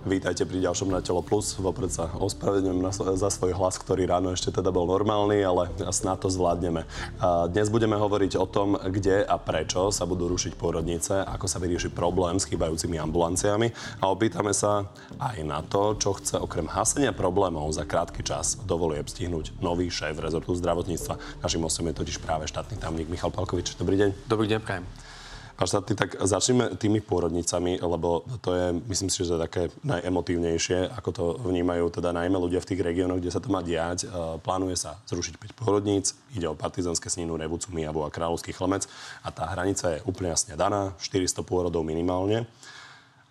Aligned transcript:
Vítajte 0.00 0.48
pri 0.48 0.64
ďalšom 0.64 0.88
na 0.88 1.04
Telo 1.04 1.20
Plus. 1.20 1.60
Vopred 1.60 1.92
sa 1.92 2.08
ospravedlňujem 2.16 2.88
za 3.20 3.28
svoj 3.28 3.52
hlas, 3.52 3.76
ktorý 3.76 4.08
ráno 4.08 4.32
ešte 4.32 4.48
teda 4.48 4.72
bol 4.72 4.88
normálny, 4.88 5.44
ale 5.44 5.68
snad 5.92 6.24
to 6.24 6.32
zvládneme. 6.32 6.88
Dnes 7.52 7.68
budeme 7.68 8.00
hovoriť 8.00 8.32
o 8.40 8.48
tom, 8.48 8.80
kde 8.80 9.20
a 9.20 9.36
prečo 9.36 9.92
sa 9.92 10.08
budú 10.08 10.32
rušiť 10.32 10.56
pôrodnice, 10.56 11.20
ako 11.20 11.44
sa 11.44 11.60
vyrieši 11.60 11.92
problém 11.92 12.40
s 12.40 12.48
chýbajúcimi 12.48 12.96
ambulanciami 12.96 13.76
a 14.00 14.08
opýtame 14.08 14.56
sa 14.56 14.88
aj 15.20 15.44
na 15.44 15.60
to, 15.60 15.92
čo 16.00 16.16
chce 16.16 16.40
okrem 16.40 16.64
hasenia 16.64 17.12
problémov 17.12 17.68
za 17.68 17.84
krátky 17.84 18.24
čas 18.24 18.56
dovolie 18.64 19.04
stihnúť 19.04 19.60
nový 19.60 19.92
šéf 19.92 20.16
rezortu 20.16 20.56
zdravotníctva. 20.56 21.44
Našim 21.44 21.60
osem 21.60 21.92
je 21.92 22.00
totiž 22.00 22.24
práve 22.24 22.48
štátny 22.48 22.80
tajomník 22.80 23.12
Michal 23.12 23.36
Palkovič. 23.36 23.76
Dobrý 23.76 24.00
deň. 24.00 24.16
Dobrý 24.24 24.48
deň, 24.48 24.64
prajem. 24.64 24.88
Pán 25.60 25.68
štátny, 25.68 25.92
tak 25.92 26.16
začneme 26.24 26.72
tými 26.80 27.04
pôrodnicami, 27.04 27.84
lebo 27.84 28.24
to 28.40 28.56
je, 28.56 28.80
myslím 28.88 29.12
si, 29.12 29.28
že 29.28 29.36
také 29.36 29.68
najemotívnejšie, 29.84 30.88
ako 30.96 31.10
to 31.12 31.24
vnímajú 31.36 31.92
teda 31.92 32.16
najmä 32.16 32.32
ľudia 32.32 32.64
v 32.64 32.68
tých 32.72 32.80
regiónoch, 32.80 33.20
kde 33.20 33.28
sa 33.28 33.44
to 33.44 33.52
má 33.52 33.60
diať. 33.60 34.08
E, 34.08 34.40
plánuje 34.40 34.80
sa 34.80 34.96
zrušiť 35.04 35.36
5 35.36 35.60
pôrodníc, 35.60 36.16
ide 36.32 36.48
o 36.48 36.56
partizanské 36.56 37.12
sninu, 37.12 37.36
Revucu, 37.36 37.76
Mijavu 37.76 38.00
a 38.00 38.08
Kráľovský 38.08 38.56
chlmec 38.56 38.88
a 39.20 39.28
tá 39.28 39.52
hranica 39.52 40.00
je 40.00 40.04
úplne 40.08 40.32
jasne 40.32 40.56
daná, 40.56 40.96
400 40.96 41.44
pôrodov 41.44 41.84
minimálne. 41.84 42.48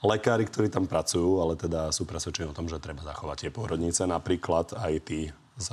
Lekári, 0.05 0.45
ktorí 0.45 0.69
tam 0.69 0.85
pracujú, 0.85 1.41
ale 1.41 1.57
teda 1.57 1.89
sú 1.89 2.05
presvedčení 2.05 2.45
o 2.45 2.53
tom, 2.53 2.69
že 2.69 2.77
treba 2.77 3.01
zachovať 3.09 3.49
tie 3.49 3.49
pôrodnice, 3.49 4.05
napríklad 4.05 4.77
aj 4.77 4.93
tí 5.01 5.33
z 5.57 5.67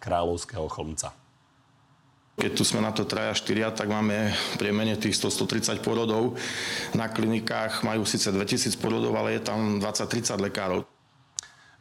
Kráľovského 0.00 0.64
chlmca. 0.72 1.27
Keď 2.38 2.54
tu 2.54 2.62
sme 2.62 2.78
na 2.78 2.94
to 2.94 3.02
traja, 3.02 3.34
štyria, 3.34 3.74
tak 3.74 3.90
máme 3.90 4.30
priemene 4.62 4.94
tých 4.94 5.18
100-130 5.18 5.82
porodov. 5.82 6.38
Na 6.94 7.10
klinikách 7.10 7.82
majú 7.82 8.06
síce 8.06 8.30
2000 8.30 8.78
porodov, 8.78 9.18
ale 9.18 9.36
je 9.36 9.42
tam 9.42 9.82
20-30 9.82 10.46
lekárov. 10.46 10.86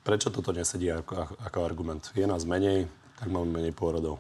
Prečo 0.02 0.34
toto 0.34 0.50
nesedí 0.50 0.90
ako, 0.90 1.38
ako 1.46 1.58
argument? 1.62 2.10
Je 2.18 2.26
nás 2.26 2.42
menej, 2.42 2.90
tak 3.22 3.30
máme 3.30 3.54
menej 3.54 3.70
pôrodov. 3.78 4.18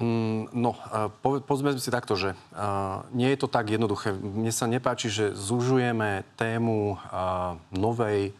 Mm, 0.00 0.48
no, 0.56 0.80
po, 1.20 1.44
povedzme 1.44 1.76
si 1.76 1.92
takto, 1.92 2.16
že 2.16 2.32
nie 3.12 3.28
je 3.32 3.38
to 3.44 3.48
tak 3.48 3.68
jednoduché. 3.68 4.16
Mne 4.16 4.56
sa 4.56 4.64
nepáči, 4.64 5.12
že 5.12 5.36
zužujeme 5.36 6.24
tému 6.40 6.96
novej 7.68 8.32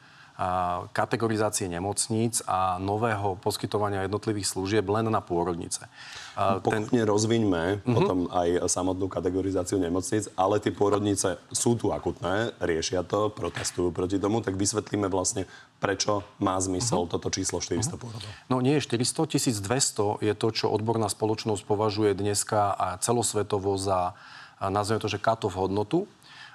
kategorizácie 0.92 1.64
nemocníc 1.64 2.44
a 2.44 2.76
nového 2.76 3.40
poskytovania 3.40 4.04
jednotlivých 4.04 4.52
služieb 4.52 4.84
len 4.84 5.08
na 5.08 5.24
pôrodnice. 5.24 5.88
Pokojne 6.36 6.92
ten... 6.92 7.08
rozviňme 7.08 7.80
uh-huh. 7.80 7.96
potom 7.96 8.18
aj 8.28 8.68
samotnú 8.68 9.08
kategorizáciu 9.08 9.80
nemocníc, 9.80 10.28
ale 10.36 10.60
tie 10.60 10.76
pôrodnice 10.76 11.40
sú 11.48 11.80
tu 11.80 11.88
akutné, 11.88 12.52
riešia 12.60 13.00
to, 13.00 13.32
protestujú 13.32 13.96
proti 13.96 14.20
tomu, 14.20 14.44
tak 14.44 14.60
vysvetlíme 14.60 15.08
vlastne, 15.08 15.48
prečo 15.80 16.20
má 16.36 16.60
zmysel 16.60 17.08
uh-huh. 17.08 17.16
toto 17.16 17.32
číslo 17.32 17.64
400 17.64 17.80
uh-huh. 17.80 17.96
pôrodov. 17.96 18.28
No 18.52 18.60
nie 18.60 18.76
je 18.76 18.84
400, 18.84 19.40
1200 19.40 20.20
je 20.20 20.32
to, 20.36 20.48
čo 20.52 20.68
odborná 20.68 21.08
spoločnosť 21.08 21.64
považuje 21.64 22.12
dneska 22.12 22.76
a 22.76 23.00
celosvetovo 23.00 23.80
za, 23.80 24.12
nazveme 24.60 25.00
to, 25.00 25.08
že 25.08 25.16
katov 25.16 25.56
hodnotu. 25.56 26.04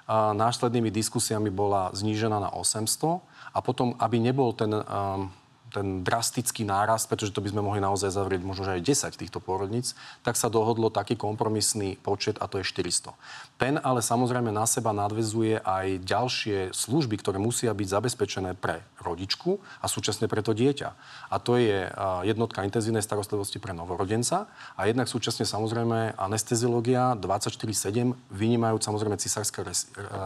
A 0.06 0.34
následnými 0.34 0.90
diskusiami 0.90 1.50
bola 1.50 1.90
znížená 1.94 2.38
na 2.38 2.50
800 2.54 3.31
a 3.52 3.58
potom, 3.60 3.94
aby 4.00 4.16
nebol 4.18 4.56
ten, 4.56 4.72
um, 4.72 5.28
ten 5.72 6.04
drastický 6.04 6.68
nárast, 6.68 7.08
pretože 7.08 7.32
to 7.32 7.40
by 7.40 7.48
sme 7.48 7.64
mohli 7.64 7.80
naozaj 7.80 8.12
zavrieť 8.12 8.44
možno 8.44 8.68
aj 8.68 8.84
10 8.84 9.16
týchto 9.16 9.40
pôrodníc, 9.40 9.96
tak 10.20 10.36
sa 10.36 10.52
dohodlo 10.52 10.92
taký 10.92 11.16
kompromisný 11.16 11.96
počet 11.98 12.36
a 12.38 12.46
to 12.46 12.60
je 12.60 12.68
400. 12.68 13.16
Ten 13.56 13.80
ale 13.80 14.04
samozrejme 14.04 14.52
na 14.52 14.68
seba 14.68 14.92
nadvezuje 14.92 15.64
aj 15.64 16.04
ďalšie 16.04 16.76
služby, 16.76 17.16
ktoré 17.24 17.40
musia 17.40 17.72
byť 17.72 17.88
zabezpečené 17.88 18.52
pre 18.52 18.84
rodičku 19.00 19.56
a 19.80 19.88
súčasne 19.88 20.28
pre 20.28 20.44
to 20.44 20.52
dieťa. 20.52 20.92
A 21.32 21.36
to 21.40 21.56
je 21.56 21.88
jednotka 22.28 22.62
intenzívnej 22.68 23.00
starostlivosti 23.00 23.56
pre 23.56 23.72
novorodenca 23.72 24.52
a 24.76 24.84
jednak 24.84 25.08
súčasne 25.08 25.48
samozrejme 25.48 26.20
anesteziológia 26.20 27.16
24-7, 27.16 28.12
vynímajú 28.28 28.76
samozrejme 28.76 29.16
cisárske 29.16 29.64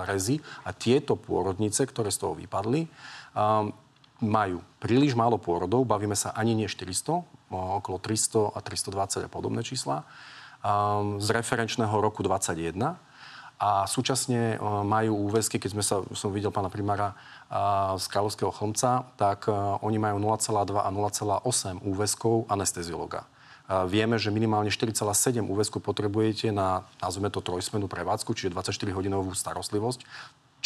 rezy 0.09 0.42
a 0.66 0.75
tieto 0.75 1.15
pôrodnice, 1.15 1.87
ktoré 1.87 2.10
z 2.10 2.19
toho 2.25 2.34
vypadli, 2.34 2.88
majú 4.21 4.65
príliš 4.81 5.12
málo 5.12 5.37
pôrodov, 5.37 5.84
bavíme 5.84 6.16
sa 6.16 6.32
ani 6.32 6.56
nie 6.56 6.69
400, 6.69 7.25
okolo 7.53 7.97
300 8.00 8.56
a 8.56 8.59
320 8.65 9.27
a 9.27 9.31
podobné 9.31 9.60
čísla, 9.60 10.09
um, 10.65 11.21
z 11.21 11.28
referenčného 11.37 11.93
roku 12.00 12.25
21 12.25 12.97
a 13.56 13.71
súčasne 13.88 14.56
uh, 14.56 14.84
majú 14.84 15.28
úväzky, 15.28 15.56
keď 15.60 15.71
sme 15.72 15.84
sa, 15.84 16.04
som 16.12 16.32
videl 16.32 16.53
pána 16.53 16.69
primára 16.69 17.12
uh, 17.12 17.97
z 17.97 18.04
Kráľovského 18.09 18.53
chlmca, 18.53 19.09
tak 19.16 19.49
uh, 19.49 19.81
oni 19.84 20.00
majú 20.00 20.21
0,2 20.21 20.77
a 20.81 20.88
0,8 20.93 21.84
úväzkov 21.84 22.48
anesteziologa. 22.48 23.25
Vieme, 23.66 24.15
že 24.15 24.31
minimálne 24.31 24.71
4,7 24.71 25.43
úväzku 25.43 25.83
potrebujete 25.83 26.54
na, 26.54 26.87
nazveme 27.03 27.34
to, 27.34 27.43
trojsmenú 27.43 27.91
prevádzku, 27.91 28.31
čiže 28.31 28.54
24-hodinovú 28.54 29.34
starostlivosť. 29.34 30.06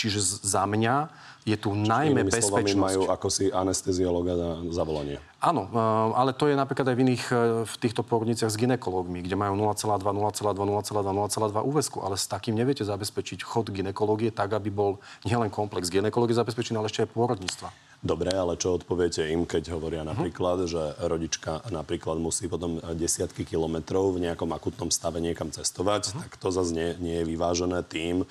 Čiže 0.00 0.40
za 0.40 0.64
mňa 0.64 1.12
je 1.44 1.56
tu 1.60 1.76
Čiže 1.76 1.88
najmä 1.88 2.22
bezpečnosť. 2.28 2.76
majú 2.76 3.02
ako 3.08 3.28
si 3.28 3.52
anesteziologa 3.52 4.32
na 4.32 4.50
zavolanie. 4.72 5.20
Áno, 5.40 5.68
e, 5.68 5.76
ale 6.16 6.36
to 6.36 6.48
je 6.48 6.56
napríklad 6.56 6.88
aj 6.88 6.96
v 6.96 7.02
iných 7.04 7.24
e, 7.32 7.34
v 7.64 7.74
týchto 7.80 8.04
porodniciach 8.04 8.52
s 8.52 8.56
ginekológmi, 8.60 9.24
kde 9.24 9.36
majú 9.36 9.56
0,2, 9.56 10.00
0,2, 10.00 10.56
0,2, 10.56 11.00
0,2 11.04 11.60
úvesku, 11.64 12.04
ale 12.04 12.20
s 12.20 12.28
takým 12.28 12.56
neviete 12.56 12.84
zabezpečiť 12.84 13.44
chod 13.44 13.72
ginekológie 13.72 14.32
tak, 14.32 14.52
aby 14.52 14.68
bol 14.72 15.00
nielen 15.24 15.52
komplex 15.52 15.88
ginekológie 15.88 16.36
zabezpečený, 16.36 16.76
ale 16.80 16.88
ešte 16.92 17.04
aj 17.04 17.12
pôrodníctva. 17.12 17.68
Dobre, 18.00 18.32
ale 18.32 18.56
čo 18.56 18.80
odpoviete 18.80 19.28
im, 19.28 19.44
keď 19.44 19.76
hovoria 19.76 20.00
napríklad, 20.00 20.64
že 20.64 20.96
rodička 21.04 21.60
napríklad 21.68 22.16
musí 22.16 22.48
potom 22.48 22.80
desiatky 22.96 23.44
kilometrov 23.44 24.16
v 24.16 24.24
nejakom 24.24 24.48
akutnom 24.56 24.88
stave 24.88 25.20
niekam 25.20 25.52
cestovať, 25.52 26.02
uh-huh. 26.08 26.20
tak 26.24 26.40
to 26.40 26.48
zase 26.48 26.72
nie, 26.72 26.88
nie 26.96 27.16
je 27.20 27.28
vyvážené 27.28 27.84
tým, 27.84 28.24
e, 28.24 28.26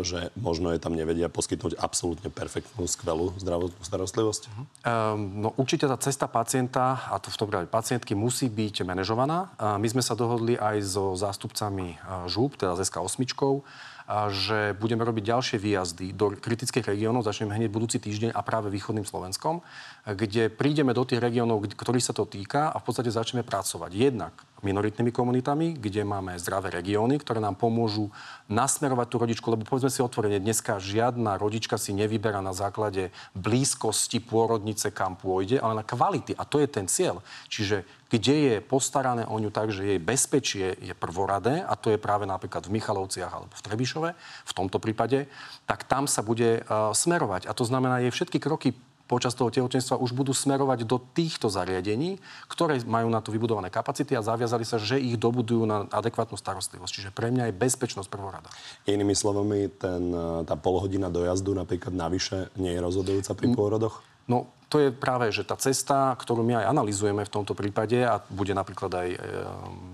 že 0.00 0.32
možno 0.40 0.72
je 0.72 0.80
tam 0.80 0.96
nevedia 0.96 1.28
poskytnúť 1.28 1.76
absolútne 1.76 2.32
perfektnú, 2.32 2.88
skvelú 2.88 3.36
zdravotnú 3.36 3.84
starostlivosť? 3.84 4.48
Um, 4.88 5.44
no 5.44 5.48
určite 5.60 5.84
tá 5.84 6.00
cesta 6.00 6.24
pacienta, 6.24 7.04
a 7.12 7.20
to 7.20 7.28
v 7.28 7.36
tom 7.36 7.52
prípade 7.52 7.68
pacientky, 7.68 8.16
musí 8.16 8.48
byť 8.48 8.88
manažovaná. 8.88 9.52
My 9.60 9.84
sme 9.84 10.00
sa 10.00 10.16
dohodli 10.16 10.56
aj 10.56 10.80
so 10.80 11.12
zástupcami 11.12 12.00
uh, 12.00 12.24
ŽUB, 12.24 12.56
teda 12.56 12.72
z 12.80 12.88
SK 12.88 13.04
8 13.04 13.20
a 13.20 13.93
že 14.28 14.76
budeme 14.76 15.00
robiť 15.00 15.24
ďalšie 15.24 15.56
výjazdy 15.56 16.12
do 16.12 16.36
kritických 16.36 16.84
regiónov, 16.84 17.24
začneme 17.24 17.56
hneď 17.56 17.72
budúci 17.72 17.96
týždeň 17.96 18.36
a 18.36 18.40
práve 18.44 18.68
východným 18.68 19.08
Slovenskom, 19.08 19.64
kde 20.04 20.52
prídeme 20.52 20.92
do 20.92 21.08
tých 21.08 21.24
regiónov, 21.24 21.64
ktorých 21.64 22.04
sa 22.04 22.12
to 22.12 22.28
týka 22.28 22.68
a 22.68 22.76
v 22.76 22.84
podstate 22.84 23.08
začneme 23.08 23.42
pracovať. 23.44 23.90
Jednak 23.96 24.34
minoritnými 24.64 25.12
komunitami, 25.12 25.76
kde 25.76 26.02
máme 26.02 26.34
zdravé 26.40 26.72
regióny, 26.72 27.20
ktoré 27.20 27.38
nám 27.38 27.60
pomôžu 27.60 28.08
nasmerovať 28.48 29.06
tú 29.12 29.16
rodičku, 29.20 29.46
lebo 29.52 29.68
povedzme 29.68 29.92
si 29.92 30.00
otvorene, 30.00 30.40
dneska 30.40 30.80
žiadna 30.80 31.36
rodička 31.36 31.76
si 31.76 31.92
nevyberá 31.92 32.40
na 32.40 32.56
základe 32.56 33.12
blízkosti 33.36 34.24
pôrodnice, 34.24 34.88
kam 34.90 35.20
pôjde, 35.20 35.60
ale 35.60 35.80
na 35.80 35.84
kvality. 35.84 36.32
A 36.34 36.48
to 36.48 36.58
je 36.58 36.68
ten 36.68 36.88
cieľ. 36.88 37.20
Čiže 37.52 37.84
kde 38.08 38.34
je 38.34 38.54
postarané 38.64 39.26
o 39.26 39.36
ňu 39.36 39.50
tak, 39.50 39.74
že 39.74 39.84
jej 39.84 40.00
bezpečie 40.00 40.78
je 40.78 40.94
prvoradé, 40.94 41.66
a 41.66 41.74
to 41.74 41.90
je 41.90 41.98
práve 41.98 42.24
napríklad 42.24 42.64
v 42.64 42.78
Michalovciach 42.78 43.32
alebo 43.32 43.52
v 43.52 43.64
Trebišove, 43.64 44.10
v 44.48 44.52
tomto 44.56 44.78
prípade, 44.78 45.26
tak 45.66 45.84
tam 45.84 46.06
sa 46.06 46.22
bude 46.22 46.62
uh, 46.62 46.94
smerovať. 46.94 47.50
A 47.50 47.52
to 47.52 47.66
znamená, 47.66 48.00
jej 48.00 48.14
všetky 48.14 48.38
kroky 48.38 48.72
počas 49.04 49.36
toho 49.36 49.52
tehotenstva 49.52 50.00
už 50.00 50.16
budú 50.16 50.32
smerovať 50.32 50.88
do 50.88 50.96
týchto 50.96 51.52
zariadení, 51.52 52.16
ktoré 52.48 52.80
majú 52.88 53.12
na 53.12 53.20
to 53.20 53.30
vybudované 53.30 53.68
kapacity 53.68 54.16
a 54.16 54.24
zaviazali 54.24 54.64
sa, 54.64 54.80
že 54.80 54.96
ich 54.96 55.20
dobudujú 55.20 55.68
na 55.68 55.84
adekvátnu 55.92 56.40
starostlivosť. 56.40 56.92
Čiže 56.92 57.10
pre 57.12 57.28
mňa 57.28 57.52
je 57.52 57.54
bezpečnosť 57.54 58.08
prvorada. 58.08 58.48
Inými 58.88 59.12
slovami, 59.12 59.68
ten, 59.76 60.08
tá 60.48 60.56
polhodina 60.56 61.12
dojazdu 61.12 61.52
napríklad 61.52 61.92
navyše 61.92 62.48
nie 62.56 62.72
je 62.72 62.80
rozhodujúca 62.80 63.32
pri 63.36 63.48
pôrodoch? 63.52 64.00
No, 64.24 64.48
to 64.72 64.80
je 64.80 64.88
práve, 64.90 65.28
že 65.30 65.44
tá 65.44 65.54
cesta, 65.60 66.16
ktorú 66.16 66.40
my 66.40 66.64
aj 66.64 66.72
analizujeme 66.72 67.22
v 67.22 67.34
tomto 67.34 67.52
prípade 67.52 68.00
a 68.00 68.18
bude 68.32 68.56
napríklad 68.56 68.90
aj 68.90 69.08
e, 69.12 69.18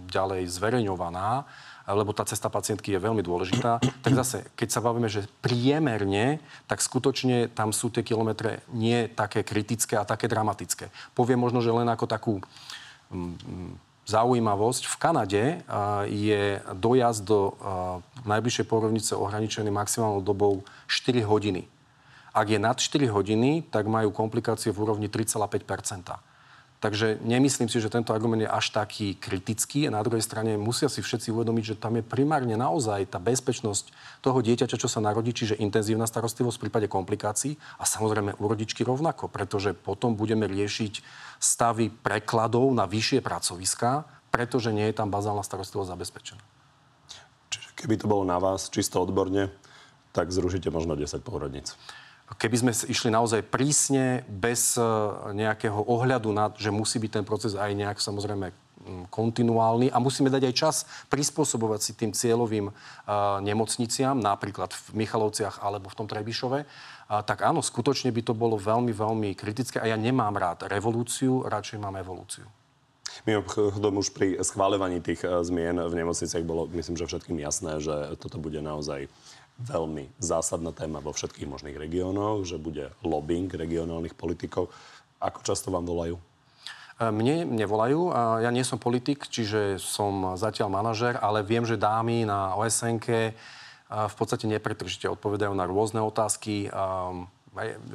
ďalej 0.09 0.47
zverejňovaná, 0.47 1.45
lebo 1.93 2.15
tá 2.15 2.25
cesta 2.25 2.53
pacientky 2.53 2.95
je 2.95 3.03
veľmi 3.03 3.23
dôležitá, 3.25 3.81
tak 4.05 4.13
zase, 4.15 4.47
keď 4.55 4.69
sa 4.71 4.85
bavíme, 4.85 5.11
že 5.11 5.27
priemerne, 5.43 6.39
tak 6.71 6.85
skutočne 6.85 7.51
tam 7.51 7.75
sú 7.75 7.91
tie 7.91 8.07
kilometre 8.07 8.63
nie 8.71 9.11
také 9.11 9.43
kritické 9.43 9.99
a 9.99 10.09
také 10.09 10.31
dramatické. 10.31 10.89
Poviem 11.15 11.41
možno, 11.43 11.61
že 11.65 11.75
len 11.75 11.89
ako 11.89 12.07
takú 12.07 12.35
mm, 13.11 13.35
mm, 13.39 13.73
zaujímavosť. 14.11 14.83
V 14.91 14.97
Kanade 14.99 15.45
je 16.11 16.59
dojazd 16.75 17.23
do 17.23 17.55
najbližšej 18.27 18.67
porovnice 18.67 19.13
ohraničený 19.15 19.71
maximálnou 19.71 20.19
dobou 20.19 20.67
4 20.91 21.23
hodiny. 21.23 21.71
Ak 22.31 22.47
je 22.47 22.59
nad 22.59 22.79
4 22.79 23.11
hodiny, 23.11 23.67
tak 23.71 23.91
majú 23.91 24.15
komplikácie 24.15 24.71
v 24.71 24.83
úrovni 24.83 25.07
3,5 25.11 25.67
Takže 26.81 27.21
nemyslím 27.21 27.69
si, 27.69 27.77
že 27.77 27.93
tento 27.93 28.17
argument 28.17 28.41
je 28.41 28.49
až 28.49 28.73
taký 28.73 29.13
kritický. 29.21 29.85
A 29.85 29.93
na 29.93 30.01
druhej 30.01 30.25
strane 30.25 30.57
musia 30.57 30.89
si 30.89 31.05
všetci 31.05 31.29
uvedomiť, 31.29 31.77
že 31.77 31.81
tam 31.81 32.01
je 32.01 32.05
primárne 32.05 32.57
naozaj 32.57 33.13
tá 33.13 33.21
bezpečnosť 33.21 33.93
toho 34.25 34.41
dieťaťa, 34.41 34.81
čo 34.81 34.89
sa 34.89 35.05
narodí, 35.05 35.37
čiže 35.37 35.61
intenzívna 35.61 36.09
starostlivosť 36.09 36.57
v 36.57 36.65
prípade 36.65 36.89
komplikácií 36.89 37.61
a 37.77 37.85
samozrejme 37.85 38.41
u 38.41 38.45
rodičky 38.49 38.81
rovnako, 38.81 39.29
pretože 39.29 39.77
potom 39.77 40.17
budeme 40.17 40.49
riešiť 40.49 41.05
stavy 41.37 41.93
prekladov 41.93 42.73
na 42.73 42.89
vyššie 42.89 43.21
pracoviská, 43.21 44.09
pretože 44.33 44.73
nie 44.73 44.89
je 44.89 44.97
tam 44.97 45.13
bazálna 45.13 45.45
starostlivosť 45.45 45.93
zabezpečená. 45.93 46.43
Čiže 47.53 47.69
keby 47.77 48.01
to 48.01 48.09
bolo 48.09 48.25
na 48.25 48.41
vás 48.41 48.73
čisto 48.73 49.05
odborne, 49.05 49.53
tak 50.17 50.33
zrušíte 50.33 50.73
možno 50.73 50.97
10 50.97 51.21
porodníc. 51.21 51.77
Keby 52.39 52.57
sme 52.63 52.73
išli 52.73 53.11
naozaj 53.11 53.43
prísne, 53.51 54.23
bez 54.31 54.79
e, 54.79 54.83
nejakého 55.35 55.77
ohľadu 55.77 56.31
na, 56.31 56.55
že 56.55 56.71
musí 56.71 57.03
byť 57.03 57.11
ten 57.21 57.25
proces 57.27 57.59
aj 57.59 57.75
nejak 57.75 57.99
samozrejme 57.99 58.55
kontinuálny 59.13 59.93
a 59.93 60.01
musíme 60.01 60.33
dať 60.33 60.43
aj 60.51 60.55
čas 60.57 60.77
prispôsobovať 61.13 61.81
si 61.81 61.93
tým 61.93 62.17
cieľovým 62.17 62.73
uh, 62.73 62.75
nemocniciam, 63.45 64.17
napríklad 64.17 64.73
v 64.73 65.05
Michalovciach 65.05 65.61
alebo 65.61 65.93
v 65.93 65.99
tom 66.01 66.07
Trebišove, 66.09 66.65
uh, 66.65 67.21
tak 67.21 67.45
áno, 67.45 67.61
skutočne 67.61 68.09
by 68.09 68.23
to 68.25 68.33
bolo 68.33 68.57
veľmi, 68.57 68.93
veľmi 68.97 69.37
kritické 69.37 69.77
a 69.85 69.91
ja 69.91 70.01
nemám 70.01 70.33
rád 70.33 70.65
revolúciu, 70.65 71.45
radšej 71.45 71.77
mám 71.77 72.01
evolúciu. 72.01 72.49
Mimochodom 73.29 74.01
už 74.01 74.17
pri 74.17 74.41
schváľovaní 74.41 75.03
tých 75.05 75.27
zmien 75.27 75.77
v 75.77 75.93
nemocniciach 75.93 76.47
bolo, 76.47 76.71
myslím, 76.73 76.97
že 76.97 77.11
všetkým 77.11 77.37
jasné, 77.43 77.83
že 77.83 78.17
toto 78.17 78.41
bude 78.41 78.65
naozaj 78.65 79.13
veľmi 79.67 80.09
zásadná 80.17 80.73
téma 80.73 81.05
vo 81.05 81.13
všetkých 81.13 81.49
možných 81.49 81.77
regiónoch, 81.77 82.49
že 82.49 82.57
bude 82.57 82.93
lobbying 83.05 83.53
regionálnych 83.53 84.17
politikov. 84.17 84.73
Ako 85.21 85.45
často 85.45 85.69
vám 85.69 85.85
volajú? 85.85 86.17
E, 86.17 87.09
mne 87.13 87.45
nevolajú. 87.45 88.13
Ja 88.41 88.49
nie 88.49 88.65
som 88.65 88.81
politik, 88.81 89.29
čiže 89.29 89.77
som 89.77 90.37
zatiaľ 90.41 90.73
manažer, 90.73 91.21
ale 91.21 91.45
viem, 91.45 91.69
že 91.69 91.81
dámy 91.81 92.25
na 92.25 92.57
osn 92.57 92.97
e, 93.05 93.33
v 93.91 94.15
podstate 94.17 94.49
nepretržite 94.49 95.13
odpovedajú 95.13 95.53
na 95.53 95.69
rôzne 95.69 96.01
otázky. 96.01 96.67
E, 96.67 96.69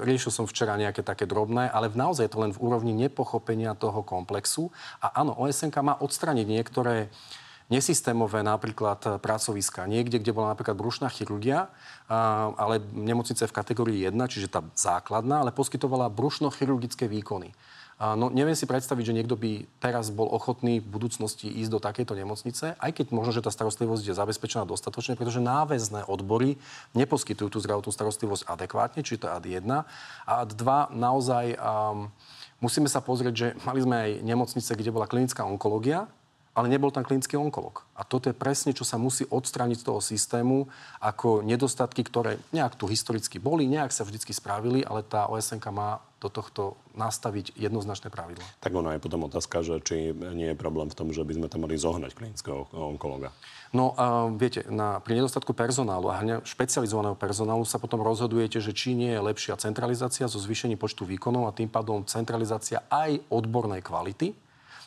riešil 0.05 0.29
som 0.29 0.45
včera 0.45 0.77
nejaké 0.77 1.01
také 1.01 1.25
drobné, 1.25 1.71
ale 1.71 1.89
naozaj 1.89 2.29
je 2.29 2.33
to 2.35 2.43
len 2.43 2.51
v 2.53 2.61
úrovni 2.61 2.93
nepochopenia 2.93 3.73
toho 3.73 4.05
komplexu. 4.05 4.69
A 5.01 5.23
áno, 5.23 5.33
osn 5.33 5.71
má 5.79 5.95
odstraniť 5.95 6.45
niektoré 6.45 7.07
uh, 7.07 7.44
nesystémové 7.71 8.45
napríklad 8.45 8.99
e, 9.05 9.09
pracoviska. 9.17 9.89
Niekde, 9.89 10.21
kde 10.21 10.35
bola 10.35 10.53
napríklad 10.53 10.77
brušná 10.77 11.09
chirurgia, 11.09 11.69
ale 12.05 12.77
nemocnice 12.93 13.49
v 13.49 13.55
kategórii 13.55 14.05
1, 14.05 14.13
čiže 14.29 14.53
tá 14.53 14.61
základná, 14.77 15.41
ale 15.41 15.49
poskytovala 15.49 16.13
brušno-chirurgické 16.13 17.09
výkony. 17.09 17.49
No, 17.95 18.27
neviem 18.27 18.59
si 18.59 18.67
predstaviť, 18.67 19.07
že 19.07 19.15
niekto 19.15 19.39
by 19.39 19.71
teraz 19.79 20.11
bol 20.11 20.27
ochotný 20.27 20.83
v 20.83 20.87
budúcnosti 20.99 21.47
ísť 21.47 21.71
do 21.71 21.79
takejto 21.79 22.11
nemocnice, 22.11 22.75
aj 22.75 22.91
keď 22.91 23.15
možno, 23.15 23.31
že 23.31 23.39
tá 23.39 23.47
starostlivosť 23.55 24.11
je 24.11 24.19
zabezpečená 24.19 24.67
dostatočne, 24.67 25.15
pretože 25.15 25.39
náväzné 25.39 26.03
odbory 26.03 26.59
neposkytujú 26.91 27.55
tú 27.55 27.63
zdravotnú 27.63 27.95
starostlivosť 27.95 28.51
adekvátne, 28.51 28.99
či 28.99 29.15
to 29.15 29.31
ad 29.31 29.47
1. 29.47 29.63
A 29.63 29.83
ad 30.27 30.51
2 30.51 30.91
naozaj 30.91 31.55
um, 31.55 32.11
musíme 32.59 32.91
sa 32.91 32.99
pozrieť, 32.99 33.33
že 33.33 33.47
mali 33.63 33.79
sme 33.79 33.95
aj 33.95 34.11
nemocnice, 34.27 34.71
kde 34.75 34.91
bola 34.91 35.07
klinická 35.07 35.47
onkológia, 35.47 36.11
ale 36.55 36.71
nebol 36.71 36.87
tam 36.89 37.03
klinický 37.03 37.35
onkolog. 37.35 37.83
A 37.99 38.07
toto 38.07 38.31
je 38.31 38.35
presne, 38.35 38.71
čo 38.71 38.87
sa 38.87 38.95
musí 38.95 39.27
odstrániť 39.27 39.83
z 39.83 39.85
toho 39.91 39.99
systému 39.99 40.71
ako 41.03 41.43
nedostatky, 41.43 42.07
ktoré 42.07 42.39
nejak 42.55 42.79
tu 42.79 42.87
historicky 42.87 43.37
boli, 43.43 43.67
nejak 43.67 43.91
sa 43.91 44.07
vždy 44.07 44.23
spravili, 44.31 44.79
ale 44.87 45.03
tá 45.03 45.27
osn 45.27 45.59
má 45.75 45.99
do 46.23 46.31
tohto 46.31 46.79
nastaviť 46.95 47.53
jednoznačné 47.59 48.07
pravidla. 48.07 48.47
Tak 48.63 48.71
ono 48.71 48.89
je 48.95 49.03
potom 49.03 49.27
otázka, 49.27 49.61
že 49.61 49.83
či 49.83 50.15
nie 50.15 50.55
je 50.55 50.57
problém 50.57 50.87
v 50.87 50.95
tom, 50.95 51.11
že 51.11 51.21
by 51.21 51.37
sme 51.37 51.47
tam 51.51 51.67
mali 51.67 51.75
zohnať 51.75 52.15
klinického 52.15 52.71
onkologa. 52.71 53.35
No 53.75 53.91
a 53.99 54.31
viete, 54.31 54.63
na, 54.71 55.03
pri 55.03 55.19
nedostatku 55.19 55.51
personálu 55.51 56.07
a 56.07 56.23
špecializovaného 56.47 57.19
personálu 57.19 57.67
sa 57.67 57.77
potom 57.77 57.99
rozhodujete, 57.99 58.63
že 58.63 58.71
či 58.71 58.95
nie 58.95 59.11
je 59.11 59.21
lepšia 59.21 59.59
centralizácia 59.59 60.25
so 60.31 60.39
zvýšením 60.39 60.79
počtu 60.79 61.03
výkonov 61.03 61.51
a 61.51 61.53
tým 61.53 61.67
pádom 61.67 62.07
centralizácia 62.07 62.81
aj 62.87 63.19
odbornej 63.27 63.83
kvality, 63.83 64.44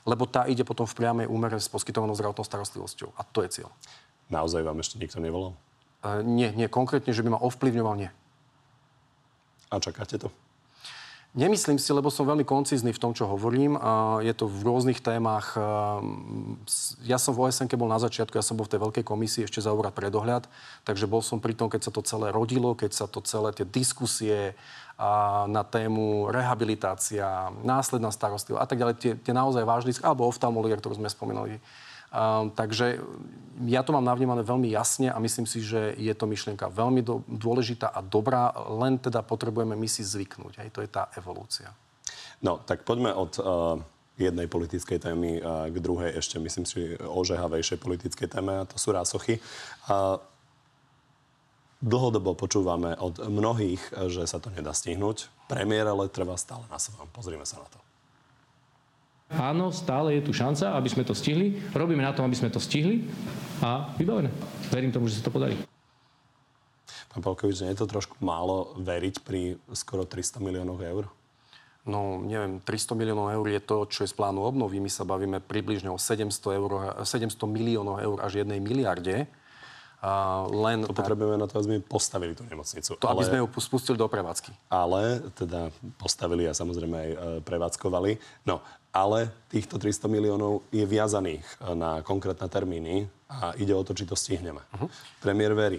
lebo 0.08 0.24
tá 0.24 0.48
ide 0.48 0.64
potom 0.64 0.88
v 0.88 0.96
priamej 0.96 1.26
úmere 1.28 1.60
s 1.60 1.68
poskytovanou 1.68 2.16
zdravotnou 2.16 2.48
starostlivosťou. 2.48 3.12
A 3.12 3.22
to 3.28 3.44
je 3.44 3.60
cieľ. 3.60 3.70
Naozaj 4.32 4.64
vám 4.64 4.80
ešte 4.80 4.96
nikto 4.96 5.20
nevolal? 5.20 5.52
Uh, 6.00 6.24
nie, 6.24 6.48
nie 6.56 6.64
konkrétne, 6.72 7.12
že 7.12 7.20
by 7.20 7.36
ma 7.36 7.44
ovplyvňoval, 7.44 7.94
nie. 8.00 8.10
A 9.68 9.76
čakáte 9.76 10.16
to? 10.16 10.32
Nemyslím 11.38 11.78
si, 11.78 11.94
lebo 11.94 12.10
som 12.10 12.26
veľmi 12.26 12.42
koncizný 12.42 12.90
v 12.90 12.98
tom, 12.98 13.14
čo 13.14 13.30
hovorím. 13.30 13.78
Je 14.26 14.34
to 14.34 14.50
v 14.50 14.58
rôznych 14.66 14.98
témach. 14.98 15.54
Ja 17.06 17.14
som 17.14 17.30
v 17.30 17.46
osn 17.46 17.70
bol 17.78 17.86
na 17.86 18.02
začiatku, 18.02 18.34
ja 18.34 18.42
som 18.42 18.58
bol 18.58 18.66
v 18.66 18.74
tej 18.74 18.82
veľkej 18.82 19.04
komisii 19.06 19.46
ešte 19.46 19.62
za 19.62 19.70
úrad 19.70 19.94
predohľad, 19.94 20.50
takže 20.82 21.06
bol 21.06 21.22
som 21.22 21.38
pri 21.38 21.54
tom, 21.54 21.70
keď 21.70 21.86
sa 21.86 21.94
to 21.94 22.02
celé 22.02 22.34
rodilo, 22.34 22.74
keď 22.74 22.90
sa 22.90 23.06
to 23.06 23.22
celé, 23.22 23.54
tie 23.54 23.62
diskusie 23.62 24.58
na 25.46 25.62
tému 25.62 26.26
rehabilitácia, 26.34 27.54
následná 27.62 28.10
starostlivosť 28.10 28.58
a 28.58 28.66
tak 28.66 28.78
ďalej, 28.82 28.94
tie, 28.98 29.12
tie 29.14 29.30
naozaj 29.30 29.62
vážne, 29.62 29.94
alebo 30.02 30.26
oftalmológia, 30.26 30.74
ktorú 30.82 30.98
sme 30.98 31.06
spomínali, 31.06 31.62
Um, 32.08 32.48
takže 32.52 33.04
ja 33.68 33.82
to 33.82 33.90
mám 33.92 34.06
navnímané 34.06 34.46
veľmi 34.46 34.70
jasne 34.70 35.10
a 35.10 35.18
myslím 35.18 35.44
si, 35.44 35.60
že 35.60 35.92
je 35.98 36.14
to 36.14 36.30
myšlienka 36.30 36.70
veľmi 36.70 37.02
do, 37.02 37.26
dôležitá 37.26 37.90
a 37.90 38.00
dobrá, 38.00 38.54
len 38.70 38.96
teda 38.96 39.20
potrebujeme 39.20 39.74
my 39.74 39.88
si 39.90 40.06
zvyknúť. 40.06 40.62
Hej, 40.62 40.68
to 40.72 40.80
je 40.80 40.88
tá 40.88 41.10
evolúcia. 41.18 41.74
No, 42.38 42.62
tak 42.62 42.86
poďme 42.86 43.10
od 43.12 43.32
uh, 43.42 43.76
jednej 44.14 44.46
politickej 44.46 45.02
témy 45.02 45.42
uh, 45.42 45.66
k 45.68 45.76
druhej, 45.82 46.16
ešte 46.16 46.38
myslím 46.38 46.64
si 46.64 46.94
ožehavejšej 47.02 47.82
politickej 47.82 48.28
téme, 48.30 48.62
a 48.62 48.68
to 48.68 48.78
sú 48.78 48.94
rásochy. 48.94 49.42
Uh, 49.90 50.22
dlhodobo 51.82 52.38
počúvame 52.38 52.94
od 52.98 53.22
mnohých, 53.26 53.82
že 54.10 54.26
sa 54.26 54.38
to 54.38 54.54
nedá 54.54 54.70
stihnúť. 54.70 55.30
Premiér 55.50 55.90
ale 55.90 56.10
trvá 56.10 56.34
stále 56.38 56.62
na 56.70 56.78
svojom. 56.78 57.10
Pozrime 57.10 57.46
sa 57.46 57.62
na 57.62 57.68
to. 57.70 57.87
Áno, 59.28 59.68
stále 59.68 60.16
je 60.16 60.24
tu 60.24 60.32
šanca, 60.32 60.72
aby 60.72 60.88
sme 60.88 61.04
to 61.04 61.12
stihli. 61.12 61.60
Robíme 61.76 62.00
na 62.00 62.16
tom, 62.16 62.24
aby 62.24 62.36
sme 62.36 62.48
to 62.48 62.56
stihli 62.56 63.04
a 63.60 63.92
vybavené. 64.00 64.32
Verím 64.72 64.88
tomu, 64.88 65.04
že 65.04 65.20
sa 65.20 65.28
to 65.28 65.34
podarí. 65.34 65.52
Pán 67.12 67.20
Palkovič, 67.20 67.60
nie 67.60 67.72
je 67.76 67.84
to 67.84 67.92
trošku 67.92 68.16
málo 68.24 68.72
veriť 68.80 69.20
pri 69.20 69.60
skoro 69.76 70.08
300 70.08 70.40
miliónoch 70.40 70.80
eur? 70.80 71.12
No, 71.88 72.20
neviem, 72.20 72.60
300 72.60 72.96
miliónov 72.96 73.32
eur 73.32 73.46
je 73.48 73.60
to, 73.64 73.76
čo 73.88 74.04
je 74.04 74.12
z 74.12 74.16
plánu 74.16 74.44
obnovy. 74.44 74.76
My 74.76 74.92
sa 74.92 75.08
bavíme 75.08 75.40
približne 75.40 75.88
o 75.88 75.96
700, 75.96 76.60
eur, 76.60 76.70
700 77.00 77.32
miliónov 77.48 78.00
eur 78.00 78.16
až 78.20 78.44
jednej 78.44 78.60
miliarde. 78.60 79.24
A 79.98 80.46
len... 80.46 80.86
To 80.86 80.94
potrebujeme 80.94 81.40
na 81.40 81.50
to, 81.50 81.58
aby 81.58 81.64
sme 81.64 81.76
postavili 81.82 82.36
tú 82.36 82.46
nemocnicu. 82.46 82.94
To, 83.00 83.06
ale... 83.08 83.18
aby 83.18 83.24
sme 83.24 83.38
ju 83.42 83.46
spustili 83.58 83.96
do 83.98 84.06
prevádzky. 84.06 84.54
Ale, 84.70 85.26
teda 85.34 85.74
postavili 85.98 86.46
a 86.46 86.54
samozrejme 86.54 86.94
aj 86.94 87.10
e, 87.10 87.16
prevádzkovali. 87.42 88.10
No, 88.46 88.62
ale 88.98 89.30
týchto 89.46 89.78
300 89.78 90.10
miliónov 90.10 90.66
je 90.74 90.82
viazaných 90.82 91.46
e, 91.46 91.78
na 91.78 92.02
konkrétne 92.02 92.50
termíny 92.50 93.06
a 93.30 93.54
ide 93.54 93.70
o 93.70 93.86
to, 93.86 93.94
či 93.94 94.02
to 94.02 94.18
stihneme. 94.18 94.58
Uh-huh. 94.74 94.90
Premiér 95.22 95.54
verí. 95.54 95.78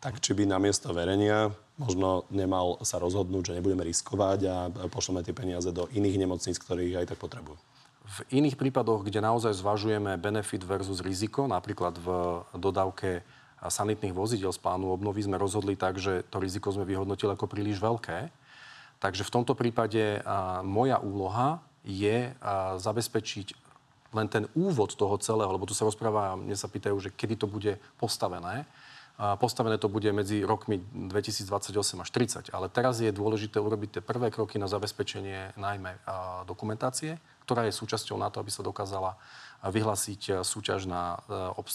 Tak 0.00 0.20
či 0.20 0.36
by 0.36 0.44
namiesto 0.44 0.92
verenia 0.92 1.48
možno 1.80 2.28
nemal 2.28 2.76
sa 2.84 3.00
rozhodnúť, 3.00 3.52
že 3.52 3.56
nebudeme 3.56 3.84
riskovať 3.88 4.38
a 4.44 4.56
pošleme 4.92 5.24
tie 5.24 5.32
peniaze 5.32 5.72
do 5.72 5.88
iných 5.88 6.20
nemocníc, 6.20 6.60
ktorých 6.60 7.04
aj 7.04 7.16
tak 7.16 7.18
potrebujú. 7.20 7.56
V 8.10 8.18
iných 8.36 8.60
prípadoch, 8.60 9.06
kde 9.06 9.24
naozaj 9.24 9.56
zvažujeme 9.56 10.18
benefit 10.20 10.60
versus 10.66 11.00
riziko, 11.00 11.48
napríklad 11.48 11.96
v 11.96 12.08
dodávke 12.58 13.24
sanitných 13.60 14.16
vozidel 14.16 14.52
z 14.52 14.60
plánu 14.60 14.88
obnovy 14.88 15.24
sme 15.24 15.36
rozhodli 15.36 15.76
tak, 15.76 16.00
že 16.00 16.24
to 16.32 16.40
riziko 16.40 16.72
sme 16.72 16.88
vyhodnotili 16.88 17.32
ako 17.32 17.44
príliš 17.44 17.76
veľké. 17.76 18.32
Takže 19.00 19.24
v 19.24 19.32
tomto 19.32 19.52
prípade 19.56 20.20
a, 20.24 20.60
moja 20.60 21.00
úloha 21.00 21.60
je 21.84 22.34
zabezpečiť 22.76 23.70
len 24.10 24.26
ten 24.26 24.44
úvod 24.58 24.98
toho 24.98 25.14
celého, 25.22 25.50
lebo 25.54 25.66
tu 25.66 25.74
sa 25.74 25.86
rozpráva, 25.86 26.34
mne 26.34 26.58
sa 26.58 26.66
pýtajú, 26.66 26.96
že 26.98 27.14
kedy 27.14 27.34
to 27.38 27.46
bude 27.46 27.78
postavené. 27.96 28.66
Postavené 29.20 29.76
to 29.76 29.92
bude 29.92 30.08
medzi 30.16 30.40
rokmi 30.40 30.80
2028 30.80 31.76
až 31.76 32.08
30, 32.08 32.56
ale 32.56 32.72
teraz 32.72 33.04
je 33.04 33.12
dôležité 33.12 33.60
urobiť 33.60 34.00
tie 34.00 34.02
prvé 34.02 34.32
kroky 34.32 34.56
na 34.56 34.64
zabezpečenie 34.64 35.54
najmä 35.60 36.00
dokumentácie, 36.48 37.20
ktorá 37.44 37.68
je 37.68 37.76
súčasťou 37.76 38.16
na 38.16 38.32
to, 38.32 38.40
aby 38.40 38.48
sa 38.48 38.64
dokázala 38.64 39.20
vyhlásiť 39.60 40.40
súťaž 40.40 40.88
na, 40.88 41.20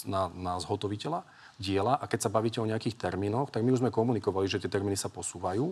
na, 0.09 0.21
na 0.33 0.53
zhotoviteľa 0.57 1.21
diela. 1.61 2.01
A 2.01 2.09
keď 2.09 2.25
sa 2.25 2.33
bavíte 2.33 2.57
o 2.59 2.65
nejakých 2.65 2.97
termínoch, 2.97 3.53
tak 3.53 3.61
my 3.61 3.77
už 3.77 3.85
sme 3.85 3.93
komunikovali, 3.93 4.49
že 4.49 4.57
tie 4.57 4.71
termíny 4.71 4.97
sa 4.97 5.13
posúvajú. 5.13 5.69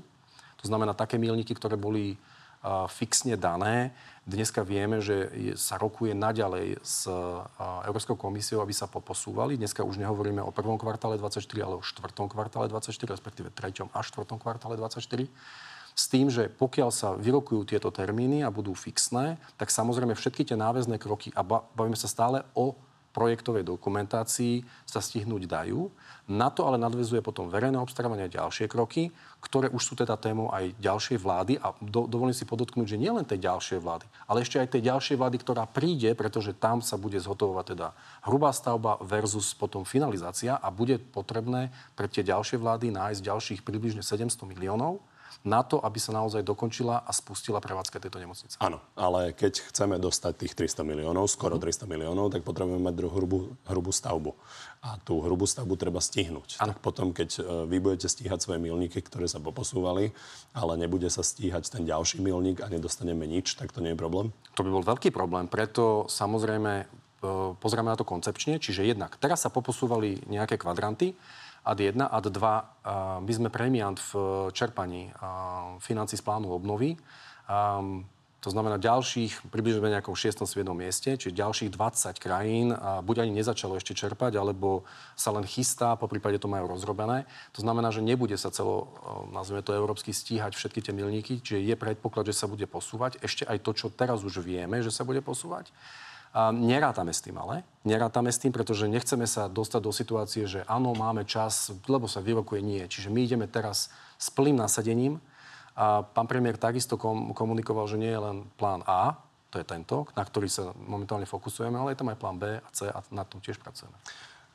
To 0.61 0.65
znamená, 0.69 0.93
také 0.93 1.17
milníky, 1.17 1.57
ktoré 1.57 1.73
boli 1.73 2.21
fixne 2.87 3.35
dané, 3.35 3.91
dneska 4.23 4.63
vieme, 4.63 5.03
že 5.03 5.27
sa 5.59 5.75
rokuje 5.75 6.15
naďalej 6.15 6.79
s 6.79 7.11
Európskou 7.59 8.15
komisiou, 8.15 8.63
aby 8.63 8.71
sa 8.71 8.87
posúvali. 8.87 9.59
Dneska 9.59 9.83
už 9.83 9.99
nehovoríme 9.99 10.39
o 10.39 10.55
prvom 10.55 10.79
kvartále 10.79 11.19
24, 11.19 11.43
ale 11.59 11.75
o 11.79 11.83
štvrtom 11.83 12.31
kvartále 12.31 12.71
24, 12.71 13.19
respektíve 13.19 13.51
treťom 13.51 13.91
a 13.91 13.99
štvrtom 13.99 14.39
kvartále 14.39 14.79
24. 14.79 15.27
S 15.93 16.09
tým, 16.09 16.31
že 16.31 16.49
pokiaľ 16.49 16.89
sa 16.89 17.13
vyrokujú 17.13 17.69
tieto 17.69 17.93
termíny 17.93 18.41
a 18.41 18.49
budú 18.49 18.73
fixné, 18.73 19.37
tak 19.61 19.69
samozrejme 19.69 20.17
všetky 20.17 20.41
tie 20.47 20.57
náväzné 20.57 20.97
kroky, 20.97 21.29
a 21.37 21.45
bavíme 21.45 21.99
sa 21.99 22.09
stále 22.09 22.41
o 22.57 22.73
projektovej 23.13 23.63
dokumentácii, 23.63 24.65
sa 24.89 24.99
stihnúť 24.99 25.45
dajú. 25.45 25.87
Na 26.23 26.49
to 26.49 26.65
ale 26.65 26.81
nadvezuje 26.81 27.21
potom 27.21 27.51
verejné 27.51 27.77
obstarávanie 27.77 28.25
a 28.25 28.35
ďalšie 28.41 28.65
kroky, 28.65 29.13
ktoré 29.43 29.67
už 29.69 29.83
sú 29.83 29.93
teda 29.93 30.15
témou 30.15 30.47
aj 30.49 30.71
ďalšej 30.79 31.17
vlády 31.19 31.53
a 31.59 31.75
do, 31.83 32.07
dovolím 32.07 32.33
si 32.33 32.47
podotknúť, 32.47 32.95
že 32.95 33.01
nielen 33.01 33.27
tej 33.27 33.43
ďalšej 33.43 33.79
vlády, 33.83 34.07
ale 34.25 34.41
ešte 34.41 34.55
aj 34.55 34.71
tej 34.71 34.87
ďalšej 34.87 35.19
vlády, 35.19 35.37
ktorá 35.43 35.67
príde, 35.67 36.15
pretože 36.15 36.55
tam 36.55 36.79
sa 36.79 36.95
bude 36.95 37.19
zhotovovať 37.19 37.65
teda 37.75 37.87
hrubá 38.23 38.55
stavba 38.55 38.97
versus 39.03 39.51
potom 39.51 39.83
finalizácia 39.83 40.55
a 40.55 40.71
bude 40.71 40.95
potrebné 40.95 41.75
pre 41.93 42.07
tie 42.07 42.23
ďalšie 42.23 42.55
vlády 42.55 42.95
nájsť 42.95 43.19
ďalších 43.19 43.61
približne 43.67 43.99
700 43.99 44.47
miliónov 44.47 45.03
na 45.41 45.65
to, 45.65 45.81
aby 45.81 45.97
sa 45.97 46.13
naozaj 46.13 46.45
dokončila 46.45 47.01
a 47.01 47.11
spustila 47.11 47.57
prevádzka 47.57 47.97
tejto 47.97 48.21
nemocnice. 48.21 48.55
Áno, 48.61 48.77
ale 48.93 49.33
keď 49.33 49.65
chceme 49.73 49.97
dostať 49.97 50.45
tých 50.45 50.53
300 50.53 50.85
miliónov, 50.85 51.25
skoro 51.25 51.57
300 51.57 51.89
miliónov, 51.89 52.29
tak 52.29 52.45
potrebujeme 52.45 52.85
mať 52.85 52.95
hrubú, 53.09 53.57
hrubú 53.65 53.91
stavbu. 53.91 54.37
A 54.83 54.99
tú 55.01 55.23
hrubú 55.23 55.47
stavbu 55.47 55.73
treba 55.79 56.03
stihnúť. 56.03 56.59
Ano. 56.59 56.75
Tak 56.75 56.79
potom, 56.83 57.15
keď 57.15 57.29
e, 57.39 57.41
vy 57.67 57.77
budete 57.79 58.11
stíhať 58.11 58.39
svoje 58.43 58.59
milníky, 58.59 58.99
ktoré 58.99 59.25
sa 59.25 59.39
poposúvali, 59.39 60.11
ale 60.53 60.73
nebude 60.75 61.07
sa 61.07 61.23
stíhať 61.23 61.71
ten 61.71 61.83
ďalší 61.87 62.19
milník 62.19 62.59
a 62.59 62.67
nedostaneme 62.67 63.23
nič, 63.23 63.55
tak 63.55 63.71
to 63.71 63.79
nie 63.79 63.95
je 63.95 63.99
problém? 63.99 64.35
To 64.59 64.63
by 64.63 64.69
bol 64.69 64.83
veľký 64.83 65.09
problém. 65.15 65.47
Preto 65.47 66.05
samozrejme 66.11 66.71
e, 66.83 66.85
pozrieme 67.57 67.89
na 67.89 67.99
to 67.99 68.03
koncepčne. 68.03 68.59
Čiže 68.59 68.83
jednak 68.83 69.15
teraz 69.17 69.47
sa 69.47 69.49
poposúvali 69.51 70.19
nejaké 70.27 70.59
kvadranty, 70.59 71.15
ad 71.63 71.79
1. 71.79 71.95
Ad 71.99 72.25
2, 72.27 73.23
my 73.23 73.31
sme 73.31 73.49
premiant 73.49 73.95
v 73.95 74.11
čerpaní 74.51 75.09
financí 75.79 76.19
z 76.19 76.23
plánu 76.23 76.51
obnovy. 76.51 76.99
To 78.43 78.51
znamená 78.51 78.75
ďalších, 78.75 79.47
približne 79.47 79.87
nejakom 79.87 80.19
6. 80.19 80.43
7. 80.43 80.67
mieste, 80.75 81.15
čiže 81.15 81.31
ďalších 81.31 81.71
20 81.71 82.19
krajín 82.19 82.75
buď 82.75 83.23
ani 83.23 83.39
nezačalo 83.39 83.79
ešte 83.79 83.95
čerpať, 83.95 84.35
alebo 84.35 84.83
sa 85.15 85.31
len 85.31 85.47
chystá, 85.47 85.95
po 85.95 86.11
prípade 86.11 86.43
to 86.43 86.51
majú 86.51 86.67
rozrobené. 86.67 87.23
To 87.55 87.63
znamená, 87.63 87.95
že 87.95 88.03
nebude 88.03 88.35
sa 88.35 88.51
celo, 88.51 88.91
nazveme 89.31 89.63
to 89.63 89.71
európsky, 89.71 90.11
stíhať 90.11 90.59
všetky 90.59 90.83
tie 90.83 90.91
milníky, 90.91 91.39
čiže 91.39 91.63
je 91.63 91.75
predpoklad, 91.79 92.27
že 92.27 92.35
sa 92.35 92.51
bude 92.51 92.67
posúvať. 92.67 93.23
Ešte 93.23 93.47
aj 93.47 93.63
to, 93.63 93.71
čo 93.71 93.87
teraz 93.87 94.27
už 94.27 94.43
vieme, 94.43 94.83
že 94.83 94.91
sa 94.91 95.07
bude 95.07 95.23
posúvať. 95.23 95.71
A 96.33 96.49
nerátame 96.49 97.13
s 97.13 97.21
tým 97.21 97.37
ale. 97.37 97.61
Nerátame 97.85 98.33
s 98.33 98.41
tým, 98.41 98.49
pretože 98.49 98.89
nechceme 98.89 99.29
sa 99.29 99.45
dostať 99.45 99.81
do 99.85 99.93
situácie, 99.93 100.43
že 100.49 100.65
áno, 100.65 100.97
máme 100.97 101.29
čas, 101.29 101.69
lebo 101.85 102.09
sa 102.09 102.25
vyrokuje 102.25 102.65
nie. 102.65 102.81
Čiže 102.89 103.13
my 103.13 103.19
ideme 103.21 103.45
teraz 103.45 103.93
s 104.17 104.33
plným 104.33 104.57
nasadením. 104.57 105.21
A 105.77 106.01
pán 106.01 106.25
premiér 106.25 106.57
takisto 106.57 106.97
komunikoval, 107.37 107.85
že 107.85 108.01
nie 108.01 108.09
je 108.09 108.21
len 108.21 108.37
plán 108.57 108.81
A, 108.89 109.17
to 109.53 109.61
je 109.61 109.65
tento, 109.69 110.09
na 110.17 110.25
ktorý 110.25 110.49
sa 110.49 110.73
momentálne 110.73 111.29
fokusujeme, 111.29 111.77
ale 111.77 111.93
je 111.93 111.99
tam 112.01 112.09
aj 112.09 112.17
plán 112.17 112.37
B 112.41 112.57
a 112.57 112.69
C 112.73 112.89
a 112.89 113.05
na 113.13 113.21
tom 113.21 113.37
tiež 113.37 113.61
pracujeme. 113.61 113.93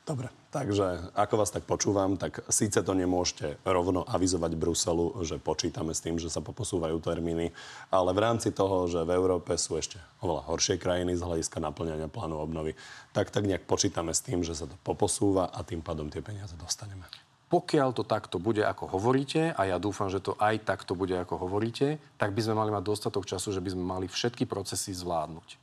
Dobre, 0.09 0.33
takže 0.49 1.13
ako 1.13 1.35
vás 1.37 1.53
tak 1.53 1.69
počúvam, 1.69 2.17
tak 2.17 2.41
síce 2.49 2.81
to 2.81 2.97
nemôžete 2.97 3.61
rovno 3.61 4.01
avizovať 4.09 4.57
Bruselu, 4.57 5.13
že 5.21 5.37
počítame 5.37 5.93
s 5.93 6.01
tým, 6.01 6.17
že 6.17 6.33
sa 6.33 6.41
poposúvajú 6.41 6.97
termíny, 6.97 7.53
ale 7.93 8.09
v 8.17 8.23
rámci 8.25 8.49
toho, 8.49 8.89
že 8.89 9.05
v 9.05 9.13
Európe 9.13 9.53
sú 9.53 9.77
ešte 9.77 10.01
oveľa 10.25 10.49
horšie 10.49 10.81
krajiny 10.81 11.13
z 11.13 11.21
hľadiska 11.21 11.61
naplňania 11.61 12.09
plánu 12.09 12.41
obnovy, 12.41 12.73
tak 13.13 13.29
tak 13.29 13.45
nejak 13.45 13.69
počítame 13.69 14.09
s 14.09 14.25
tým, 14.25 14.41
že 14.41 14.57
sa 14.57 14.65
to 14.65 14.73
poposúva 14.81 15.53
a 15.53 15.61
tým 15.61 15.85
pádom 15.85 16.09
tie 16.09 16.25
peniaze 16.25 16.57
dostaneme. 16.57 17.05
Pokiaľ 17.53 17.93
to 17.93 18.01
takto 18.01 18.41
bude, 18.41 18.65
ako 18.65 18.89
hovoríte, 18.89 19.53
a 19.53 19.61
ja 19.69 19.77
dúfam, 19.77 20.09
že 20.09 20.25
to 20.25 20.33
aj 20.41 20.65
takto 20.65 20.97
bude, 20.97 21.13
ako 21.13 21.37
hovoríte, 21.37 22.01
tak 22.17 22.33
by 22.33 22.41
sme 22.41 22.57
mali 22.57 22.73
mať 22.73 22.81
dostatok 22.81 23.29
času, 23.29 23.53
že 23.53 23.61
by 23.61 23.77
sme 23.77 23.85
mali 23.85 24.09
všetky 24.09 24.49
procesy 24.49 24.89
zvládnuť. 24.89 25.61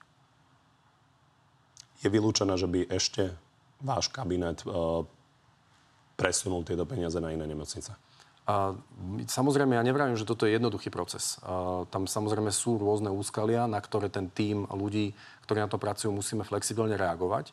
Je 2.07 2.09
vylúčené, 2.15 2.55
že 2.55 2.71
by 2.71 2.87
ešte 2.95 3.35
váš 3.81 4.09
kabinet 4.09 4.65
e, 4.65 4.69
presunul 6.17 6.65
tieto 6.65 6.89
peniaze 6.89 7.21
na 7.21 7.33
iné 7.33 7.45
nemocnice? 7.45 7.93
A, 8.47 8.73
samozrejme, 9.27 9.75
ja 9.75 9.83
nevravím, 9.83 10.15
že 10.15 10.29
toto 10.29 10.47
je 10.47 10.55
jednoduchý 10.55 10.89
proces. 10.89 11.37
A, 11.43 11.85
tam 11.91 12.07
samozrejme 12.07 12.55
sú 12.55 12.79
rôzne 12.79 13.11
úskalia, 13.13 13.67
na 13.67 13.83
ktoré 13.83 14.09
ten 14.09 14.31
tím 14.31 14.65
ľudí, 14.71 15.13
ktorí 15.45 15.59
na 15.61 15.71
to 15.71 15.83
pracujú, 15.83 16.15
musíme 16.15 16.47
flexibilne 16.47 16.95
reagovať. 16.95 17.51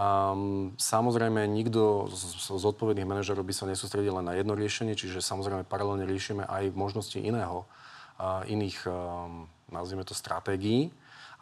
A, 0.00 0.32
samozrejme, 0.80 1.44
nikto 1.46 2.08
z, 2.08 2.48
z 2.48 2.64
odpovedných 2.64 3.06
manažerov 3.06 3.44
by 3.44 3.54
sa 3.54 3.68
nesústredil 3.68 4.16
len 4.18 4.26
na 4.26 4.34
jedno 4.34 4.56
riešenie, 4.56 4.96
čiže 4.96 5.20
samozrejme 5.20 5.68
paralelne 5.68 6.08
riešime 6.08 6.48
aj 6.48 6.72
možnosti 6.72 7.20
iného, 7.20 7.68
a, 8.16 8.42
iných, 8.48 8.88
a, 8.88 9.28
nazvime 9.68 10.02
to, 10.08 10.16
stratégií. 10.16 10.90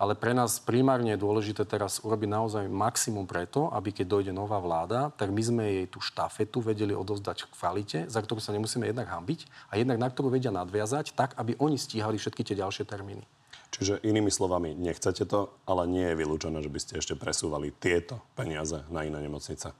Ale 0.01 0.17
pre 0.17 0.33
nás 0.33 0.57
primárne 0.57 1.13
je 1.13 1.21
dôležité 1.21 1.69
teraz 1.69 2.01
urobiť 2.01 2.25
naozaj 2.25 2.65
maximum 2.73 3.29
preto, 3.29 3.69
aby 3.69 3.93
keď 3.93 4.07
dojde 4.09 4.33
nová 4.33 4.57
vláda, 4.57 5.13
tak 5.13 5.29
my 5.29 5.43
sme 5.45 5.65
jej 5.69 5.87
tú 5.93 6.01
štafetu 6.01 6.65
vedeli 6.65 6.97
odovzdať 6.97 7.45
v 7.45 7.51
kvalite, 7.53 7.99
za 8.09 8.25
ktorú 8.25 8.41
sa 8.41 8.57
nemusíme 8.57 8.89
jednak 8.89 9.13
hambiť 9.13 9.45
a 9.69 9.77
jednak 9.77 10.01
na 10.01 10.09
ktorú 10.09 10.33
vedia 10.33 10.49
nadviazať, 10.49 11.13
tak, 11.13 11.37
aby 11.37 11.53
oni 11.61 11.77
stíhali 11.77 12.17
všetky 12.17 12.49
tie 12.49 12.57
ďalšie 12.57 12.89
termíny. 12.89 13.29
Čiže 13.77 14.01
inými 14.01 14.33
slovami, 14.33 14.73
nechcete 14.73 15.29
to, 15.29 15.53
ale 15.69 15.85
nie 15.85 16.09
je 16.09 16.17
vylúčené, 16.17 16.59
že 16.65 16.73
by 16.73 16.81
ste 16.81 16.93
ešte 16.97 17.15
presúvali 17.15 17.69
tieto 17.69 18.25
peniaze 18.33 18.81
na 18.89 19.05
iné 19.05 19.21
nemocnice. 19.21 19.71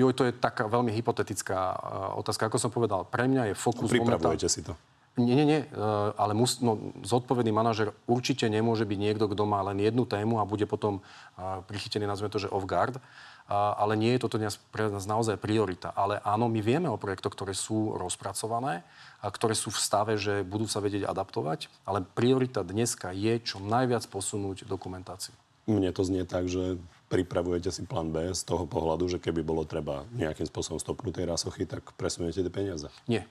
Jo, 0.00 0.10
to 0.16 0.26
je 0.26 0.32
taká 0.32 0.64
veľmi 0.64 0.90
hypotetická 0.96 1.58
uh, 1.76 2.18
otázka. 2.18 2.48
Ako 2.48 2.56
som 2.56 2.72
povedal, 2.72 3.04
pre 3.04 3.28
mňa 3.28 3.52
je 3.52 3.54
fokus... 3.54 3.92
Pripravujete 3.92 4.48
momentál... 4.48 4.48
si 4.48 4.62
to? 4.64 4.74
Nie, 5.18 5.34
nie, 5.34 5.46
nie, 5.46 5.60
eh, 5.66 5.70
ale 6.14 6.32
mus, 6.32 6.62
no, 6.62 6.94
zodpovedný 7.02 7.50
manažer 7.50 7.90
určite 8.06 8.46
nemôže 8.46 8.86
byť 8.86 8.98
niekto, 8.98 9.26
kto 9.26 9.42
má 9.50 9.58
len 9.66 9.82
jednu 9.82 10.06
tému 10.06 10.38
a 10.38 10.46
bude 10.46 10.64
potom 10.70 11.02
uh, 11.02 11.60
prichytený, 11.66 12.06
nazveme 12.06 12.30
to, 12.30 12.38
že 12.38 12.52
off 12.54 12.64
guard. 12.64 13.02
Uh, 13.48 13.74
ale 13.80 13.96
nie 13.96 14.12
je 14.12 14.22
toto 14.22 14.36
pre 14.68 14.92
nás 14.92 15.08
naozaj 15.08 15.40
priorita. 15.40 15.90
Ale 15.96 16.20
áno, 16.20 16.52
my 16.52 16.60
vieme 16.60 16.86
o 16.92 17.00
projektoch, 17.00 17.32
ktoré 17.32 17.56
sú 17.56 17.96
rozpracované 17.96 18.84
a 19.24 19.32
ktoré 19.32 19.56
sú 19.56 19.72
v 19.72 19.80
stave, 19.80 20.14
že 20.20 20.44
budú 20.44 20.68
sa 20.68 20.84
vedieť 20.84 21.08
adaptovať, 21.08 21.72
ale 21.88 22.04
priorita 22.04 22.60
dneska 22.60 23.10
je 23.16 23.40
čo 23.40 23.56
najviac 23.58 24.04
posunúť 24.12 24.68
dokumentáciu. 24.68 25.32
Mne 25.64 25.96
to 25.96 26.04
znie 26.04 26.28
tak, 26.28 26.44
že 26.46 26.76
pripravujete 27.08 27.72
si 27.72 27.88
plán 27.88 28.12
B 28.12 28.36
z 28.36 28.44
toho 28.44 28.68
pohľadu, 28.68 29.16
že 29.16 29.18
keby 29.20 29.40
bolo 29.40 29.64
treba 29.64 30.04
nejakým 30.12 30.44
spôsobom 30.44 30.76
stopnúť 30.76 31.16
tej 31.16 31.26
rásochy, 31.32 31.64
tak 31.64 31.96
presuniete 31.96 32.44
tie 32.44 32.52
peniaze? 32.52 32.92
Nie 33.08 33.24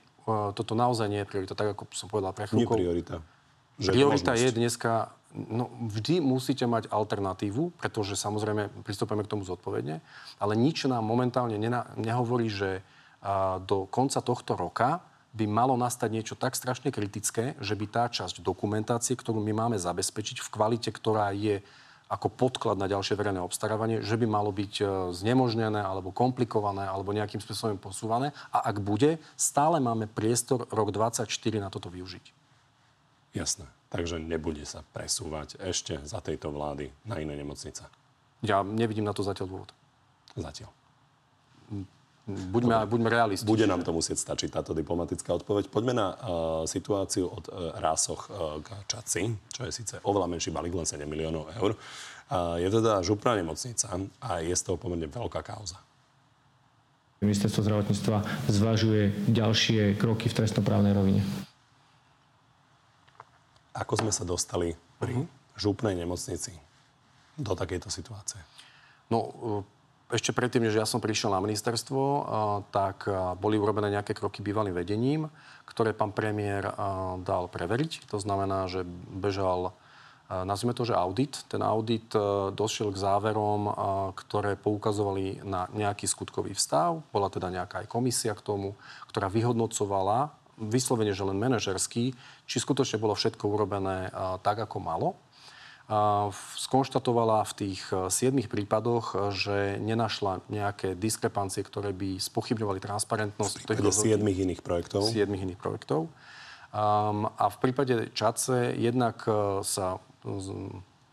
toto 0.52 0.72
naozaj 0.76 1.08
nie 1.08 1.20
je 1.24 1.28
priorita, 1.28 1.56
tak 1.56 1.72
ako 1.72 1.88
som 1.92 2.08
povedal 2.12 2.36
pre 2.36 2.46
chvíľku. 2.48 2.76
Nie 2.76 2.84
priorita. 2.84 3.16
Že 3.78 3.90
priorita 3.94 4.32
je 4.34 4.48
dneska, 4.50 4.92
no 5.34 5.70
vždy 5.88 6.18
musíte 6.18 6.66
mať 6.66 6.90
alternatívu, 6.90 7.78
pretože 7.78 8.18
samozrejme 8.18 8.82
pristúpime 8.82 9.22
k 9.22 9.30
tomu 9.30 9.46
zodpovedne, 9.46 10.02
ale 10.42 10.52
nič 10.58 10.84
nám 10.90 11.06
momentálne 11.06 11.54
nena, 11.56 11.88
nehovorí, 11.94 12.50
že 12.50 12.82
a, 13.22 13.62
do 13.62 13.86
konca 13.86 14.18
tohto 14.18 14.58
roka 14.58 15.00
by 15.36 15.44
malo 15.46 15.78
nastať 15.78 16.08
niečo 16.10 16.34
tak 16.34 16.58
strašne 16.58 16.90
kritické, 16.90 17.54
že 17.62 17.78
by 17.78 17.86
tá 17.86 18.04
časť 18.10 18.40
dokumentácie, 18.42 19.14
ktorú 19.14 19.38
my 19.38 19.52
máme 19.54 19.76
zabezpečiť 19.78 20.42
v 20.42 20.48
kvalite, 20.50 20.90
ktorá 20.90 21.30
je 21.36 21.62
ako 22.08 22.32
podklad 22.32 22.80
na 22.80 22.88
ďalšie 22.88 23.14
verejné 23.14 23.40
obstarávanie, 23.44 24.00
že 24.00 24.16
by 24.16 24.24
malo 24.24 24.48
byť 24.48 24.74
e, 24.80 24.84
znemožnené 25.12 25.84
alebo 25.84 26.08
komplikované 26.08 26.88
alebo 26.88 27.12
nejakým 27.12 27.38
spôsobom 27.44 27.76
posúvané. 27.76 28.32
A 28.48 28.64
ak 28.64 28.80
bude, 28.80 29.20
stále 29.36 29.76
máme 29.76 30.08
priestor 30.08 30.64
rok 30.72 30.88
2024 30.88 31.28
na 31.60 31.68
toto 31.68 31.92
využiť. 31.92 32.24
Jasné. 33.36 33.68
Takže 33.88 34.20
nebude 34.20 34.64
sa 34.68 34.84
presúvať 34.92 35.60
ešte 35.60 36.00
za 36.04 36.20
tejto 36.20 36.52
vlády 36.52 36.92
na 37.08 37.20
iné 37.20 37.36
nemocnice. 37.36 37.84
Ja 38.44 38.60
nevidím 38.64 39.04
na 39.04 39.16
to 39.16 39.24
zatiaľ 39.24 39.48
dôvod. 39.48 39.70
Zatiaľ. 40.36 40.72
Buďme, 42.28 42.84
buďme 42.84 43.08
realisti. 43.08 43.48
Bude 43.48 43.64
nám 43.64 43.80
to 43.80 43.96
musieť 43.96 44.20
stačiť, 44.20 44.52
táto 44.52 44.76
diplomatická 44.76 45.32
odpoveď. 45.32 45.72
Poďme 45.72 45.96
na 45.96 46.06
uh, 46.12 46.16
situáciu 46.68 47.24
od 47.24 47.48
uh, 47.48 47.72
Rásoch 47.80 48.28
uh, 48.28 48.60
k 48.60 48.68
Čaci, 48.84 49.32
čo 49.48 49.64
je 49.64 49.72
síce 49.72 49.96
oveľa 50.04 50.28
menší 50.28 50.52
balík, 50.52 50.76
len 50.76 50.84
7 50.84 51.08
miliónov 51.08 51.48
eur. 51.56 51.72
Uh, 52.28 52.60
je 52.60 52.68
teda 52.68 53.00
župná 53.00 53.32
nemocnica 53.32 53.88
a 54.20 54.44
je 54.44 54.52
z 54.52 54.60
toho 54.60 54.76
pomerne 54.76 55.08
veľká 55.08 55.40
kauza. 55.40 55.80
Ministerstvo 57.24 57.64
zdravotníctva 57.64 58.46
zvažuje 58.52 59.32
ďalšie 59.32 59.96
kroky 59.96 60.28
v 60.28 60.36
trestnoprávnej 60.36 60.92
rovine. 60.92 61.24
Ako 63.72 64.04
sme 64.04 64.12
sa 64.12 64.28
dostali 64.28 64.76
pri 65.00 65.16
uh-huh. 65.16 65.56
župnej 65.56 65.96
nemocnici 65.96 66.52
do 67.40 67.56
takejto 67.56 67.88
situácie? 67.88 68.38
No, 69.08 69.32
ešte 70.08 70.32
predtým, 70.32 70.64
než 70.64 70.80
ja 70.80 70.88
som 70.88 71.04
prišiel 71.04 71.28
na 71.28 71.40
ministerstvo, 71.44 72.00
tak 72.72 73.04
boli 73.36 73.60
urobené 73.60 73.92
nejaké 73.92 74.16
kroky 74.16 74.40
bývalým 74.40 74.72
vedením, 74.72 75.28
ktoré 75.68 75.92
pán 75.92 76.16
premiér 76.16 76.64
dal 77.28 77.52
preveriť. 77.52 78.08
To 78.08 78.16
znamená, 78.16 78.72
že 78.72 78.88
bežal, 79.12 79.76
nazvime 80.32 80.72
to, 80.72 80.88
že 80.88 80.96
audit. 80.96 81.44
Ten 81.52 81.60
audit 81.60 82.08
došiel 82.56 82.88
k 82.96 83.02
záverom, 83.04 83.68
ktoré 84.16 84.56
poukazovali 84.56 85.44
na 85.44 85.68
nejaký 85.76 86.08
skutkový 86.08 86.56
vstav. 86.56 87.04
Bola 87.12 87.28
teda 87.28 87.52
nejaká 87.52 87.84
aj 87.84 87.92
komisia 87.92 88.32
k 88.32 88.40
tomu, 88.40 88.80
ktorá 89.12 89.28
vyhodnocovala 89.28 90.32
vyslovene, 90.58 91.12
že 91.12 91.22
len 91.22 91.36
manažerský, 91.38 92.16
či 92.48 92.56
skutočne 92.58 92.98
bolo 92.98 93.12
všetko 93.12 93.44
urobené 93.44 94.10
tak, 94.40 94.64
ako 94.64 94.80
malo 94.80 95.20
skonštatovala 96.68 97.48
v 97.48 97.52
tých 97.56 97.80
e, 97.88 98.12
siedmých 98.12 98.52
prípadoch, 98.52 99.16
e, 99.16 99.16
že 99.32 99.56
nenašla 99.80 100.44
nejaké 100.52 100.92
diskrepancie, 100.92 101.64
ktoré 101.64 101.96
by 101.96 102.20
spochybňovali 102.20 102.76
transparentnosť. 102.76 103.64
V 103.64 103.68
prípade 103.72 103.96
siedmých 103.96 104.38
iných 104.44 104.60
projektov? 104.60 105.08
Siedmých 105.08 105.48
iných 105.48 105.60
projektov. 105.60 106.12
Um, 106.68 107.32
a 107.32 107.48
v 107.48 107.56
prípade 107.64 108.12
Čace 108.12 108.76
jednak 108.76 109.24
e, 109.24 109.64
sa 109.64 109.96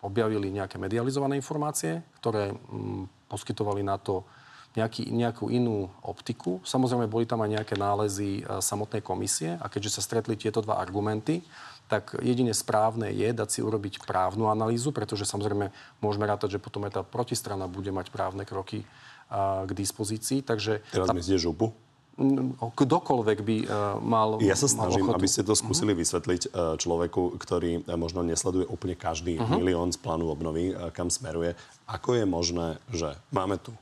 objavili 0.04 0.52
nejaké 0.52 0.76
medializované 0.76 1.40
informácie, 1.40 2.04
ktoré 2.20 2.52
um, 2.52 3.08
poskytovali 3.32 3.80
na 3.80 3.96
to 3.96 4.28
nejaký, 4.76 5.08
nejakú 5.08 5.48
inú 5.56 5.88
optiku. 6.04 6.60
Samozrejme, 6.68 7.08
boli 7.08 7.24
tam 7.24 7.40
aj 7.48 7.64
nejaké 7.64 7.76
nálezy 7.80 8.44
samotnej 8.60 9.00
komisie 9.00 9.56
a 9.56 9.72
keďže 9.72 9.98
sa 9.98 10.02
stretli 10.04 10.36
tieto 10.36 10.60
dva 10.60 10.84
argumenty, 10.84 11.40
tak 11.86 12.18
jedine 12.22 12.52
správne 12.52 13.14
je 13.14 13.30
dať 13.30 13.50
si 13.50 13.60
urobiť 13.62 14.02
právnu 14.02 14.50
analýzu, 14.50 14.90
pretože 14.90 15.30
samozrejme 15.30 15.70
môžeme 16.02 16.26
rátať, 16.26 16.58
že 16.58 16.64
potom 16.64 16.86
aj 16.90 16.98
tá 16.98 17.02
protistrana 17.06 17.70
bude 17.70 17.94
mať 17.94 18.10
právne 18.10 18.42
kroky 18.42 18.86
a, 19.30 19.66
k 19.66 19.72
dispozícii. 19.74 20.42
Takže 20.42 20.82
Teraz 20.90 21.08
tá... 21.10 21.14
myslíte 21.14 21.42
župu? 21.42 21.74
Kdokoľvek 22.16 23.40
by 23.44 23.58
uh, 23.68 24.00
mal 24.00 24.40
Ja 24.40 24.56
sa 24.56 24.72
snažím, 24.72 25.12
aby 25.12 25.28
ste 25.28 25.44
to 25.44 25.52
skúsili 25.52 25.92
uh-huh. 25.92 26.00
vysvetliť 26.00 26.42
uh, 26.48 26.80
človeku, 26.80 27.36
ktorý 27.36 27.84
uh, 27.84 28.00
možno 28.00 28.24
nesleduje 28.24 28.64
úplne 28.72 28.96
každý 28.96 29.36
uh-huh. 29.36 29.60
milión 29.60 29.92
z 29.92 30.00
plánu 30.00 30.32
obnovy, 30.32 30.72
uh, 30.72 30.96
kam 30.96 31.12
smeruje. 31.12 31.60
Ako 31.84 32.16
je 32.16 32.24
možné, 32.24 32.80
že 32.88 33.20
máme 33.36 33.60
tu 33.60 33.76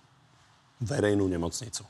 verejnú 0.81 1.29
nemocnicu, 1.29 1.85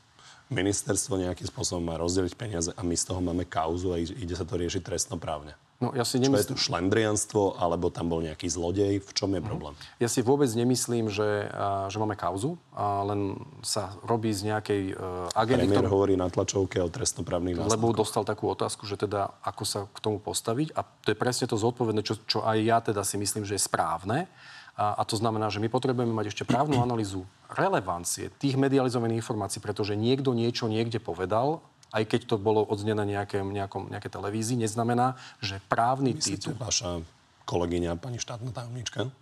ministerstvo 0.52 1.16
nejakým 1.16 1.48
spôsobom 1.48 1.80
má 1.80 1.96
rozdeliť 1.96 2.36
peniaze 2.36 2.70
a 2.76 2.82
my 2.84 2.92
z 2.92 3.04
toho 3.08 3.24
máme 3.24 3.48
kauzu 3.48 3.96
a 3.96 3.98
ide 3.98 4.36
sa 4.36 4.44
to 4.44 4.60
riešiť 4.60 4.84
trestnoprávne. 4.84 5.56
No, 5.82 5.90
ja 5.90 6.06
si 6.06 6.22
nemyslím... 6.22 6.38
Čo 6.38 6.54
je 6.54 6.54
to 6.54 6.66
šlendrianstvo, 6.70 7.42
alebo 7.58 7.90
tam 7.90 8.06
bol 8.06 8.22
nejaký 8.22 8.46
zlodej? 8.46 9.02
V 9.02 9.10
čom 9.10 9.34
je 9.34 9.42
problém? 9.42 9.74
Ja 9.98 10.06
si 10.06 10.22
vôbec 10.22 10.46
nemyslím, 10.54 11.10
že, 11.10 11.50
že 11.90 11.96
máme 11.98 12.14
kauzu, 12.14 12.54
a 12.70 13.02
len 13.02 13.34
sa 13.66 13.98
robí 14.06 14.30
z 14.30 14.54
nejakej 14.54 14.82
uh, 14.94 15.28
agendy... 15.34 15.66
Premiér 15.66 15.82
ktorý... 15.82 15.92
hovorí 15.92 16.14
na 16.14 16.30
tlačovke 16.30 16.78
o 16.78 16.86
trestnoprávnych 16.86 17.58
následkoch. 17.58 17.74
Lebo 17.74 17.90
dostal 17.90 18.22
takú 18.22 18.46
otázku, 18.46 18.86
že 18.86 18.94
teda 18.94 19.34
ako 19.42 19.62
sa 19.66 19.80
k 19.90 19.98
tomu 19.98 20.22
postaviť. 20.22 20.78
A 20.78 20.86
to 20.86 21.10
je 21.10 21.16
presne 21.18 21.50
to 21.50 21.58
zodpovedné, 21.58 22.06
čo, 22.06 22.22
čo 22.22 22.46
aj 22.46 22.58
ja 22.62 22.78
teda 22.78 23.02
si 23.02 23.18
myslím, 23.18 23.42
že 23.42 23.58
je 23.58 23.66
správne. 23.66 24.30
A, 24.74 24.98
a 24.98 25.02
to 25.06 25.14
znamená, 25.14 25.50
že 25.54 25.62
my 25.62 25.70
potrebujeme 25.70 26.10
mať 26.10 26.34
ešte 26.34 26.46
právnu 26.46 26.78
analýzu 26.86 27.26
relevancie 27.50 28.30
tých 28.38 28.54
medializovaných 28.58 29.22
informácií, 29.22 29.58
pretože 29.62 29.98
niekto 29.98 30.34
niečo 30.34 30.70
niekde 30.70 31.02
povedal 31.02 31.62
aj 31.90 32.04
keď 32.08 32.20
to 32.30 32.36
bolo 32.40 32.64
odznené 32.64 33.04
nejaké, 33.04 33.42
nejakom, 33.42 33.92
nejaké 33.92 34.08
televízii, 34.08 34.56
neznamená, 34.60 35.18
že 35.42 35.60
právny 35.68 36.16
Myslíte, 36.16 36.54
titul... 36.54 36.58
vaša 36.58 37.04
kolegyňa, 37.44 38.00
pani 38.00 38.16
štátna 38.16 38.50
tajomnička? 38.54 39.12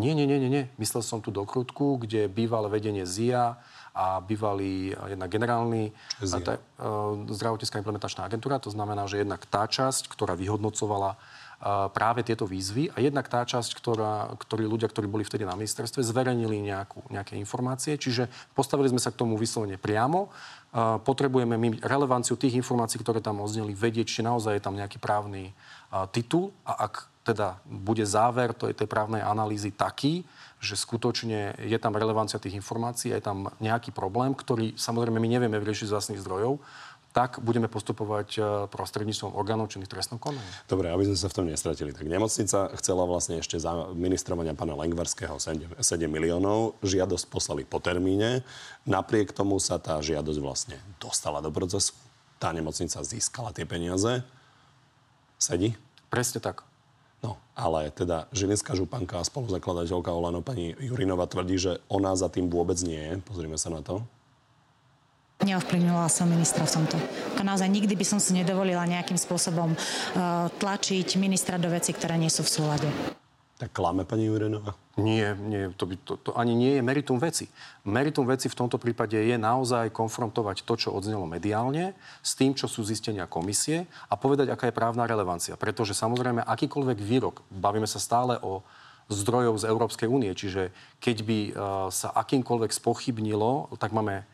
Nie, 0.00 0.16
nie, 0.16 0.24
nie, 0.24 0.40
nie, 0.40 0.48
nie. 0.48 0.64
Myslel 0.80 1.04
som 1.04 1.20
tu 1.20 1.28
do 1.28 1.44
Krutku, 1.44 2.00
kde 2.00 2.24
bývalé 2.24 2.72
vedenie 2.72 3.04
ZIA 3.04 3.60
a 3.92 4.24
bývalý 4.24 4.96
jedna 4.96 5.28
generálny 5.28 5.92
a 6.24 6.38
tá, 6.40 6.56
uh, 6.56 7.12
zdravotnícká 7.28 7.76
implementačná 7.76 8.24
agentúra. 8.24 8.56
To 8.64 8.72
znamená, 8.72 9.04
že 9.04 9.20
jednak 9.20 9.44
tá 9.44 9.68
časť, 9.68 10.08
ktorá 10.08 10.32
vyhodnocovala 10.32 11.20
práve 11.94 12.26
tieto 12.26 12.42
výzvy 12.42 12.90
a 12.90 12.98
jednak 12.98 13.30
tá 13.30 13.46
časť, 13.46 13.78
ktorá, 13.78 14.34
ktorí 14.34 14.66
ľudia, 14.66 14.90
ktorí 14.90 15.06
boli 15.06 15.22
vtedy 15.22 15.46
na 15.46 15.54
ministerstve, 15.54 16.02
zverejnili 16.02 16.58
nejakú, 16.58 17.06
nejaké 17.06 17.38
informácie. 17.38 17.94
Čiže 17.94 18.26
postavili 18.50 18.90
sme 18.90 18.98
sa 18.98 19.14
k 19.14 19.22
tomu 19.22 19.38
vyslovene 19.38 19.78
priamo. 19.78 20.34
Potrebujeme 21.04 21.60
my 21.60 21.84
relevanciu 21.84 22.32
tých 22.40 22.56
informácií, 22.56 22.96
ktoré 22.96 23.20
tam 23.20 23.44
ozneli, 23.44 23.76
vedieť, 23.76 24.08
či 24.08 24.20
naozaj 24.24 24.56
je 24.56 24.64
tam 24.64 24.72
nejaký 24.72 24.96
právny 24.96 25.52
titul. 26.16 26.56
A 26.64 26.88
ak 26.88 27.12
teda 27.28 27.60
bude 27.68 28.02
záver 28.02 28.56
tej, 28.56 28.72
tej 28.72 28.88
právnej 28.88 29.20
analýzy 29.20 29.68
taký, 29.68 30.24
že 30.62 30.78
skutočne 30.78 31.58
je 31.58 31.78
tam 31.78 31.94
relevancia 31.94 32.38
tých 32.38 32.56
informácií, 32.56 33.12
je 33.12 33.22
tam 33.22 33.50
nejaký 33.60 33.92
problém, 33.92 34.32
ktorý 34.32 34.74
samozrejme 34.78 35.18
my 35.18 35.28
nevieme 35.28 35.58
vyriešiť 35.58 35.90
z 35.90 35.94
vlastných 35.94 36.22
zdrojov, 36.22 36.58
tak 37.12 37.44
budeme 37.44 37.68
postupovať 37.68 38.28
e, 38.36 38.40
prostredníctvom 38.72 39.36
orgánov 39.36 39.68
činných 39.68 39.92
trestnom 39.92 40.16
konaní. 40.16 40.44
Dobre, 40.64 40.88
aby 40.88 41.04
sme 41.04 41.16
sa 41.20 41.28
v 41.28 41.36
tom 41.36 41.46
nestratili. 41.46 41.92
Tak 41.92 42.08
nemocnica 42.08 42.72
chcela 42.80 43.04
vlastne 43.04 43.44
ešte 43.44 43.60
za 43.60 43.92
ministrovania 43.92 44.56
pána 44.56 44.72
Lengvarského 44.72 45.36
7, 45.36 45.76
7 45.76 46.08
miliónov. 46.08 46.80
Žiadosť 46.80 47.24
poslali 47.28 47.68
po 47.68 47.84
termíne. 47.84 48.40
Napriek 48.88 49.36
tomu 49.36 49.60
sa 49.60 49.76
tá 49.76 50.00
žiadosť 50.00 50.40
vlastne 50.40 50.76
dostala 50.96 51.44
do 51.44 51.52
procesu. 51.52 51.92
Tá 52.40 52.50
nemocnica 52.50 53.04
získala 53.04 53.52
tie 53.52 53.68
peniaze. 53.68 54.24
Sedí? 55.36 55.76
Presne 56.08 56.40
tak. 56.40 56.64
No, 57.22 57.38
ale 57.54 57.92
teda 57.94 58.26
Žilinská 58.34 58.74
županka 58.74 59.22
a 59.22 59.28
spoluzakladateľka 59.28 60.10
Olano 60.10 60.42
pani 60.42 60.74
Jurinova 60.80 61.30
tvrdí, 61.30 61.54
že 61.54 61.72
ona 61.86 62.18
za 62.18 62.26
tým 62.26 62.50
vôbec 62.50 62.80
nie 62.82 62.98
je. 62.98 63.12
Pozrime 63.22 63.54
sa 63.60 63.70
na 63.70 63.84
to. 63.84 64.02
Neovplyvňovala 65.42 66.06
som 66.06 66.30
ministra 66.30 66.62
v 66.62 66.82
tomto. 66.82 66.96
A 67.34 67.42
naozaj 67.42 67.66
nikdy 67.66 67.98
by 67.98 68.06
som 68.06 68.22
si 68.22 68.30
nedovolila 68.30 68.86
nejakým 68.86 69.18
spôsobom 69.18 69.74
uh, 69.74 70.46
tlačiť 70.62 71.18
ministra 71.18 71.58
do 71.58 71.66
veci, 71.66 71.90
ktoré 71.90 72.14
nie 72.14 72.30
sú 72.30 72.46
v 72.46 72.52
súlade. 72.62 72.88
Tak 73.58 73.74
klame 73.78 74.02
pani 74.02 74.26
Jurenová? 74.26 74.74
Nie, 74.98 75.38
nie 75.38 75.70
to, 75.78 75.86
by, 75.86 75.94
to, 76.02 76.18
to 76.18 76.30
ani 76.34 76.54
nie 76.54 76.72
je 76.78 76.82
meritum 76.82 77.14
veci. 77.22 77.46
Meritum 77.86 78.26
veci 78.26 78.50
v 78.50 78.58
tomto 78.58 78.74
prípade 78.74 79.14
je 79.14 79.38
naozaj 79.38 79.94
konfrontovať 79.94 80.66
to, 80.66 80.74
čo 80.74 80.90
odznelo 80.90 81.30
mediálne, 81.30 81.94
s 82.26 82.34
tým, 82.34 82.58
čo 82.58 82.66
sú 82.66 82.82
zistenia 82.82 83.30
komisie 83.30 83.86
a 84.10 84.18
povedať, 84.18 84.50
aká 84.50 84.66
je 84.66 84.74
právna 84.74 85.06
relevancia. 85.06 85.54
Pretože 85.54 85.94
samozrejme 85.94 86.42
akýkoľvek 86.42 86.98
výrok, 86.98 87.46
bavíme 87.54 87.86
sa 87.86 88.02
stále 88.02 88.34
o 88.42 88.66
zdrojov 89.06 89.62
z 89.62 89.68
Európskej 89.70 90.08
únie, 90.10 90.34
čiže 90.34 90.74
keď 90.98 91.16
by 91.22 91.38
uh, 91.38 91.52
sa 91.94 92.10
akýmkoľvek 92.18 92.74
spochybnilo, 92.74 93.70
tak 93.78 93.94
máme 93.94 94.26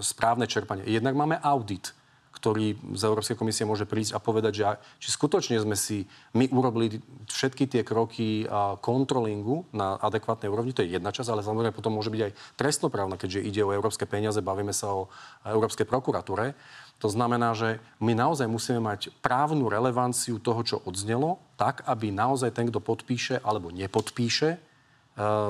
správne 0.00 0.46
čerpanie. 0.46 0.84
Jednak 0.86 1.16
máme 1.16 1.40
audit, 1.40 1.96
ktorý 2.28 2.78
z 2.94 3.02
Európskej 3.02 3.34
komisie 3.34 3.66
môže 3.66 3.82
prísť 3.82 4.14
a 4.14 4.22
povedať, 4.22 4.52
že 4.54 4.64
či 5.02 5.08
skutočne 5.10 5.58
sme 5.58 5.74
si 5.74 6.06
my 6.38 6.46
urobili 6.54 7.02
všetky 7.26 7.66
tie 7.66 7.82
kroky 7.82 8.46
kontrolingu 8.78 9.66
na 9.74 9.98
adekvátnej 9.98 10.46
úrovni, 10.46 10.70
to 10.70 10.86
je 10.86 10.94
jedna 10.94 11.10
časť, 11.10 11.34
ale 11.34 11.42
samozrejme 11.42 11.74
potom 11.74 11.98
môže 11.98 12.14
byť 12.14 12.22
aj 12.30 12.32
trestnoprávna, 12.54 13.18
keďže 13.18 13.42
ide 13.42 13.66
o 13.66 13.74
európske 13.74 14.06
peniaze, 14.06 14.38
bavíme 14.38 14.70
sa 14.70 14.94
o 14.94 15.10
Európskej 15.42 15.88
prokuratúre. 15.88 16.54
To 17.02 17.10
znamená, 17.10 17.54
že 17.58 17.82
my 17.98 18.14
naozaj 18.14 18.46
musíme 18.46 18.82
mať 18.82 19.10
právnu 19.18 19.66
relevanciu 19.66 20.38
toho, 20.38 20.62
čo 20.62 20.76
odznelo, 20.86 21.42
tak, 21.58 21.82
aby 21.90 22.14
naozaj 22.14 22.54
ten, 22.54 22.70
kto 22.70 22.78
podpíše 22.78 23.42
alebo 23.42 23.74
nepodpíše 23.74 24.58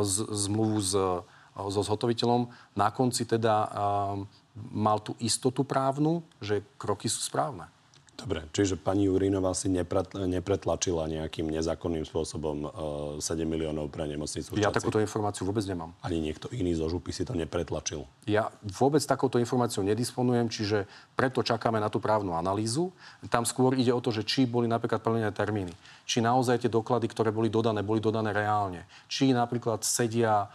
z, 0.01 0.15
zmluvu 0.29 0.79
s 0.81 0.93
so 1.67 1.83
zhotoviteľom, 1.83 2.47
na 2.79 2.89
konci 2.95 3.27
teda 3.27 3.67
mal 4.55 4.99
tú 5.03 5.19
istotu 5.19 5.67
právnu, 5.67 6.23
že 6.39 6.63
kroky 6.79 7.11
sú 7.11 7.23
správne. 7.23 7.67
Dobre, 8.19 8.43
čiže 8.51 8.75
pani 8.75 9.07
Jurinová 9.07 9.55
si 9.55 9.71
nepretlačila 9.71 11.07
nejakým 11.07 11.55
nezákonným 11.55 12.03
spôsobom 12.03 12.67
uh, 12.67 12.71
7 13.23 13.47
miliónov 13.47 13.95
pre 13.95 14.11
nemocnicu. 14.11 14.59
Ja 14.59 14.75
takúto 14.75 14.99
informáciu 14.99 15.47
vôbec 15.47 15.63
nemám. 15.71 15.95
Ani 16.03 16.19
niekto 16.19 16.51
iný 16.51 16.75
zo 16.75 16.91
župy 16.91 17.15
si 17.15 17.23
to 17.23 17.39
nepretlačil. 17.39 18.11
Ja 18.27 18.51
vôbec 18.75 18.99
takouto 19.07 19.39
informáciou 19.39 19.87
nedisponujem, 19.87 20.51
čiže 20.51 20.91
preto 21.15 21.47
čakáme 21.47 21.79
na 21.79 21.87
tú 21.87 22.03
právnu 22.03 22.35
analýzu. 22.35 22.91
Tam 23.31 23.47
skôr 23.47 23.79
ide 23.79 23.95
o 23.95 24.03
to, 24.03 24.11
že 24.11 24.27
či 24.27 24.51
boli 24.51 24.67
napríklad 24.67 24.99
plnené 24.99 25.31
termíny. 25.31 25.71
Či 26.03 26.19
naozaj 26.19 26.67
tie 26.67 26.71
doklady, 26.75 27.07
ktoré 27.07 27.31
boli 27.31 27.47
dodané, 27.47 27.87
boli 27.87 28.03
dodané 28.03 28.35
reálne. 28.35 28.83
Či 29.07 29.31
napríklad 29.31 29.87
sedia 29.87 30.51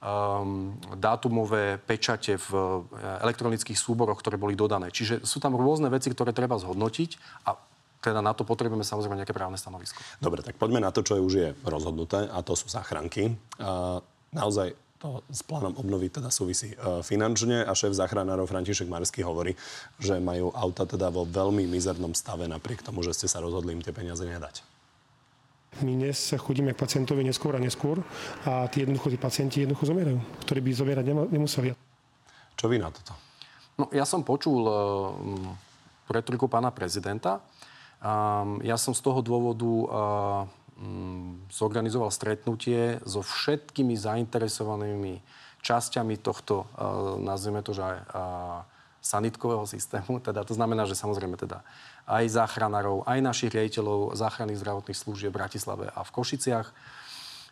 um, 0.00 0.76
dátumové 0.96 1.80
pečate 1.80 2.36
v 2.36 2.50
eh, 2.52 3.24
elektronických 3.24 3.78
súboroch, 3.78 4.20
ktoré 4.20 4.36
boli 4.36 4.58
dodané. 4.58 4.92
Čiže 4.92 5.24
sú 5.24 5.40
tam 5.40 5.56
rôzne 5.56 5.88
veci, 5.88 6.12
ktoré 6.12 6.36
treba 6.36 6.60
zhodnotiť 6.60 7.44
a 7.48 7.56
teda 8.04 8.22
na 8.22 8.30
to 8.36 8.46
potrebujeme 8.46 8.86
samozrejme 8.86 9.18
nejaké 9.18 9.34
právne 9.34 9.58
stanovisko. 9.58 9.98
Dobre, 10.22 10.38
tak 10.44 10.54
poďme 10.54 10.78
na 10.78 10.94
to, 10.94 11.02
čo 11.02 11.18
už 11.18 11.32
je 11.34 11.48
rozhodnuté, 11.66 12.30
a 12.30 12.38
to 12.44 12.54
sú 12.54 12.70
záchranky. 12.70 13.34
Uh, 13.58 13.98
naozaj 14.30 14.78
to 15.02 15.20
s 15.26 15.42
plánom 15.42 15.74
obnovy 15.74 16.08
teda 16.08 16.30
súvisí 16.30 16.72
uh, 16.78 17.02
finančne 17.02 17.66
a 17.66 17.72
šéf 17.74 17.92
záchranárov 17.98 18.46
František 18.46 18.86
Marský 18.86 19.26
hovorí, 19.26 19.58
že 19.98 20.22
majú 20.22 20.54
auta 20.54 20.86
teda 20.86 21.10
vo 21.10 21.26
veľmi 21.26 21.66
mizernom 21.66 22.14
stave 22.14 22.46
napriek 22.46 22.86
tomu, 22.86 23.02
že 23.02 23.12
ste 23.12 23.26
sa 23.26 23.42
rozhodli 23.42 23.74
im 23.74 23.82
tie 23.82 23.92
peniaze 23.92 24.22
nedať. 24.22 24.75
My 25.84 25.92
dnes 25.92 26.32
chodíme 26.40 26.72
k 26.72 26.80
pacientovi 26.80 27.20
neskôr 27.20 27.52
a 27.52 27.60
neskôr 27.60 28.00
a 28.48 28.64
tí 28.72 28.80
jednoducho 28.80 29.12
tí 29.12 29.18
pacienti 29.20 29.60
jednoducho 29.60 29.92
zomierajú, 29.92 30.18
ktorí 30.48 30.60
by 30.64 30.70
zomierať 30.72 31.04
nemuseli. 31.28 31.76
Čo 32.56 32.72
vy 32.72 32.80
na 32.80 32.88
toto? 32.88 33.12
No, 33.76 33.92
ja 33.92 34.08
som 34.08 34.24
počul 34.24 34.64
uh, 34.64 34.72
retoriku 36.08 36.48
pána 36.48 36.72
prezidenta. 36.72 37.44
Um, 38.00 38.56
ja 38.64 38.80
som 38.80 38.96
z 38.96 39.04
toho 39.04 39.20
dôvodu 39.20 39.68
uh, 39.68 39.86
zorganizoval 41.52 42.08
stretnutie 42.08 42.96
so 43.04 43.20
všetkými 43.20 43.92
zainteresovanými 44.00 45.20
časťami 45.60 46.16
tohto, 46.24 46.64
uh, 46.64 47.20
nazvime 47.20 47.60
to, 47.60 47.76
že 47.76 47.84
aj 47.84 47.96
uh, 48.00 48.60
sanitkového 49.06 49.62
systému. 49.68 50.18
Teda 50.26 50.42
to 50.42 50.56
znamená, 50.56 50.88
že 50.88 50.98
samozrejme 50.98 51.38
teda 51.38 51.62
aj 52.06 52.24
záchranárov, 52.30 53.02
aj 53.02 53.18
našich 53.18 53.50
riaditeľov 53.50 54.14
záchranných 54.14 54.62
zdravotných 54.62 54.98
služieb 54.98 55.34
v 55.34 55.38
Bratislave 55.42 55.86
a 55.90 56.00
v 56.06 56.14
Košiciach. 56.14 56.70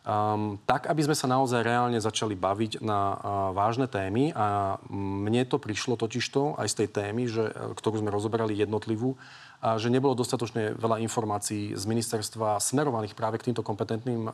Um, 0.05 0.61
tak, 0.69 0.85
aby 0.85 1.01
sme 1.01 1.17
sa 1.17 1.25
naozaj 1.25 1.65
reálne 1.65 1.97
začali 1.97 2.37
baviť 2.37 2.85
na 2.85 3.01
uh, 3.17 3.17
vážne 3.57 3.89
témy. 3.89 4.37
A 4.37 4.77
mne 4.93 5.49
to 5.49 5.57
prišlo 5.57 5.97
totižto 5.97 6.61
aj 6.61 6.69
z 6.69 6.75
tej 6.85 6.89
témy, 6.93 7.25
že, 7.25 7.49
ktorú 7.49 8.05
sme 8.05 8.13
rozoberali 8.13 8.53
jednotlivú, 8.53 9.17
a 9.65 9.81
že 9.81 9.89
nebolo 9.89 10.13
dostatočne 10.13 10.77
veľa 10.77 11.01
informácií 11.01 11.73
z 11.73 11.85
ministerstva 11.89 12.61
smerovaných 12.61 13.17
práve 13.17 13.41
k 13.41 13.49
týmto 13.49 13.65
kompetentným 13.65 14.29
m, 14.29 14.33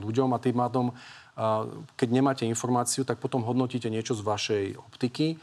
ľuďom 0.00 0.32
a 0.32 0.40
tým 0.40 0.56
mádom, 0.56 0.88
a, 0.88 1.68
keď 2.00 2.08
nemáte 2.16 2.48
informáciu, 2.48 3.04
tak 3.04 3.20
potom 3.20 3.44
hodnotíte 3.44 3.92
niečo 3.92 4.16
z 4.16 4.24
vašej 4.24 4.64
optiky. 4.80 5.36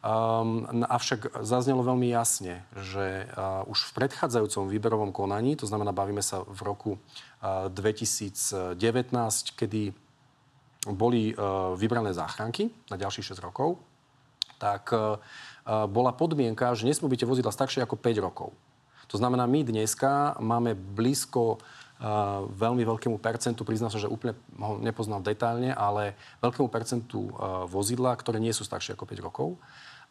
Um, 0.00 0.64
avšak 0.88 1.44
zaznelo 1.44 1.84
veľmi 1.84 2.08
jasne, 2.08 2.64
že 2.72 3.28
uh, 3.36 3.68
už 3.68 3.92
v 3.92 4.00
predchádzajúcom 4.00 4.72
výberovom 4.72 5.12
konaní, 5.12 5.60
to 5.60 5.68
znamená, 5.68 5.92
bavíme 5.92 6.24
sa 6.24 6.40
v 6.40 6.60
roku 6.64 6.96
uh, 6.96 7.68
2019, 7.68 8.72
kedy 9.60 9.92
boli 10.88 11.36
uh, 11.36 11.76
vybrané 11.76 12.16
záchranky 12.16 12.72
na 12.88 12.96
ďalších 12.96 13.36
6 13.36 13.44
rokov, 13.44 13.76
tak 14.56 14.88
uh, 14.96 15.20
bola 15.84 16.16
podmienka, 16.16 16.72
že 16.72 16.88
nesmú 16.88 17.12
byť 17.12 17.28
vozidla 17.28 17.52
staršie 17.52 17.84
ako 17.84 18.00
5 18.00 18.24
rokov. 18.24 18.56
To 19.12 19.20
znamená, 19.20 19.44
my 19.44 19.68
dneska 19.68 20.40
máme 20.40 20.72
blízko 20.72 21.60
veľmi 22.56 22.80
veľkému 22.80 23.20
percentu, 23.20 23.60
priznám 23.60 23.92
sa, 23.92 24.00
že 24.00 24.08
úplne 24.08 24.32
ho 24.56 24.80
nepoznal 24.80 25.20
detailne, 25.20 25.76
ale 25.76 26.16
veľkému 26.40 26.72
percentu 26.72 27.28
vozidla, 27.68 28.16
ktoré 28.16 28.40
nie 28.40 28.56
sú 28.56 28.64
staršie 28.64 28.96
ako 28.96 29.04
5 29.04 29.20
rokov. 29.20 29.60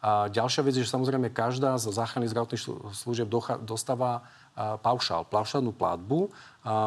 A 0.00 0.32
ďalšia 0.32 0.64
vec 0.64 0.74
je, 0.80 0.84
že 0.84 0.92
samozrejme 0.96 1.28
každá 1.28 1.76
z 1.76 1.92
záchranných 1.92 2.32
zdravotných 2.32 2.62
služieb 2.96 3.28
dostáva 3.64 4.24
paušál, 4.56 5.28
paušálnu 5.28 5.76
platbu, 5.76 6.32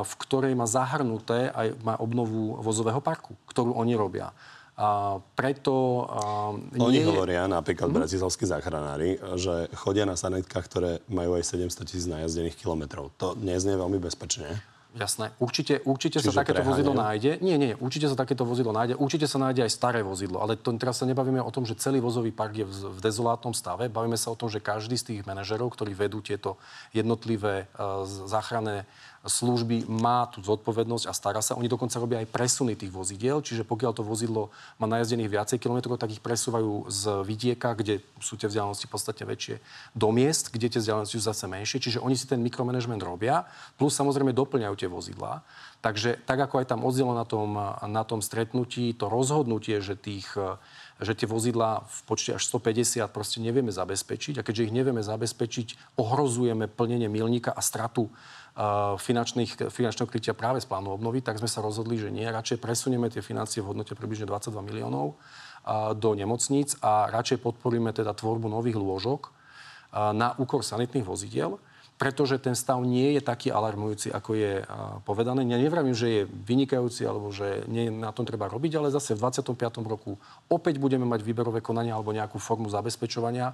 v 0.02 0.13
ktorej 0.17 0.58
má 0.58 0.65
zahrnuté 0.65 1.54
aj 1.54 1.78
má 1.86 1.93
obnovu 2.02 2.58
vozového 2.62 3.02
parku, 3.06 3.38
ktorú 3.45 3.78
oni 3.78 3.93
robia. 3.93 4.34
A 4.73 5.21
preto... 5.38 6.10
Uh, 6.10 6.82
Oni 6.82 6.97
nie... 6.97 7.06
hovoria, 7.06 7.45
napríklad 7.45 7.93
mm. 7.93 7.97
bratislavskí 8.02 8.49
záchranári, 8.49 9.21
že 9.38 9.69
chodia 9.78 10.10
na 10.10 10.17
sanitkách, 10.17 10.65
ktoré 10.65 10.91
majú 11.06 11.38
aj 11.38 11.45
700 11.45 11.86
tisíc 11.86 12.10
najazdených 12.10 12.58
kilometrov. 12.58 13.13
To 13.21 13.38
neznie 13.38 13.78
veľmi 13.78 14.02
bezpečne. 14.02 14.49
Jasné. 14.93 15.34
Určite, 15.41 15.82
určite 15.89 16.21
sa 16.21 16.29
takéto 16.29 16.62
preháňajú? 16.62 16.69
vozidlo 16.69 16.93
nájde. 16.93 17.32
Nie, 17.41 17.58
nie, 17.58 17.73
určite 17.82 18.06
sa 18.06 18.13
takéto 18.13 18.45
vozidlo 18.45 18.69
nájde. 18.69 18.93
Určite 18.93 19.25
sa 19.25 19.41
nájde 19.41 19.65
aj 19.65 19.71
staré 19.73 20.06
vozidlo. 20.06 20.38
Ale 20.38 20.53
to, 20.53 20.69
teraz 20.77 21.01
sa 21.01 21.10
nebavíme 21.10 21.41
o 21.41 21.49
tom, 21.49 21.65
že 21.65 21.73
celý 21.82 21.97
vozový 21.97 22.29
park 22.29 22.62
je 22.62 22.65
v, 22.69 22.73
v 22.93 22.99
dezolátnom 23.01 23.58
stave. 23.58 23.89
Bavíme 23.89 24.21
sa 24.21 24.29
o 24.29 24.38
tom, 24.38 24.53
že 24.53 24.62
každý 24.62 24.93
z 24.93 25.06
tých 25.10 25.21
manažerov, 25.25 25.73
ktorí 25.73 25.97
vedú 25.97 26.21
tieto 26.21 26.62
jednotlivé 26.93 27.65
uh, 27.73 28.06
záchranné 28.06 28.86
služby 29.23 29.88
má 29.88 30.27
tú 30.27 30.43
zodpovednosť 30.43 31.07
a 31.07 31.15
stará 31.15 31.39
sa. 31.39 31.55
Oni 31.55 31.71
dokonca 31.71 31.95
robia 31.95 32.19
aj 32.19 32.27
presuny 32.27 32.75
tých 32.75 32.91
vozidiel, 32.91 33.39
čiže 33.39 33.63
pokiaľ 33.63 33.91
to 33.95 34.03
vozidlo 34.03 34.51
má 34.75 34.86
najazdených 34.91 35.31
viacej 35.31 35.57
kilometrov, 35.63 35.95
tak 35.95 36.12
ich 36.12 36.19
presúvajú 36.19 36.91
z 36.91 37.23
vidieka, 37.23 37.71
kde 37.71 38.03
sú 38.19 38.36
tie 38.36 38.51
vzdialenosti 38.51 38.91
podstatne 38.91 39.23
väčšie, 39.23 39.63
do 39.95 40.12
miest, 40.12 40.51
kde 40.51 40.67
tie 40.75 40.79
vzdialenosti 40.83 41.15
sú 41.15 41.23
zase 41.23 41.47
menšie. 41.47 41.79
Čiže 41.79 42.03
oni 42.03 42.19
si 42.19 42.27
ten 42.27 42.43
mikromanagement 42.43 42.99
robia, 42.99 43.47
plus 43.79 43.95
samozrejme 43.95 44.36
doplňajú 44.36 44.75
tie 44.75 44.91
vozidlá. 44.91 45.39
Takže 45.79 46.19
tak 46.23 46.39
ako 46.43 46.63
aj 46.63 46.67
tam 46.75 46.83
oddielo 46.83 47.15
na 47.15 47.27
tom, 47.27 47.55
na 47.83 48.03
tom 48.03 48.19
stretnutí, 48.23 48.95
to 48.95 49.07
rozhodnutie, 49.07 49.79
že 49.79 49.95
tých 49.95 50.36
že 51.01 51.17
tie 51.17 51.27
vozidlá 51.27 51.83
v 51.83 51.97
počte 52.07 52.31
až 52.38 52.47
150 52.47 53.03
proste 53.12 53.43
nevieme 53.43 53.73
zabezpečiť 53.73 54.39
a 54.39 54.45
keďže 54.45 54.71
ich 54.71 54.75
nevieme 54.75 55.03
zabezpečiť, 55.03 55.97
ohrozujeme 55.99 56.71
plnenie 56.71 57.12
milníka 57.12 57.51
a 57.51 57.59
stratu 57.59 58.07
finančného 59.01 60.09
krytia 60.09 60.37
práve 60.37 60.61
z 60.61 60.69
plánu 60.69 60.93
obnovy, 60.93 61.25
tak 61.25 61.41
sme 61.41 61.49
sa 61.49 61.65
rozhodli, 61.65 61.97
že 61.97 62.13
nie. 62.13 62.25
Radšej 62.25 62.61
presunieme 62.61 63.09
tie 63.09 63.25
financie 63.25 63.65
v 63.65 63.73
hodnote 63.73 63.97
približne 63.97 64.29
22 64.29 64.53
miliónov 64.61 65.17
do 65.97 66.09
nemocníc 66.13 66.77
a 66.83 67.09
radšej 67.09 67.41
podporíme 67.41 67.89
teda 67.95 68.13
tvorbu 68.13 68.51
nových 68.51 68.77
lôžok 68.77 69.33
na 70.13 70.37
úkor 70.37 70.61
sanitných 70.61 71.07
vozidiel 71.07 71.57
pretože 71.93 72.41
ten 72.41 72.57
stav 72.57 72.81
nie 72.81 73.15
je 73.15 73.21
taký 73.21 73.53
alarmujúci, 73.53 74.09
ako 74.09 74.35
je 74.35 74.65
povedané. 75.05 75.45
Ja 75.45 75.61
nevravím, 75.61 75.93
že 75.93 76.07
je 76.09 76.21
vynikajúci 76.25 77.05
alebo 77.05 77.29
že 77.29 77.63
nie 77.69 77.87
na 77.93 78.09
tom 78.09 78.25
treba 78.25 78.49
robiť, 78.49 78.81
ale 78.81 78.91
zase 78.91 79.13
v 79.13 79.23
25. 79.23 79.55
roku 79.85 80.17
opäť 80.49 80.81
budeme 80.81 81.05
mať 81.05 81.21
výberové 81.21 81.61
konania 81.61 81.95
alebo 81.95 82.11
nejakú 82.11 82.41
formu 82.41 82.67
zabezpečovania 82.67 83.53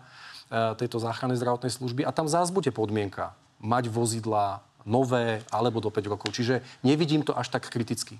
tejto 0.49 0.97
záchrannej 0.97 1.37
zdravotnej 1.37 1.69
služby 1.69 2.01
a 2.07 2.15
tam 2.15 2.31
zás 2.31 2.49
bude 2.49 2.71
podmienka 2.71 3.35
mať 3.59 3.91
vozidla 3.91 4.63
nové 4.89 5.45
alebo 5.53 5.77
do 5.77 5.93
5 5.93 6.09
rokov. 6.09 6.33
Čiže 6.33 6.65
nevidím 6.81 7.21
to 7.21 7.37
až 7.37 7.53
tak 7.53 7.69
kriticky. 7.69 8.17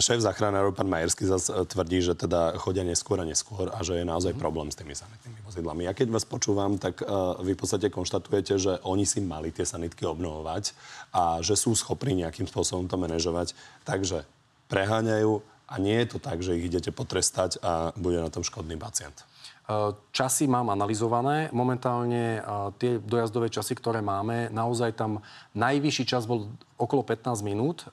Šéf 0.00 0.24
záchranárov, 0.24 0.72
pán 0.72 0.88
Majerský, 0.88 1.28
zase 1.28 1.52
tvrdí, 1.68 2.00
že 2.00 2.16
teda 2.16 2.56
chodia 2.56 2.80
neskôr 2.80 3.20
a 3.20 3.28
neskôr 3.28 3.68
a 3.68 3.84
že 3.84 4.00
je 4.00 4.04
naozaj 4.08 4.32
mm. 4.32 4.40
problém 4.40 4.72
s 4.72 4.78
tými 4.80 4.96
sanitnými 4.96 5.44
vozidlami. 5.44 5.84
Ja 5.84 5.92
keď 5.92 6.08
vás 6.14 6.24
počúvam, 6.24 6.80
tak 6.80 7.04
uh, 7.04 7.36
vy 7.44 7.52
v 7.52 7.60
podstate 7.60 7.92
konštatujete, 7.92 8.56
že 8.56 8.72
oni 8.86 9.04
si 9.04 9.20
mali 9.20 9.52
tie 9.52 9.68
sanitky 9.68 10.08
obnovovať 10.08 10.72
a 11.12 11.44
že 11.44 11.52
sú 11.52 11.76
schopní 11.76 12.24
nejakým 12.24 12.48
spôsobom 12.48 12.88
to 12.88 12.96
manažovať. 12.96 13.52
Takže 13.84 14.24
preháňajú 14.72 15.44
a 15.68 15.74
nie 15.76 16.00
je 16.00 16.08
to 16.16 16.18
tak, 16.22 16.40
že 16.40 16.56
ich 16.56 16.72
idete 16.72 16.94
potrestať 16.96 17.60
a 17.60 17.92
bude 17.98 18.24
na 18.24 18.32
tom 18.32 18.46
škodný 18.46 18.80
pacient. 18.80 19.26
Eh, 19.70 19.94
časy 20.10 20.50
mám 20.50 20.66
analyzované. 20.74 21.46
Momentálne 21.54 22.42
eh, 22.42 22.44
tie 22.74 22.98
dojazdové 22.98 23.46
časy, 23.54 23.78
ktoré 23.78 24.02
máme, 24.02 24.50
naozaj 24.50 24.98
tam 24.98 25.22
najvyšší 25.54 26.10
čas 26.10 26.26
bol 26.26 26.50
okolo 26.74 27.06
15 27.06 27.46
minút, 27.46 27.86
eh, 27.86 27.90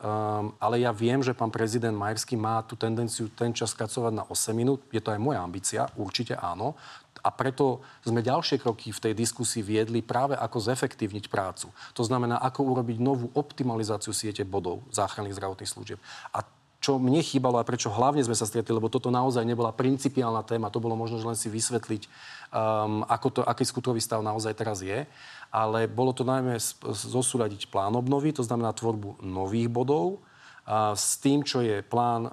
ale 0.58 0.82
ja 0.82 0.90
viem, 0.90 1.22
že 1.22 1.38
pán 1.38 1.54
prezident 1.54 1.94
Majerský 1.94 2.34
má 2.34 2.66
tú 2.66 2.74
tendenciu 2.74 3.30
ten 3.30 3.54
čas 3.54 3.78
skacovať 3.78 4.10
na 4.10 4.26
8 4.26 4.58
minút. 4.58 4.82
Je 4.90 4.98
to 4.98 5.14
aj 5.14 5.22
moja 5.22 5.38
ambícia, 5.38 5.86
určite 5.94 6.34
áno. 6.34 6.74
A 7.22 7.30
preto 7.30 7.86
sme 8.02 8.26
ďalšie 8.26 8.58
kroky 8.58 8.90
v 8.90 9.04
tej 9.10 9.14
diskusii 9.14 9.62
viedli 9.62 10.02
práve 10.02 10.34
ako 10.34 10.58
zefektívniť 10.58 11.30
prácu. 11.30 11.70
To 11.94 12.02
znamená, 12.02 12.42
ako 12.42 12.74
urobiť 12.74 12.98
novú 12.98 13.30
optimalizáciu 13.38 14.18
siete 14.18 14.42
bodov 14.42 14.82
záchranných 14.90 15.38
zdravotných 15.38 15.70
služieb. 15.70 16.00
A 16.34 16.42
čo 16.88 16.96
mne 16.96 17.20
chýbalo 17.20 17.60
a 17.60 17.68
prečo 17.68 17.92
hlavne 17.92 18.24
sme 18.24 18.32
sa 18.32 18.48
stretli, 18.48 18.72
lebo 18.72 18.88
toto 18.88 19.12
naozaj 19.12 19.44
nebola 19.44 19.76
principiálna 19.76 20.48
téma, 20.48 20.72
to 20.72 20.80
bolo 20.80 20.96
možno 20.96 21.20
len 21.20 21.36
si 21.36 21.52
vysvetliť, 21.52 22.08
um, 22.08 23.04
ako 23.04 23.28
to, 23.28 23.42
aký 23.44 23.68
skutkový 23.68 24.00
stav 24.00 24.24
naozaj 24.24 24.56
teraz 24.56 24.80
je, 24.80 25.04
ale 25.52 25.92
bolo 25.92 26.16
to 26.16 26.24
najmä 26.24 26.56
zosúľadiť 26.88 27.68
plán 27.68 27.92
obnovy, 27.92 28.32
to 28.32 28.40
znamená 28.40 28.72
tvorbu 28.72 29.20
nových 29.20 29.68
bodov, 29.68 30.24
s 30.96 31.16
tým, 31.24 31.48
čo 31.48 31.64
je 31.64 31.80
plán 31.80 32.28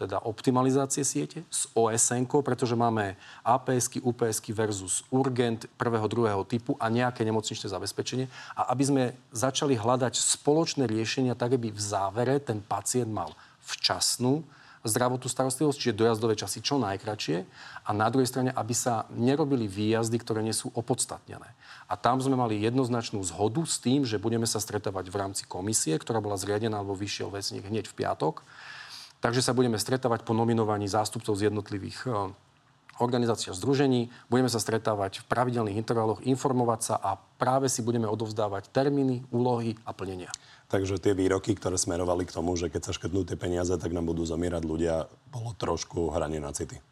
teda 0.00 0.24
optimalizácie 0.24 1.04
siete 1.04 1.44
s 1.52 1.68
osn 1.76 2.24
pretože 2.24 2.72
máme 2.72 3.20
APS-ky, 3.44 4.00
UPS-ky 4.00 4.56
versus 4.56 5.04
urgent 5.12 5.68
prvého, 5.76 6.08
druhého 6.08 6.40
typu 6.48 6.72
a 6.80 6.88
nejaké 6.88 7.20
nemocničné 7.20 7.68
zabezpečenie. 7.68 8.32
A 8.56 8.72
aby 8.72 8.84
sme 8.88 9.02
začali 9.28 9.76
hľadať 9.76 10.16
spoločné 10.16 10.88
riešenia, 10.88 11.36
tak 11.36 11.60
aby 11.60 11.68
v 11.68 11.76
závere 11.76 12.40
ten 12.40 12.64
pacient 12.64 13.12
mal 13.12 13.36
včasnú 13.66 14.46
zdravotnú 14.86 15.26
starostlivosť, 15.26 15.76
čiže 15.76 15.98
dojazdové 15.98 16.38
časy 16.38 16.62
čo 16.62 16.78
najkračšie 16.78 17.36
a 17.84 17.90
na 17.90 18.06
druhej 18.08 18.30
strane, 18.30 18.50
aby 18.54 18.72
sa 18.72 19.04
nerobili 19.12 19.66
výjazdy, 19.66 20.16
ktoré 20.22 20.40
nie 20.40 20.54
sú 20.54 20.70
opodstatnené. 20.72 21.52
A 21.90 21.94
tam 21.98 22.22
sme 22.22 22.38
mali 22.38 22.62
jednoznačnú 22.62 23.20
zhodu 23.26 23.62
s 23.66 23.82
tým, 23.82 24.06
že 24.06 24.22
budeme 24.22 24.46
sa 24.46 24.62
stretávať 24.62 25.10
v 25.10 25.18
rámci 25.18 25.42
komisie, 25.44 25.98
ktorá 25.98 26.22
bola 26.22 26.38
zriadená 26.38 26.80
alebo 26.80 26.94
vyšiel 26.94 27.30
vecník 27.30 27.66
hneď 27.66 27.90
v 27.90 28.06
piatok. 28.06 28.46
Takže 29.18 29.42
sa 29.42 29.56
budeme 29.56 29.78
stretávať 29.78 30.22
po 30.22 30.36
nominovaní 30.36 30.86
zástupcov 30.86 31.34
z 31.34 31.50
jednotlivých 31.50 31.98
eh, 32.06 32.14
organizácií 33.02 33.52
a 33.52 33.58
združení. 33.58 34.12
Budeme 34.30 34.48
sa 34.52 34.62
stretávať 34.62 35.24
v 35.24 35.28
pravidelných 35.28 35.78
intervaloch, 35.78 36.22
informovať 36.22 36.80
sa 36.80 36.94
a 37.00 37.16
práve 37.16 37.66
si 37.72 37.80
budeme 37.82 38.06
odovzdávať 38.06 38.70
termíny, 38.70 39.24
úlohy 39.32 39.76
a 39.84 39.92
plnenia. 39.92 40.30
Takže 40.66 40.98
tie 40.98 41.14
výroky, 41.14 41.54
ktoré 41.54 41.78
smerovali 41.78 42.26
k 42.26 42.34
tomu, 42.34 42.58
že 42.58 42.66
keď 42.66 42.90
sa 42.90 42.96
škrtnú 42.96 43.22
tie 43.22 43.38
peniaze, 43.38 43.70
tak 43.78 43.94
nám 43.94 44.10
budú 44.10 44.26
zomierať 44.26 44.62
ľudia, 44.66 45.06
bolo 45.30 45.54
trošku 45.54 46.10
hranie 46.10 46.42
na 46.42 46.50
city. 46.50 46.82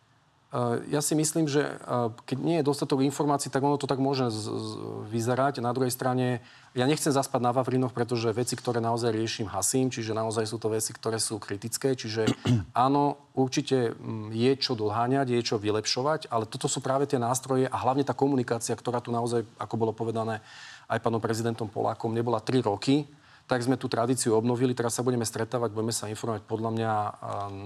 Ja 0.86 1.02
si 1.02 1.18
myslím, 1.18 1.50
že 1.50 1.82
keď 2.30 2.38
nie 2.38 2.62
je 2.62 2.68
dostatok 2.70 3.02
informácií, 3.02 3.50
tak 3.50 3.58
ono 3.66 3.74
to 3.74 3.90
tak 3.90 3.98
môže 3.98 4.30
z- 4.30 4.54
z- 4.54 4.76
vyzerať. 5.10 5.58
Na 5.58 5.74
druhej 5.74 5.90
strane, 5.90 6.46
ja 6.78 6.86
nechcem 6.86 7.10
zaspať 7.10 7.42
na 7.42 7.50
Vavrinoch, 7.50 7.90
pretože 7.90 8.30
veci, 8.30 8.54
ktoré 8.54 8.78
naozaj 8.78 9.10
riešim, 9.10 9.50
hasím, 9.50 9.90
čiže 9.90 10.14
naozaj 10.14 10.46
sú 10.46 10.62
to 10.62 10.70
veci, 10.70 10.94
ktoré 10.94 11.18
sú 11.18 11.42
kritické. 11.42 11.98
Čiže 11.98 12.30
áno, 12.86 13.18
určite 13.34 13.98
mm, 13.98 14.30
je 14.30 14.52
čo 14.54 14.78
doháňať, 14.78 15.34
je 15.34 15.42
čo 15.42 15.58
vylepšovať, 15.58 16.30
ale 16.30 16.46
toto 16.46 16.70
sú 16.70 16.78
práve 16.78 17.10
tie 17.10 17.18
nástroje 17.18 17.66
a 17.66 17.74
hlavne 17.74 18.06
tá 18.06 18.14
komunikácia, 18.14 18.78
ktorá 18.78 19.02
tu 19.02 19.10
naozaj, 19.10 19.42
ako 19.58 19.74
bolo 19.74 19.90
povedané 19.90 20.38
aj 20.86 21.02
pánom 21.02 21.18
prezidentom 21.18 21.66
Polákom, 21.66 22.14
nebola 22.14 22.38
tri 22.38 22.62
roky 22.62 23.10
tak 23.44 23.60
sme 23.60 23.76
tú 23.76 23.92
tradíciu 23.92 24.32
obnovili. 24.32 24.72
Teraz 24.72 24.96
sa 24.96 25.04
budeme 25.04 25.28
stretávať, 25.28 25.76
budeme 25.76 25.92
sa 25.92 26.08
informovať. 26.08 26.48
Podľa 26.48 26.70
mňa 26.72 26.92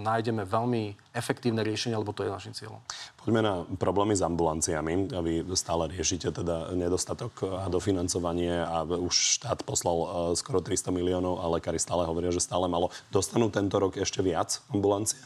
nájdeme 0.03 0.43
veľmi 0.43 1.15
efektívne 1.15 1.63
riešenie, 1.63 1.95
lebo 1.95 2.11
to 2.11 2.27
je 2.27 2.35
našim 2.35 2.51
cieľom. 2.51 2.83
Poďme 3.23 3.41
na 3.47 3.55
problémy 3.79 4.19
s 4.19 4.27
ambulanciami. 4.27 5.15
Vy 5.15 5.47
stále 5.55 5.87
riešite 5.95 6.35
teda 6.35 6.75
nedostatok 6.75 7.31
a 7.47 7.71
dofinancovanie 7.71 8.59
a 8.59 8.83
už 8.83 9.39
štát 9.39 9.63
poslal 9.63 10.35
skoro 10.35 10.59
300 10.59 10.91
miliónov 10.91 11.39
a 11.39 11.47
lekári 11.47 11.79
stále 11.79 12.03
hovoria, 12.03 12.35
že 12.35 12.43
stále 12.43 12.67
malo. 12.67 12.91
Dostanú 13.15 13.47
tento 13.47 13.79
rok 13.79 13.95
ešte 14.03 14.19
viac 14.19 14.59
ambulancie? 14.75 15.23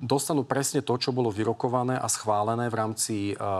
Dostanú 0.00 0.42
presne 0.42 0.80
to, 0.80 0.96
čo 0.96 1.12
bolo 1.12 1.28
vyrokované 1.28 2.00
a 2.00 2.08
schválené 2.08 2.72
v 2.72 2.78
rámci 2.80 3.14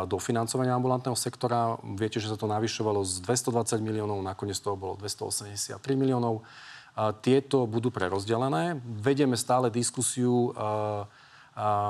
dofinancovania 0.09 0.75
ambulantného 0.75 1.15
sektora. 1.15 1.77
Viete, 1.95 2.19
že 2.19 2.33
sa 2.33 2.41
to 2.41 2.49
navyšovalo 2.49 3.05
z 3.05 3.21
220 3.23 3.79
miliónov, 3.85 4.19
nakoniec 4.25 4.57
toho 4.59 4.75
bolo 4.75 4.97
283 4.97 5.77
miliónov. 5.95 6.43
Tieto 7.21 7.67
budú 7.67 7.91
prerozdelené. 7.91 8.81
Vedieme 8.83 9.37
stále 9.37 9.69
diskusiu 9.69 10.55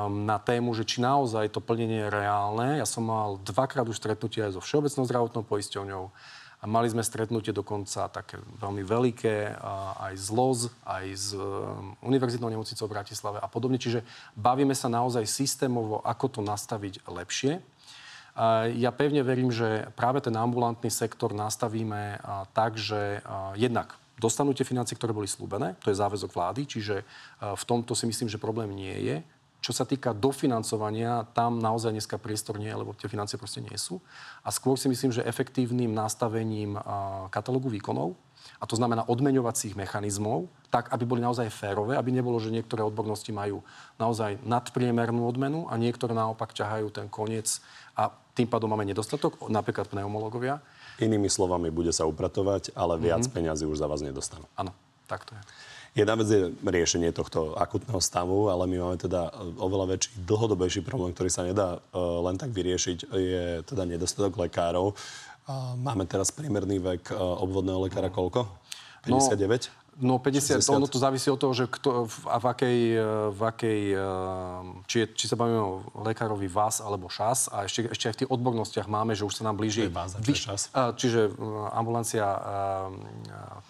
na 0.09 0.37
tému, 0.44 0.76
že 0.76 0.85
či 0.85 1.00
naozaj 1.00 1.48
to 1.48 1.64
plnenie 1.64 2.04
je 2.04 2.12
reálne. 2.12 2.76
Ja 2.76 2.85
som 2.85 3.09
mal 3.09 3.40
dvakrát 3.40 3.88
už 3.88 3.96
stretnutie 3.96 4.44
aj 4.44 4.57
so 4.57 4.61
Všeobecnou 4.61 5.09
zdravotnou 5.09 5.40
poisťovňou 5.48 6.12
a 6.64 6.66
mali 6.66 6.88
sme 6.88 7.05
stretnutie 7.05 7.53
dokonca 7.53 8.09
také 8.09 8.40
veľmi 8.40 8.81
veľké 8.88 9.61
aj 10.00 10.14
z 10.16 10.29
LOZ, 10.33 10.61
aj 10.88 11.05
z 11.12 11.29
um, 11.37 11.92
Univerzitnou 12.00 12.48
nemocnicou 12.48 12.88
v 12.88 12.96
Bratislave 12.96 13.37
a 13.37 13.44
podobne. 13.53 13.77
Čiže 13.77 14.00
bavíme 14.33 14.72
sa 14.72 14.88
naozaj 14.88 15.29
systémovo, 15.29 16.00
ako 16.00 16.27
to 16.33 16.40
nastaviť 16.40 17.05
lepšie. 17.05 17.61
Ja 18.81 18.90
pevne 18.96 19.20
verím, 19.22 19.53
že 19.53 19.92
práve 19.92 20.24
ten 20.24 20.33
ambulantný 20.35 20.88
sektor 20.88 21.37
nastavíme 21.37 22.18
tak, 22.50 22.81
že 22.81 23.20
jednak 23.55 23.94
dostanú 24.18 24.50
tie 24.57 24.66
financie, 24.66 24.96
ktoré 24.98 25.14
boli 25.14 25.31
slúbené, 25.31 25.79
to 25.85 25.92
je 25.92 26.00
záväzok 26.00 26.35
vlády, 26.35 26.66
čiže 26.66 27.07
v 27.38 27.64
tomto 27.68 27.94
si 27.94 28.11
myslím, 28.11 28.27
že 28.27 28.42
problém 28.42 28.74
nie 28.74 28.96
je. 29.07 29.16
Čo 29.64 29.72
sa 29.72 29.88
týka 29.88 30.12
dofinancovania, 30.12 31.24
tam 31.33 31.57
naozaj 31.57 31.96
dneska 31.96 32.20
priestor 32.20 32.61
nie, 32.61 32.68
lebo 32.68 32.92
tie 32.92 33.09
financie 33.09 33.40
proste 33.40 33.64
nie 33.64 33.81
sú. 33.81 33.96
A 34.44 34.53
skôr 34.53 34.77
si 34.77 34.92
myslím, 34.92 35.09
že 35.09 35.24
efektívnym 35.24 35.88
nastavením 35.88 36.77
katalógu 37.33 37.72
výkonov, 37.72 38.12
a 38.61 38.68
to 38.68 38.77
znamená 38.77 39.09
odmeňovacích 39.09 39.72
mechanizmov, 39.72 40.53
tak, 40.68 40.92
aby 40.92 41.09
boli 41.09 41.24
naozaj 41.24 41.48
férové, 41.48 41.96
aby 41.96 42.12
nebolo, 42.12 42.37
že 42.37 42.53
niektoré 42.53 42.85
odbornosti 42.85 43.33
majú 43.33 43.64
naozaj 43.96 44.37
nadpriemernú 44.44 45.24
odmenu 45.24 45.64
a 45.72 45.81
niektoré 45.81 46.12
naopak 46.12 46.53
ťahajú 46.53 46.92
ten 46.92 47.09
koniec 47.09 47.64
a 47.96 48.12
tým 48.37 48.44
pádom 48.44 48.68
máme 48.68 48.85
nedostatok, 48.85 49.48
napríklad 49.48 49.88
pneumologovia. 49.88 50.61
Inými 51.00 51.33
slovami, 51.33 51.72
bude 51.72 51.88
sa 51.96 52.05
upratovať, 52.05 52.77
ale 52.77 53.00
viac 53.00 53.24
mm-hmm. 53.24 53.33
peňazí 53.33 53.64
už 53.64 53.81
za 53.81 53.88
vás 53.88 54.05
nedostanú. 54.05 54.44
Áno, 54.61 54.77
tak 55.09 55.24
to 55.24 55.33
je. 55.33 55.42
Jedna 55.94 56.18
vec 56.18 56.26
je 56.26 56.50
riešenie 56.59 57.14
tohto 57.14 57.54
akutného 57.54 58.02
stavu, 58.02 58.50
ale 58.50 58.66
my 58.66 58.83
máme 58.83 58.98
teda 58.98 59.30
e, 59.30 59.54
oveľa 59.62 59.94
väčší, 59.94 60.26
dlhodobejší 60.26 60.80
problém, 60.83 61.14
ktorý 61.14 61.30
sa 61.30 61.46
nedá 61.46 61.78
e, 61.78 61.94
len 61.94 62.35
tak 62.35 62.50
vyriešiť, 62.50 63.14
je 63.14 63.62
teda 63.62 63.87
nedostatok 63.87 64.35
lekárov. 64.42 64.98
Máme 65.78 66.02
teraz 66.11 66.35
priemerný 66.35 66.83
vek 66.83 67.14
e, 67.14 67.14
obvodného 67.14 67.87
lekára 67.87 68.11
koľko? 68.11 68.50
59? 69.07 69.70
No, 69.70 69.84
No 70.02 70.18
50, 70.18 70.59
60. 70.59 70.74
ono 70.74 70.87
to 70.90 70.98
závisí 70.98 71.30
od 71.30 71.38
toho, 71.38 71.54
že 71.54 71.70
kto, 71.70 72.11
v, 72.11 72.16
a 72.26 72.37
v 72.42 72.46
akej, 72.50 72.78
e, 72.94 73.09
v 73.30 73.40
akej 73.46 73.80
e, 73.94 74.07
či, 74.90 74.96
je, 75.02 75.07
či 75.14 75.24
sa 75.30 75.38
bavíme 75.38 75.61
o 75.62 75.72
lekárovi 76.02 76.50
VAS 76.50 76.83
alebo 76.83 77.07
ŠAS 77.07 77.54
a 77.54 77.66
ešte, 77.66 77.87
ešte 77.94 78.04
aj 78.11 78.14
v 78.14 78.18
tých 78.24 78.30
odbornostiach 78.30 78.87
máme, 78.90 79.14
že 79.14 79.22
už 79.22 79.38
sa 79.38 79.42
nám 79.46 79.54
blíži... 79.54 79.87
VAS 79.87 80.18
vyš, 80.18 80.40
ŠAS? 80.50 80.62
Čiže 80.74 81.30
ambulancia, 81.70 82.26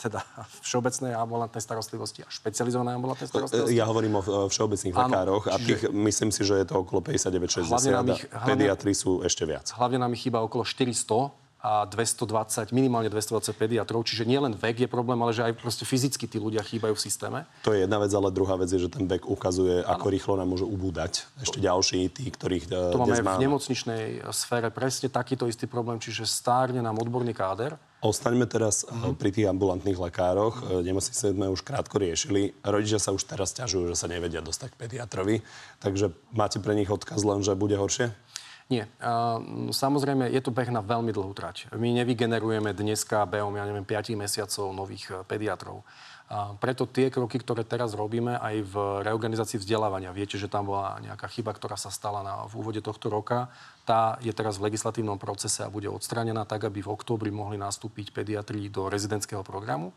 teda 0.00 0.24
všeobecnej 0.64 1.12
ambulantnej 1.12 1.60
starostlivosti 1.60 2.24
a 2.24 2.28
špecializovanej 2.32 2.96
ambulantnej 2.96 3.28
starostlivosti. 3.28 3.76
Ja 3.76 3.84
hovorím 3.84 4.18
o 4.18 4.48
všeobecných 4.48 4.96
Áno, 4.96 5.12
lekároch 5.12 5.44
a 5.52 5.60
tých, 5.60 5.92
myslím 5.92 6.32
si, 6.32 6.42
že 6.42 6.64
je 6.64 6.66
to 6.66 6.80
okolo 6.80 7.04
59-60 7.04 8.32
pediatri 8.48 8.96
sú 8.96 9.20
ešte 9.20 9.44
viac. 9.44 9.68
Hlavne 9.76 10.00
nám 10.00 10.16
ich 10.16 10.24
chýba 10.24 10.40
okolo 10.40 10.64
400 10.64 11.43
a 11.64 11.88
220, 11.88 12.76
minimálne 12.76 13.08
220 13.08 13.56
pediatrov. 13.56 14.04
Čiže 14.04 14.28
nielen 14.28 14.52
vek 14.52 14.84
je 14.84 14.88
problém, 14.88 15.16
ale 15.24 15.32
že 15.32 15.48
aj 15.48 15.56
proste 15.56 15.88
fyzicky 15.88 16.28
tí 16.28 16.36
ľudia 16.36 16.60
chýbajú 16.60 16.92
v 16.92 17.00
systéme. 17.00 17.38
To 17.64 17.72
je 17.72 17.88
jedna 17.88 17.96
vec, 17.96 18.12
ale 18.12 18.28
druhá 18.28 18.60
vec 18.60 18.68
je, 18.68 18.84
že 18.84 18.92
ten 18.92 19.08
vek 19.08 19.24
ukazuje, 19.24 19.80
ano. 19.80 19.96
ako 19.96 20.06
rýchlo 20.12 20.36
nám 20.36 20.52
môže 20.52 20.68
ubúdať. 20.68 21.24
Ešte 21.40 21.64
ďalší, 21.64 22.12
tí, 22.12 22.28
ktorých 22.28 22.68
e, 22.68 22.92
To 22.92 23.00
máme 23.00 23.16
v 23.16 23.48
nemocničnej 23.48 24.28
sfére 24.36 24.68
presne 24.68 25.08
takýto 25.08 25.48
istý 25.48 25.64
problém, 25.64 25.96
čiže 25.96 26.28
stárne 26.28 26.84
nám 26.84 27.00
odborný 27.00 27.32
káder. 27.32 27.80
Ostaňme 28.04 28.44
teraz 28.44 28.84
mm-hmm. 28.84 29.16
pri 29.16 29.30
tých 29.32 29.48
ambulantných 29.48 29.96
lekároch. 29.96 30.60
Mm-hmm. 30.60 30.84
Nemocnice 30.84 31.24
sme 31.32 31.48
už 31.48 31.64
krátko 31.64 31.96
riešili. 31.96 32.52
Rodičia 32.60 33.00
sa 33.00 33.16
už 33.16 33.24
teraz 33.24 33.56
ťažujú, 33.56 33.88
že 33.88 33.96
sa 33.96 34.12
nevedia 34.12 34.44
dostať 34.44 34.76
k 34.76 34.80
pediatrovi. 34.84 35.40
Takže 35.80 36.12
máte 36.36 36.60
pre 36.60 36.76
nich 36.76 36.92
odkaz 36.92 37.24
len, 37.24 37.40
že 37.40 37.56
bude 37.56 37.80
horšie? 37.80 38.12
Nie. 38.72 38.88
Samozrejme, 39.70 40.32
je 40.32 40.40
to 40.40 40.48
beh 40.48 40.72
na 40.72 40.80
veľmi 40.80 41.12
dlhú 41.12 41.36
trať. 41.36 41.68
My 41.76 41.92
nevygenerujeme 42.00 42.72
dneska 42.72 43.28
behom, 43.28 43.52
ja 43.60 43.68
neviem, 43.68 43.84
5 43.84 44.16
mesiacov 44.16 44.72
nových 44.72 45.04
e, 45.12 45.20
pediatrov. 45.28 45.84
A 46.24 46.56
preto 46.56 46.88
tie 46.88 47.12
kroky, 47.12 47.36
ktoré 47.36 47.68
teraz 47.68 47.92
robíme 47.92 48.40
aj 48.40 48.64
v 48.64 48.74
reorganizácii 49.04 49.60
vzdelávania, 49.60 50.08
viete, 50.16 50.40
že 50.40 50.48
tam 50.48 50.72
bola 50.72 50.96
nejaká 51.04 51.28
chyba, 51.28 51.52
ktorá 51.52 51.76
sa 51.76 51.92
stala 51.92 52.24
na, 52.24 52.48
v 52.48 52.64
úvode 52.64 52.80
tohto 52.80 53.12
roka, 53.12 53.52
tá 53.84 54.16
je 54.24 54.32
teraz 54.32 54.56
v 54.56 54.72
legislatívnom 54.72 55.20
procese 55.20 55.60
a 55.60 55.68
bude 55.68 55.92
odstranená 55.92 56.48
tak, 56.48 56.64
aby 56.64 56.80
v 56.80 56.88
októbri 56.96 57.28
mohli 57.28 57.60
nastúpiť 57.60 58.16
pediatri 58.16 58.72
do 58.72 58.88
rezidentského 58.88 59.44
programu 59.44 59.92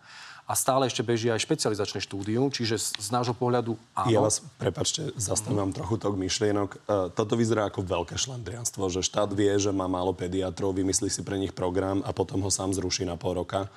a 0.47 0.55
stále 0.55 0.87
ešte 0.87 1.03
beží 1.03 1.27
aj 1.27 1.43
špecializačné 1.43 1.99
štúdium, 1.99 2.47
čiže 2.47 2.79
z, 2.79 2.87
z 2.99 3.07
nášho 3.11 3.35
pohľadu 3.35 3.75
áno. 3.91 4.11
Ja 4.11 4.23
vás, 4.23 4.39
prepačte, 4.55 5.11
zastavím 5.19 5.71
mm. 5.71 5.75
trochu 5.75 5.95
tok 5.99 6.15
myšlienok. 6.15 6.69
E, 6.71 6.77
toto 7.11 7.35
vyzerá 7.35 7.67
ako 7.67 7.83
veľké 7.83 8.15
šlendrianstvo, 8.15 8.87
že 8.87 9.03
štát 9.03 9.27
vie, 9.35 9.51
že 9.59 9.75
má 9.75 9.91
málo 9.91 10.15
pediatrov, 10.15 10.71
vymyslí 10.71 11.11
si 11.11 11.19
pre 11.23 11.35
nich 11.35 11.51
program 11.51 11.99
a 12.07 12.15
potom 12.15 12.39
ho 12.43 12.51
sám 12.51 12.71
zruší 12.71 13.03
na 13.03 13.19
pol 13.19 13.43
roka. 13.43 13.67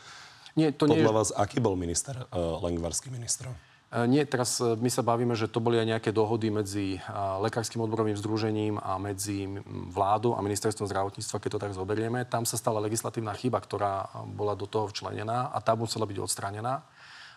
Nie, 0.58 0.74
to 0.74 0.90
Podľa 0.90 1.12
nie... 1.12 1.18
vás, 1.18 1.30
aký 1.34 1.62
bol 1.62 1.78
minister, 1.78 2.26
uh, 2.30 2.58
lengvarský 2.62 3.10
minister? 3.10 3.46
E, 3.90 4.06
nie, 4.06 4.22
teraz 4.22 4.62
e, 4.62 4.78
my 4.78 4.86
sa 4.86 5.02
bavíme, 5.02 5.34
že 5.34 5.50
to 5.50 5.58
boli 5.58 5.74
aj 5.82 5.98
nejaké 5.98 6.10
dohody 6.14 6.46
medzi 6.46 7.02
Lekárským 7.42 7.82
odborovým 7.82 8.14
združením 8.14 8.78
a 8.78 9.02
medzi 9.02 9.50
vládou 9.90 10.38
a 10.38 10.44
ministerstvom 10.46 10.86
zdravotníctva, 10.86 11.42
keď 11.42 11.50
to 11.58 11.62
tak 11.62 11.72
zoberieme. 11.74 12.22
Tam 12.22 12.46
sa 12.46 12.54
stala 12.54 12.78
legislatívna 12.78 13.34
chyba, 13.34 13.58
ktorá 13.58 14.06
bola 14.30 14.54
do 14.54 14.70
toho 14.70 14.86
včlenená 14.86 15.50
a 15.50 15.58
tá 15.58 15.74
musela 15.74 16.06
byť 16.06 16.18
odstranená. 16.22 16.86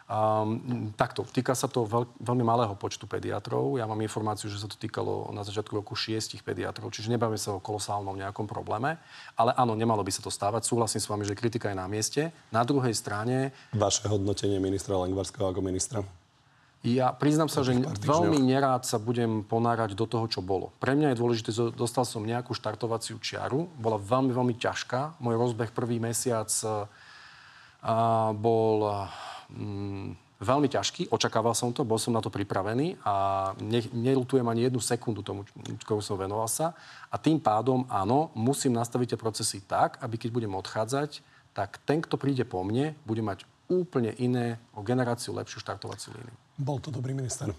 Um, 0.03 0.91
takto, 0.99 1.23
týka 1.23 1.55
sa 1.55 1.71
to 1.71 1.87
veľ, 1.87 2.03
veľmi 2.19 2.43
malého 2.43 2.75
počtu 2.75 3.07
pediatrov. 3.07 3.79
Ja 3.79 3.87
mám 3.87 4.03
informáciu, 4.03 4.51
že 4.51 4.59
sa 4.59 4.67
to 4.67 4.75
týkalo 4.75 5.31
na 5.31 5.47
začiatku 5.47 5.79
roku 5.79 5.95
šiestich 5.95 6.43
pediatrov, 6.43 6.91
čiže 6.91 7.07
nebavíme 7.07 7.39
sa 7.39 7.55
o 7.55 7.63
kolosálnom 7.63 8.19
nejakom 8.19 8.43
probléme. 8.43 8.99
Ale 9.39 9.55
áno, 9.55 9.79
nemalo 9.79 10.03
by 10.03 10.11
sa 10.11 10.19
to 10.19 10.27
stávať. 10.27 10.67
Súhlasím 10.67 10.99
s 10.99 11.07
vami, 11.07 11.23
že 11.23 11.39
kritika 11.39 11.71
je 11.71 11.79
na 11.79 11.87
mieste. 11.87 12.35
Na 12.51 12.67
druhej 12.67 12.91
strane... 12.91 13.55
Vaše 13.71 14.03
hodnotenie 14.11 14.59
ministra 14.59 14.99
Lengvarského 14.99 15.47
ako 15.47 15.63
ministra? 15.63 16.03
Ja 16.83 17.15
priznám 17.15 17.47
sa, 17.47 17.63
že 17.63 17.71
veľmi 18.03 18.43
nerád 18.43 18.83
sa 18.83 18.99
budem 18.99 19.39
ponárať 19.39 19.95
do 19.95 20.03
toho, 20.03 20.27
čo 20.27 20.43
bolo. 20.43 20.75
Pre 20.83 20.91
mňa 20.91 21.15
je 21.15 21.19
dôležité, 21.23 21.49
dostal 21.79 22.03
som 22.03 22.27
nejakú 22.27 22.51
štartovaciu 22.51 23.23
čiaru, 23.23 23.71
bola 23.79 23.95
veľmi, 23.95 24.35
veľmi 24.35 24.55
ťažká. 24.59 25.15
Môj 25.23 25.39
rozbeh 25.39 25.71
prvý 25.71 26.03
mesiac 26.03 26.51
uh, 26.67 26.91
bol 28.35 29.07
um, 29.53 30.17
veľmi 30.43 30.67
ťažký, 30.67 31.07
očakával 31.09 31.55
som 31.55 31.71
to, 31.71 31.87
bol 31.87 31.95
som 31.95 32.11
na 32.11 32.19
to 32.19 32.27
pripravený 32.27 32.99
a 33.07 33.13
ne, 33.63 33.79
nelutujem 33.95 34.43
ani 34.43 34.67
jednu 34.67 34.83
sekundu 34.83 35.23
tomu, 35.23 35.47
ktorú 35.87 36.03
som 36.03 36.19
venoval 36.19 36.51
sa. 36.51 36.75
A 37.07 37.15
tým 37.15 37.39
pádom, 37.39 37.87
áno, 37.87 38.29
musím 38.35 38.75
nastaviť 38.75 39.15
tie 39.15 39.19
procesy 39.19 39.63
tak, 39.63 39.97
aby 40.03 40.19
keď 40.19 40.29
budem 40.35 40.53
odchádzať, 40.53 41.23
tak 41.55 41.79
ten, 41.87 42.03
kto 42.03 42.19
príde 42.19 42.43
po 42.43 42.65
mne, 42.65 42.97
bude 43.07 43.23
mať 43.23 43.47
úplne 43.71 44.11
iné, 44.19 44.59
o 44.75 44.83
generáciu 44.83 45.31
lepšiu 45.33 45.63
štartovaciu 45.63 46.11
líniu. 46.11 46.35
Bol 46.59 46.83
to 46.83 46.91
dobrý 46.91 47.15
minister. 47.15 47.49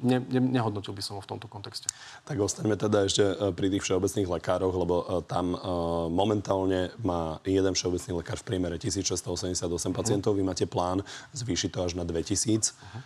Ne, 0.00 0.16
ne, 0.20 0.40
nehodnotil 0.40 0.96
by 0.96 1.02
som 1.04 1.16
ho 1.16 1.22
v 1.22 1.28
tomto 1.28 1.44
kontexte. 1.44 1.92
Tak 2.24 2.40
ostaňme 2.40 2.76
teda 2.80 3.04
ešte 3.04 3.24
e, 3.24 3.34
pri 3.52 3.68
tých 3.68 3.84
všeobecných 3.84 4.28
lekároch, 4.32 4.72
lebo 4.72 4.94
uh, 5.00 5.04
tam 5.20 5.52
uh, 5.52 5.60
momentálne 6.08 6.88
má 7.04 7.36
jeden 7.44 7.76
všeobecný 7.76 8.24
lekár 8.24 8.40
v 8.40 8.48
priemere 8.48 8.76
1688 8.80 9.60
uh-huh. 9.68 9.92
pacientov. 9.92 10.40
Vy 10.40 10.44
máte 10.44 10.64
plán 10.64 11.04
zvýšiť 11.36 11.70
to 11.76 11.84
až 11.84 12.00
na 12.00 12.08
2000. 12.08 12.72
Uh-huh. 12.72 13.00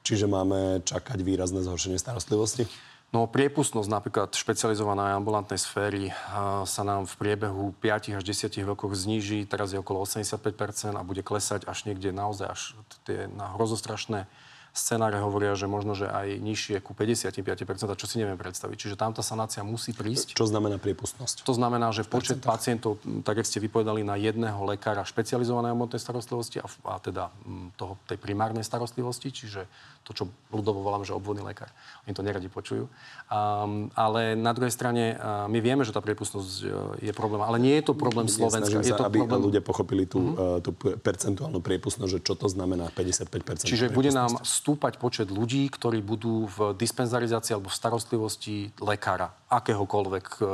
Čiže 0.00 0.26
máme 0.26 0.80
čakať 0.82 1.20
výrazné 1.20 1.60
zhoršenie 1.60 2.00
starostlivosti? 2.00 2.64
No 3.10 3.26
priepustnosť 3.26 3.90
napríklad 3.90 4.30
špecializovaná 4.38 5.18
ambulantnej 5.18 5.58
sféry 5.58 6.14
sa 6.62 6.82
nám 6.86 7.10
v 7.10 7.14
priebehu 7.18 7.74
5 7.82 8.14
až 8.14 8.22
10 8.22 8.54
rokov 8.62 8.94
zníži, 8.94 9.50
teraz 9.50 9.74
je 9.74 9.82
okolo 9.82 10.06
85% 10.06 10.94
a 10.94 11.02
bude 11.02 11.26
klesať 11.26 11.66
až 11.66 11.90
niekde 11.90 12.14
naozaj 12.14 12.46
až 12.46 12.60
tie 13.02 13.26
na 13.26 13.58
hrozostrašné 13.58 14.30
Scenáre 14.70 15.18
hovoria, 15.18 15.58
že 15.58 15.66
možno, 15.66 15.98
že 15.98 16.06
aj 16.06 16.38
nižšie 16.38 16.78
ku 16.80 16.94
55%, 16.94 17.90
čo 17.98 18.06
si 18.06 18.16
neviem 18.22 18.38
predstaviť. 18.38 18.76
Čiže 18.78 18.96
tam 18.96 19.10
tá 19.10 19.20
sanácia 19.20 19.66
musí 19.66 19.90
prísť. 19.90 20.38
Čo 20.38 20.46
znamená 20.46 20.78
priepustnosť? 20.78 21.42
To 21.42 21.54
znamená, 21.54 21.90
že 21.90 22.06
počet 22.06 22.38
pacientov, 22.38 23.02
tak 23.26 23.42
jak 23.42 23.46
ste 23.50 23.58
vypovedali, 23.58 24.06
na 24.06 24.14
jedného 24.14 24.62
lekára 24.62 25.02
špecializovanej 25.02 25.74
hmotnej 25.74 25.98
starostlivosti 25.98 26.62
a, 26.62 26.66
a 26.86 27.02
teda 27.02 27.34
toho, 27.74 27.98
tej 28.06 28.18
primárnej 28.22 28.62
starostlivosti, 28.62 29.34
čiže 29.34 29.66
to, 30.04 30.10
čo 30.16 30.24
ľudovo 30.50 30.82
volám, 30.82 31.06
že 31.06 31.14
obvodný 31.14 31.44
lekár. 31.46 31.70
Oni 32.08 32.16
to 32.16 32.24
neradi 32.24 32.50
počujú. 32.50 32.90
Um, 33.30 33.92
ale 33.94 34.34
na 34.34 34.50
druhej 34.50 34.74
strane, 34.74 35.14
uh, 35.14 35.46
my 35.46 35.62
vieme, 35.62 35.86
že 35.86 35.94
tá 35.94 36.02
priepustnosť 36.02 36.52
uh, 36.66 36.70
je 36.98 37.12
problém, 37.14 37.38
ale 37.44 37.62
nie 37.62 37.78
je 37.78 37.84
to 37.86 37.94
problém 37.94 38.26
Slovenska. 38.26 38.82
Je 38.82 38.96
to 38.96 39.06
aby 39.06 39.22
problém... 39.22 39.44
ľudia 39.46 39.62
pochopili 39.62 40.10
tú, 40.10 40.34
uh-huh. 40.34 40.58
uh, 40.58 40.64
tú 40.64 40.74
percentuálnu 40.74 41.62
priepustnosť, 41.62 42.10
že 42.10 42.20
čo 42.26 42.34
to 42.34 42.50
znamená 42.50 42.90
55%. 42.90 43.70
Čiže 43.70 43.94
bude 43.94 44.10
nám 44.10 44.42
stúpať 44.42 44.98
počet 44.98 45.28
ľudí, 45.30 45.70
ktorí 45.70 46.02
budú 46.02 46.50
v 46.50 46.74
dispenzarizácii 46.74 47.54
alebo 47.54 47.70
v 47.70 47.76
starostlivosti 47.76 48.56
lekára, 48.82 49.30
akéhokoľvek 49.46 50.26
uh, 50.40 50.48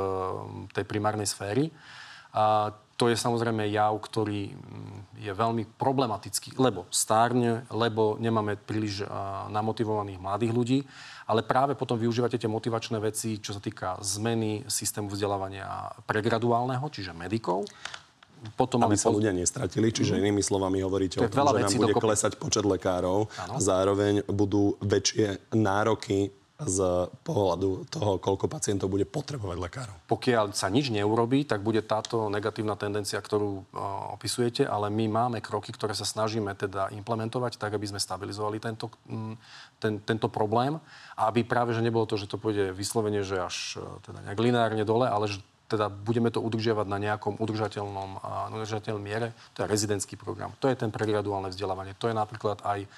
tej 0.75 0.85
primárnej 0.85 1.25
sféry. 1.25 1.73
A 2.37 2.75
to 2.97 3.13
je 3.13 3.15
samozrejme 3.15 3.69
jav, 3.69 3.93
ktorý 3.93 4.57
mm, 4.57 5.21
je 5.21 5.31
veľmi 5.33 5.63
problematický, 5.77 6.57
lebo 6.57 6.89
stárne, 6.89 7.61
lebo 7.69 8.17
nemáme 8.17 8.57
príliš 8.57 9.05
namotivovaných 9.53 10.17
mladých 10.17 10.51
ľudí, 10.53 10.79
ale 11.29 11.45
práve 11.45 11.77
potom 11.77 11.93
využívate 11.93 12.41
tie 12.41 12.49
motivačné 12.49 12.97
veci, 12.97 13.37
čo 13.37 13.53
sa 13.53 13.61
týka 13.61 14.01
zmeny 14.01 14.65
systému 14.65 15.13
vzdelávania 15.13 15.93
pregraduálneho, 16.09 16.89
čiže 16.89 17.13
medikov, 17.13 17.69
potom 18.53 18.81
aby 18.85 18.97
sa 18.97 19.09
ľudia 19.09 19.33
nestratili. 19.33 19.89
Čiže 19.89 20.17
mm. 20.17 20.21
inými 20.21 20.43
slovami 20.45 20.81
hovoríte 20.81 21.21
o 21.21 21.29
tom, 21.29 21.53
že 21.53 21.65
nám 21.65 21.73
bude 21.73 21.95
klesať 21.97 22.37
počet 22.37 22.65
lekárov 22.65 23.29
ano. 23.29 23.53
a 23.53 23.57
zároveň 23.57 24.25
budú 24.29 24.77
väčšie 24.81 25.53
nároky 25.57 26.33
z 26.57 27.05
pohľadu 27.21 27.85
toho, 27.85 28.17
koľko 28.17 28.49
pacientov 28.49 28.89
bude 28.89 29.05
potrebovať 29.05 29.57
lekárov. 29.61 29.97
Pokiaľ 30.09 30.57
sa 30.57 30.73
nič 30.73 30.89
neurobí, 30.89 31.45
tak 31.45 31.61
bude 31.61 31.85
táto 31.85 32.33
negatívna 32.33 32.73
tendencia, 32.73 33.21
ktorú 33.21 33.61
uh, 33.61 34.17
opisujete, 34.17 34.65
ale 34.65 34.89
my 34.89 35.05
máme 35.05 35.37
kroky, 35.37 35.69
ktoré 35.69 35.93
sa 35.93 36.01
snažíme 36.01 36.49
teda 36.57 36.89
implementovať 36.97 37.61
tak, 37.61 37.77
aby 37.77 37.85
sme 37.85 38.01
stabilizovali 38.01 38.57
tento, 38.57 38.89
ten, 39.77 40.01
tento 40.01 40.27
problém 40.33 40.81
a 41.13 41.29
aby 41.29 41.45
práve, 41.45 41.77
že 41.77 41.85
nebolo 41.85 42.09
to, 42.09 42.17
že 42.17 42.25
to 42.25 42.41
pôjde 42.41 42.73
vyslovene, 42.73 43.21
že 43.21 43.37
až 43.37 43.77
uh, 43.77 44.01
teda 44.01 44.25
nejak 44.25 44.41
lineárne 44.41 44.81
dole, 44.81 45.05
ale 45.05 45.29
že 45.29 45.37
teda 45.69 45.93
budeme 45.93 46.33
to 46.33 46.41
udržiavať 46.41 46.87
na 46.89 46.97
nejakom 46.97 47.37
udržateľnom, 47.37 48.09
uh, 48.17 48.49
udržateľnom 48.57 49.03
miere. 49.05 49.37
To 49.53 49.61
je 49.61 49.69
rezidentský 49.69 50.17
program. 50.17 50.57
To 50.57 50.73
je 50.73 50.79
ten 50.79 50.89
pregraduálne 50.89 51.53
vzdelávanie. 51.53 51.93
To 52.01 52.09
je 52.09 52.17
napríklad 52.17 52.65
aj 52.65 52.89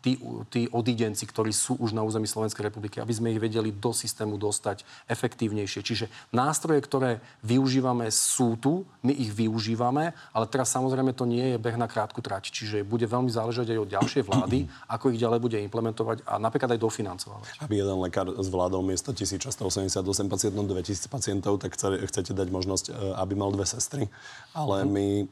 tí, 0.00 0.16
tí 0.48 0.60
odidenci, 0.72 1.28
ktorí 1.28 1.52
sú 1.52 1.76
už 1.76 1.92
na 1.92 2.00
území 2.00 2.24
Slovenskej 2.24 2.72
republiky, 2.72 2.96
aby 2.96 3.12
sme 3.12 3.28
ich 3.28 3.42
vedeli 3.42 3.68
do 3.68 3.92
systému 3.92 4.40
dostať 4.40 4.88
efektívnejšie. 5.04 5.84
Čiže 5.84 6.08
nástroje, 6.32 6.80
ktoré 6.80 7.20
využívame, 7.44 8.08
sú 8.08 8.56
tu, 8.56 8.88
my 9.04 9.12
ich 9.12 9.28
využívame, 9.28 10.16
ale 10.32 10.44
teraz 10.48 10.72
samozrejme 10.72 11.12
to 11.12 11.28
nie 11.28 11.54
je 11.54 11.56
beh 11.60 11.76
na 11.76 11.84
krátku 11.84 12.24
trať. 12.24 12.48
Čiže 12.48 12.88
bude 12.88 13.04
veľmi 13.04 13.28
záležať 13.28 13.76
aj 13.76 13.78
od 13.84 13.92
ďalšej 13.92 14.22
vlády, 14.24 14.58
ako 14.96 15.12
ich 15.12 15.20
ďalej 15.20 15.38
bude 15.44 15.58
implementovať 15.60 16.24
a 16.24 16.40
napríklad 16.40 16.72
aj 16.72 16.80
dofinancovať. 16.80 17.60
Aby 17.60 17.84
jeden 17.84 18.00
lekár 18.00 18.32
zvládol 18.32 18.80
miesto 18.80 19.12
1688 19.12 20.00
pacientov, 20.32 20.64
2000 20.64 21.12
pacientov, 21.12 21.60
tak 21.60 21.76
chcete 21.76 22.32
dať 22.32 22.48
možnosť, 22.48 22.84
e, 22.88 22.92
aby 23.20 23.32
mal 23.36 23.52
dve 23.52 23.68
sestry. 23.68 24.08
Ale 24.56 24.88
my 24.88 25.28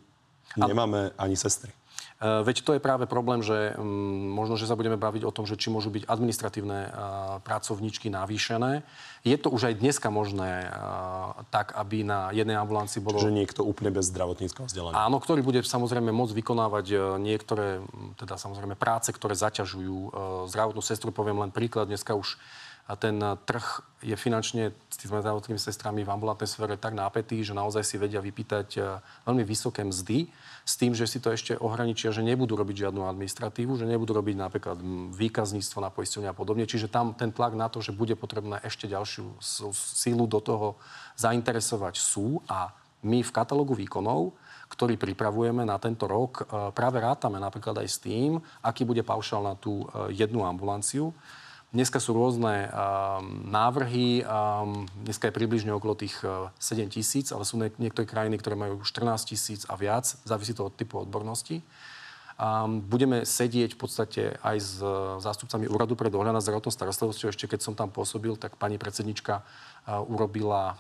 nemáme 0.60 1.16
ani 1.16 1.36
sestry. 1.38 1.72
Eh, 2.20 2.44
veď 2.44 2.56
to 2.60 2.76
je 2.76 2.84
práve 2.84 3.08
problém, 3.08 3.40
že 3.40 3.72
um, 3.80 4.36
možno, 4.36 4.60
že 4.60 4.68
sa 4.68 4.76
budeme 4.76 5.00
baviť 5.00 5.24
o 5.24 5.32
tom, 5.32 5.48
že 5.48 5.56
či 5.56 5.72
môžu 5.72 5.88
byť 5.88 6.04
administratívne 6.04 6.80
uh, 6.84 6.92
pracovníčky 7.40 8.12
navýšené. 8.12 8.84
Je 9.24 9.32
to 9.40 9.48
už 9.48 9.72
aj 9.72 9.80
dneska 9.80 10.12
možné 10.12 10.68
uh, 10.68 11.32
tak, 11.48 11.72
aby 11.80 12.04
na 12.04 12.28
jednej 12.28 12.60
ambulancii 12.60 13.00
bolo... 13.00 13.16
Že 13.24 13.32
niekto 13.32 13.64
úplne 13.64 13.88
bez 13.88 14.12
zdravotníckého 14.12 14.68
vzdelania. 14.68 15.00
Áno, 15.00 15.16
ktorý 15.16 15.40
bude 15.40 15.64
samozrejme 15.64 16.12
môcť 16.12 16.36
vykonávať 16.36 17.16
niektoré, 17.16 17.80
teda 18.20 18.36
samozrejme 18.36 18.76
práce, 18.76 19.16
ktoré 19.16 19.32
zaťažujú 19.32 20.12
zdravotnú 20.52 20.84
sestru. 20.84 21.16
Poviem 21.16 21.40
len 21.40 21.48
príklad, 21.48 21.88
dneska 21.88 22.12
už 22.12 22.36
a 22.90 22.98
ten 22.98 23.22
trh 23.22 23.86
je 24.02 24.18
finančne 24.18 24.74
s 24.90 24.96
tými 24.98 25.22
zdravotnými 25.22 25.62
sestrami 25.62 26.02
v 26.02 26.10
ambulantnej 26.10 26.50
sfére 26.50 26.74
tak 26.74 26.98
nápetý, 26.98 27.46
že 27.46 27.54
naozaj 27.54 27.86
si 27.86 28.02
vedia 28.02 28.18
vypýtať 28.18 28.82
veľmi 29.30 29.46
vysoké 29.46 29.86
mzdy 29.86 30.26
s 30.66 30.74
tým, 30.74 30.90
že 30.98 31.06
si 31.06 31.22
to 31.22 31.30
ešte 31.30 31.54
ohraničia, 31.54 32.10
že 32.10 32.26
nebudú 32.26 32.58
robiť 32.58 32.90
žiadnu 32.90 33.06
administratívu, 33.06 33.78
že 33.78 33.86
nebudú 33.86 34.10
robiť 34.10 34.36
napríklad 34.42 34.82
výkazníctvo 35.14 35.78
na 35.78 35.94
poistenie 35.94 36.26
a 36.26 36.34
podobne. 36.34 36.66
Čiže 36.66 36.90
tam 36.90 37.14
ten 37.14 37.30
tlak 37.30 37.54
na 37.54 37.70
to, 37.70 37.78
že 37.78 37.94
bude 37.94 38.18
potrebné 38.18 38.58
ešte 38.66 38.90
ďalšiu 38.90 39.38
sílu 39.70 40.26
do 40.26 40.42
toho 40.42 40.74
zainteresovať 41.14 41.94
sú 41.94 42.42
a 42.50 42.74
my 43.06 43.22
v 43.22 43.30
katalógu 43.30 43.78
výkonov 43.78 44.34
ktorý 44.70 44.94
pripravujeme 44.94 45.66
na 45.66 45.82
tento 45.82 46.06
rok, 46.06 46.46
e, 46.46 46.70
práve 46.70 47.02
rátame 47.02 47.42
napríklad 47.42 47.82
aj 47.82 47.88
s 47.90 47.98
tým, 47.98 48.38
aký 48.62 48.86
bude 48.86 49.02
paušal 49.02 49.42
na 49.42 49.54
tú 49.58 49.82
jednu 50.14 50.46
ambulanciu. 50.46 51.10
Dneska 51.70 52.02
sú 52.02 52.18
rôzne 52.18 52.66
um, 52.66 53.46
návrhy, 53.46 54.26
um, 54.26 54.90
dneska 55.06 55.30
je 55.30 55.38
približne 55.38 55.70
okolo 55.70 55.94
tých 55.94 56.18
uh, 56.26 56.50
7 56.58 56.90
tisíc, 56.90 57.30
ale 57.30 57.46
sú 57.46 57.62
ne- 57.62 57.70
niektoré 57.78 58.10
krajiny, 58.10 58.42
ktoré 58.42 58.58
majú 58.58 58.82
14 58.82 59.30
tisíc 59.30 59.62
a 59.70 59.78
viac, 59.78 60.02
závisí 60.26 60.50
to 60.50 60.66
od 60.66 60.74
typu 60.74 60.98
odbornosti. 60.98 61.62
Um, 62.42 62.82
budeme 62.82 63.22
sedieť 63.22 63.78
v 63.78 63.80
podstate 63.86 64.22
aj 64.42 64.56
s 64.58 64.82
uh, 64.82 65.22
zástupcami 65.22 65.70
Úradu 65.70 65.94
pre 65.94 66.10
dohľad 66.10 66.34
na 66.34 66.42
zdravotnou 66.42 66.74
starostlivosťou. 66.74 67.30
Ešte 67.30 67.46
keď 67.46 67.62
som 67.62 67.78
tam 67.78 67.86
pôsobil, 67.86 68.34
tak 68.34 68.58
pani 68.58 68.74
predsednička 68.74 69.46
urobila 69.88 70.78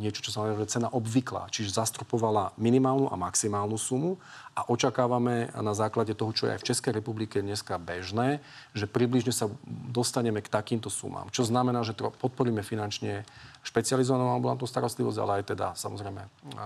niečo, 0.00 0.24
čo 0.24 0.32
sa 0.32 0.42
volá 0.42 0.66
cena 0.66 0.88
obvyklá, 0.90 1.46
čiže 1.52 1.76
zastropovala 1.76 2.56
minimálnu 2.58 3.06
a 3.12 3.20
maximálnu 3.20 3.78
sumu 3.78 4.18
a 4.58 4.66
očakávame 4.70 5.50
na 5.54 5.74
základe 5.74 6.14
toho, 6.14 6.34
čo 6.34 6.46
je 6.46 6.54
aj 6.56 6.60
v 6.62 6.68
Českej 6.72 6.92
republike 6.98 7.42
dneska 7.42 7.78
bežné, 7.78 8.42
že 8.74 8.90
približne 8.90 9.30
sa 9.30 9.46
dostaneme 9.90 10.42
k 10.42 10.50
takýmto 10.50 10.90
sumám. 10.90 11.30
Čo 11.30 11.46
znamená, 11.46 11.82
že 11.86 11.94
podporíme 11.94 12.64
finančne 12.66 13.22
špecializovanú 13.62 14.34
ambulantnú 14.34 14.66
starostlivosť, 14.66 15.18
ale 15.20 15.32
aj 15.40 15.44
teda 15.54 15.66
samozrejme 15.78 16.22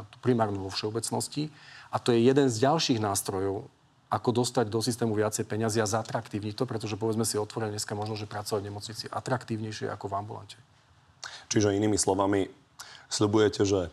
tú 0.09 0.17
primárnu 0.25 0.69
vo 0.69 0.71
všeobecnosti. 0.73 1.53
A 1.89 1.97
to 1.97 2.13
je 2.13 2.21
jeden 2.21 2.49
z 2.53 2.65
ďalších 2.65 3.01
nástrojov, 3.01 3.69
ako 4.09 4.41
dostať 4.41 4.73
do 4.73 4.81
systému 4.81 5.13
viacej 5.13 5.45
peniazy 5.45 5.85
a 5.85 5.89
zatraktívniť 5.89 6.57
to, 6.57 6.65
pretože 6.65 6.97
povedzme 6.97 7.29
si 7.29 7.37
otvorene 7.37 7.77
dneska 7.77 7.93
možno, 7.93 8.17
že 8.17 8.25
pracovať 8.25 8.65
v 8.65 8.69
nemocnici 8.73 9.05
atraktívnejšie 9.05 9.93
ako 9.93 10.09
v 10.09 10.17
ambulante. 10.17 10.57
Čiže 11.49 11.77
inými 11.77 11.97
slovami, 11.97 12.49
sľubujete, 13.09 13.65
že 13.65 13.89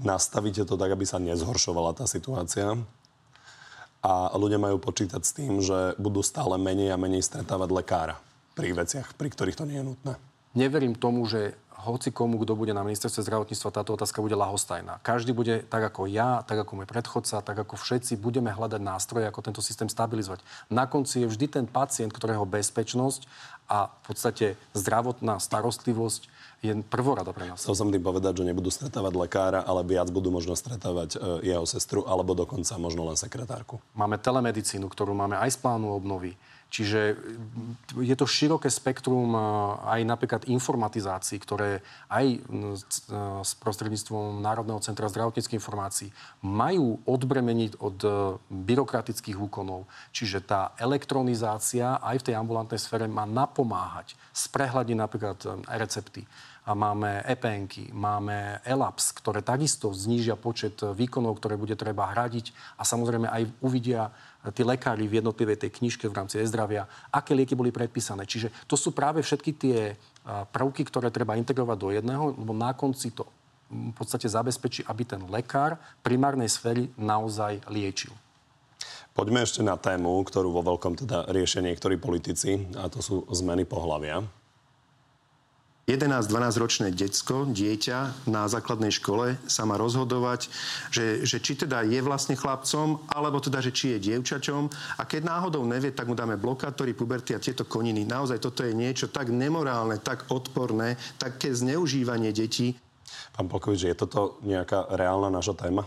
nastavíte 0.00 0.66
to 0.66 0.74
tak, 0.74 0.90
aby 0.90 1.04
sa 1.06 1.22
nezhoršovala 1.22 1.94
tá 1.94 2.04
situácia 2.08 2.74
a 4.04 4.36
ľudia 4.36 4.60
majú 4.60 4.76
počítať 4.76 5.22
s 5.24 5.32
tým, 5.32 5.64
že 5.64 5.96
budú 5.96 6.20
stále 6.20 6.60
menej 6.60 6.92
a 6.92 7.00
menej 7.00 7.24
stretávať 7.24 7.70
lekára 7.72 8.16
pri 8.52 8.76
veciach, 8.76 9.16
pri 9.16 9.28
ktorých 9.32 9.58
to 9.58 9.64
nie 9.64 9.80
je 9.80 9.88
nutné. 9.88 10.14
Neverím 10.54 10.94
tomu, 10.94 11.26
že 11.26 11.58
hoci 11.84 12.08
komu, 12.08 12.40
kto 12.40 12.56
bude 12.56 12.72
na 12.72 12.80
ministerstve 12.80 13.20
zdravotníctva, 13.20 13.76
táto 13.76 13.92
otázka 13.92 14.24
bude 14.24 14.32
lahostajná. 14.32 15.04
Každý 15.04 15.36
bude, 15.36 15.60
tak 15.68 15.92
ako 15.92 16.08
ja, 16.08 16.40
tak 16.48 16.64
ako 16.64 16.80
môj 16.80 16.88
predchodca, 16.88 17.44
tak 17.44 17.56
ako 17.60 17.76
všetci, 17.76 18.16
budeme 18.16 18.48
hľadať 18.48 18.80
nástroje, 18.80 19.28
ako 19.28 19.44
tento 19.44 19.60
systém 19.60 19.92
stabilizovať. 19.92 20.40
Na 20.72 20.88
konci 20.88 21.22
je 21.22 21.28
vždy 21.28 21.46
ten 21.60 21.66
pacient, 21.68 22.08
ktorého 22.10 22.48
bezpečnosť 22.48 23.28
a 23.68 23.92
v 23.92 24.00
podstate 24.08 24.46
zdravotná 24.72 25.36
starostlivosť 25.40 26.32
je 26.64 26.72
prvorada 26.88 27.28
pre 27.36 27.44
nás. 27.44 27.60
Chcel 27.60 27.76
som 27.76 27.92
tým 27.92 28.00
povedať, 28.00 28.40
že 28.40 28.48
nebudú 28.48 28.72
stretávať 28.72 29.12
lekára, 29.20 29.60
ale 29.68 29.84
viac 29.84 30.08
budú 30.08 30.32
možno 30.32 30.56
stretávať 30.56 31.20
e, 31.20 31.52
jeho 31.52 31.68
sestru 31.68 32.08
alebo 32.08 32.32
dokonca 32.32 32.72
možno 32.80 33.04
len 33.04 33.20
sekretárku. 33.20 33.76
Máme 33.92 34.16
telemedicínu, 34.16 34.88
ktorú 34.88 35.12
máme 35.12 35.36
aj 35.36 35.52
z 35.52 35.58
plánu 35.60 35.92
obnovy. 35.92 36.32
Čiže 36.74 37.14
mm, 37.14 38.02
je 38.02 38.14
to 38.18 38.26
široké 38.26 38.66
spektrum 38.66 39.30
e, 39.30 39.40
aj 39.94 40.00
napríklad 40.02 40.42
informatizácií, 40.50 41.38
ktoré 41.38 41.86
aj 42.10 42.42
mm, 42.42 42.74
s 43.46 43.52
prostredníctvom 43.62 44.42
Národného 44.42 44.82
centra 44.82 45.06
zdravotníckých 45.06 45.62
informácií 45.62 46.10
majú 46.42 46.98
odbremeniť 47.06 47.78
od 47.78 47.98
e, 48.02 48.10
byrokratických 48.50 49.38
úkonov. 49.38 49.86
Čiže 50.10 50.42
tá 50.42 50.74
elektronizácia 50.82 52.02
aj 52.02 52.18
v 52.18 52.26
tej 52.26 52.34
ambulantnej 52.34 52.82
sfére 52.82 53.06
má 53.06 53.22
napomáhať 53.22 54.18
sprehľadiť 54.34 54.96
napríklad 54.98 55.38
recepty 55.78 56.26
a 56.64 56.72
máme 56.72 57.20
EPNky, 57.28 57.92
máme 57.92 58.64
ELAPS, 58.64 59.12
ktoré 59.20 59.44
takisto 59.44 59.92
znížia 59.92 60.32
počet 60.32 60.80
výkonov, 60.80 61.36
ktoré 61.36 61.60
bude 61.60 61.76
treba 61.76 62.08
hradiť 62.08 62.56
a 62.80 62.88
samozrejme 62.88 63.28
aj 63.28 63.42
uvidia 63.60 64.08
tí 64.56 64.64
lekári 64.64 65.04
v 65.04 65.20
jednotlivej 65.20 65.60
tej 65.60 65.70
knižke 65.76 66.08
v 66.08 66.16
rámci 66.16 66.40
e-zdravia, 66.40 66.88
aké 67.12 67.36
lieky 67.36 67.52
boli 67.52 67.68
predpísané. 67.68 68.24
Čiže 68.24 68.48
to 68.64 68.80
sú 68.80 68.96
práve 68.96 69.20
všetky 69.20 69.50
tie 69.56 69.92
prvky, 70.24 70.88
ktoré 70.88 71.12
treba 71.12 71.36
integrovať 71.36 71.76
do 71.76 71.88
jedného, 71.92 72.32
lebo 72.32 72.56
na 72.56 72.72
konci 72.72 73.12
to 73.12 73.28
v 73.68 73.92
podstate 73.96 74.28
zabezpečí, 74.28 74.84
aby 74.88 75.04
ten 75.04 75.20
lekár 75.28 75.76
primárnej 76.00 76.48
sféry 76.48 76.88
naozaj 76.96 77.60
liečil. 77.68 78.12
Poďme 79.14 79.44
ešte 79.44 79.62
na 79.62 79.78
tému, 79.78 80.26
ktorú 80.26 80.50
vo 80.50 80.64
veľkom 80.64 81.06
teda 81.06 81.30
riešia 81.30 81.62
niektorí 81.62 82.00
politici, 82.00 82.66
a 82.74 82.90
to 82.90 82.98
sú 82.98 83.22
zmeny 83.30 83.62
pohľavia. 83.62 84.24
11-12 85.84 86.32
ročné 86.56 86.88
decko, 86.96 87.44
dieťa 87.44 88.24
na 88.24 88.48
základnej 88.48 88.88
škole 88.88 89.36
sa 89.44 89.68
má 89.68 89.76
rozhodovať, 89.76 90.48
že, 90.88 91.28
že 91.28 91.36
či 91.44 91.60
teda 91.60 91.84
je 91.84 92.00
vlastne 92.00 92.32
chlapcom, 92.40 93.04
alebo 93.12 93.36
teda, 93.36 93.60
že 93.60 93.68
či 93.68 93.92
je 93.92 94.08
dievčačom. 94.08 94.72
A 94.96 95.04
keď 95.04 95.28
náhodou 95.28 95.60
nevie, 95.68 95.92
tak 95.92 96.08
mu 96.08 96.16
dáme 96.16 96.40
blokátory, 96.40 96.96
puberty 96.96 97.36
a 97.36 97.42
tieto 97.42 97.68
koniny. 97.68 98.08
Naozaj 98.08 98.40
toto 98.40 98.64
je 98.64 98.72
niečo 98.72 99.12
tak 99.12 99.28
nemorálne, 99.28 100.00
tak 100.00 100.32
odporné, 100.32 100.96
také 101.20 101.52
zneužívanie 101.52 102.32
detí. 102.32 102.80
Pán 103.36 103.52
Polkovič, 103.52 103.84
je 103.84 103.92
toto 103.92 104.40
nejaká 104.40 104.88
reálna 104.88 105.28
naša 105.28 105.52
téma? 105.52 105.84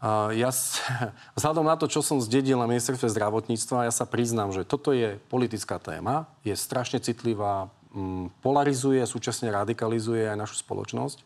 Uh, 0.00 0.32
ja, 0.32 0.48
vzhľadom 1.36 1.68
na 1.68 1.76
to, 1.76 1.84
čo 1.84 2.00
som 2.00 2.24
zdedil 2.24 2.56
na 2.56 2.64
ministerstve 2.64 3.12
zdravotníctva, 3.12 3.84
ja 3.84 3.92
sa 3.92 4.08
priznám, 4.08 4.48
že 4.56 4.64
toto 4.64 4.96
je 4.96 5.20
politická 5.28 5.76
téma, 5.76 6.24
je 6.40 6.56
strašne 6.56 7.04
citlivá, 7.04 7.68
polarizuje, 8.44 9.02
súčasne 9.02 9.50
radikalizuje 9.50 10.30
aj 10.30 10.38
našu 10.38 10.62
spoločnosť, 10.62 11.18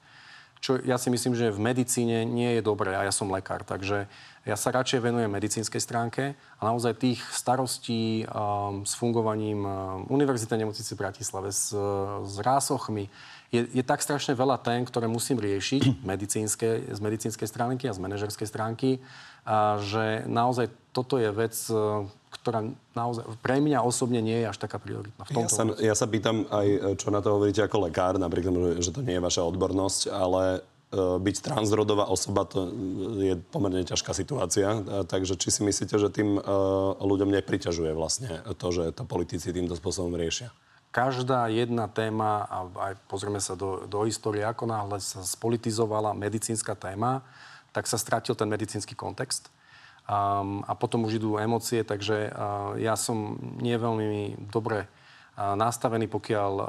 čo 0.65 0.81
ja 0.81 0.97
si 0.97 1.13
myslím, 1.13 1.37
že 1.37 1.53
v 1.53 1.61
medicíne 1.61 2.25
nie 2.25 2.57
je 2.57 2.65
dobré 2.65 2.97
a 2.97 3.05
ja 3.05 3.13
som 3.13 3.29
lekár, 3.29 3.69
takže 3.69 4.09
ja 4.49 4.57
sa 4.57 4.73
radšej 4.73 5.05
venujem 5.05 5.29
medicínskej 5.29 5.77
stránke 5.77 6.33
a 6.57 6.63
naozaj 6.65 6.97
tých 6.97 7.21
starostí 7.29 8.25
um, 8.25 8.81
s 8.81 8.97
fungovaním 8.97 9.61
um, 9.61 10.09
Univerzity 10.09 10.57
nemocnice 10.57 10.97
v 10.97 11.01
Bratislave, 11.05 11.53
s, 11.53 11.69
s 12.25 12.37
rásochmi, 12.41 13.13
je, 13.53 13.61
je 13.77 13.85
tak 13.85 14.01
strašne 14.01 14.33
veľa 14.33 14.57
tém, 14.65 14.89
ktoré 14.89 15.05
musím 15.05 15.37
riešiť 15.37 16.01
medicínske, 16.17 16.97
z 16.97 17.01
medicínskej 17.01 17.49
stránky 17.49 17.85
a 17.85 17.93
z 17.93 18.01
manažerskej 18.01 18.49
stránky, 18.49 19.05
a 19.45 19.77
že 19.85 20.25
naozaj 20.25 20.73
toto 20.97 21.21
je 21.21 21.29
vec, 21.29 21.53
ktorá 22.35 22.67
naozaj 22.99 23.23
pre 23.39 23.63
mňa 23.63 23.87
osobne 23.87 24.19
nie 24.19 24.43
je 24.43 24.47
až 24.51 24.59
taká 24.59 24.83
prioritná. 24.83 25.23
V 25.23 25.31
tomto 25.31 25.55
ja, 25.55 25.55
sa, 25.55 25.65
ja 25.79 25.95
sa 25.95 26.07
pýtam 26.11 26.51
aj, 26.51 26.99
čo 26.99 27.15
na 27.15 27.23
to 27.23 27.39
hovoríte 27.39 27.63
ako 27.63 27.87
lekár, 27.87 28.19
napriek 28.19 28.51
tomu, 28.51 28.83
že 28.83 28.91
to 28.91 29.07
nie 29.07 29.17
je 29.17 29.23
vaša 29.23 29.47
odbornosť, 29.47 30.11
ale 30.11 30.43
e, 30.59 30.61
byť 30.99 31.37
transrodová 31.41 32.11
osoba, 32.11 32.43
to 32.43 32.67
je 33.23 33.39
pomerne 33.55 33.87
ťažká 33.87 34.11
situácia. 34.11 34.83
Takže 35.07 35.39
či 35.39 35.49
si 35.55 35.61
myslíte, 35.63 35.95
že 35.95 36.11
tým 36.11 36.37
e, 36.37 36.41
ľuďom 36.99 37.31
nepriťažuje 37.39 37.95
vlastne 37.95 38.43
to, 38.59 38.69
že 38.75 38.91
to 38.99 39.07
politici 39.07 39.55
týmto 39.55 39.79
spôsobom 39.79 40.19
riešia? 40.19 40.51
Každá 40.91 41.51
jedna 41.51 41.91
téma, 41.91 42.47
a 42.47 42.59
aj 42.91 42.95
pozrieme 43.11 43.43
sa 43.43 43.59
do, 43.59 43.87
do 43.87 44.07
histórie, 44.07 44.47
ako 44.47 44.71
náhle 44.71 44.99
sa 45.03 45.23
spolitizovala 45.27 46.15
medicínska 46.15 46.79
téma, 46.79 47.23
tak 47.75 47.91
sa 47.91 47.99
stratil 47.99 48.39
ten 48.39 48.47
medicínsky 48.47 48.95
kontext 48.95 49.54
um, 50.09 50.61
a 50.65 50.73
potom 50.77 51.05
už 51.09 51.21
idú 51.21 51.37
emócie, 51.41 51.85
takže 51.85 52.31
uh, 52.31 52.77
ja 52.81 52.97
som 52.97 53.37
nie 53.61 53.77
veľmi 53.77 54.49
dobre 54.53 54.87
uh, 54.87 55.57
nastavený, 55.57 56.09
pokiaľ 56.09 56.53
uh, 56.53 56.67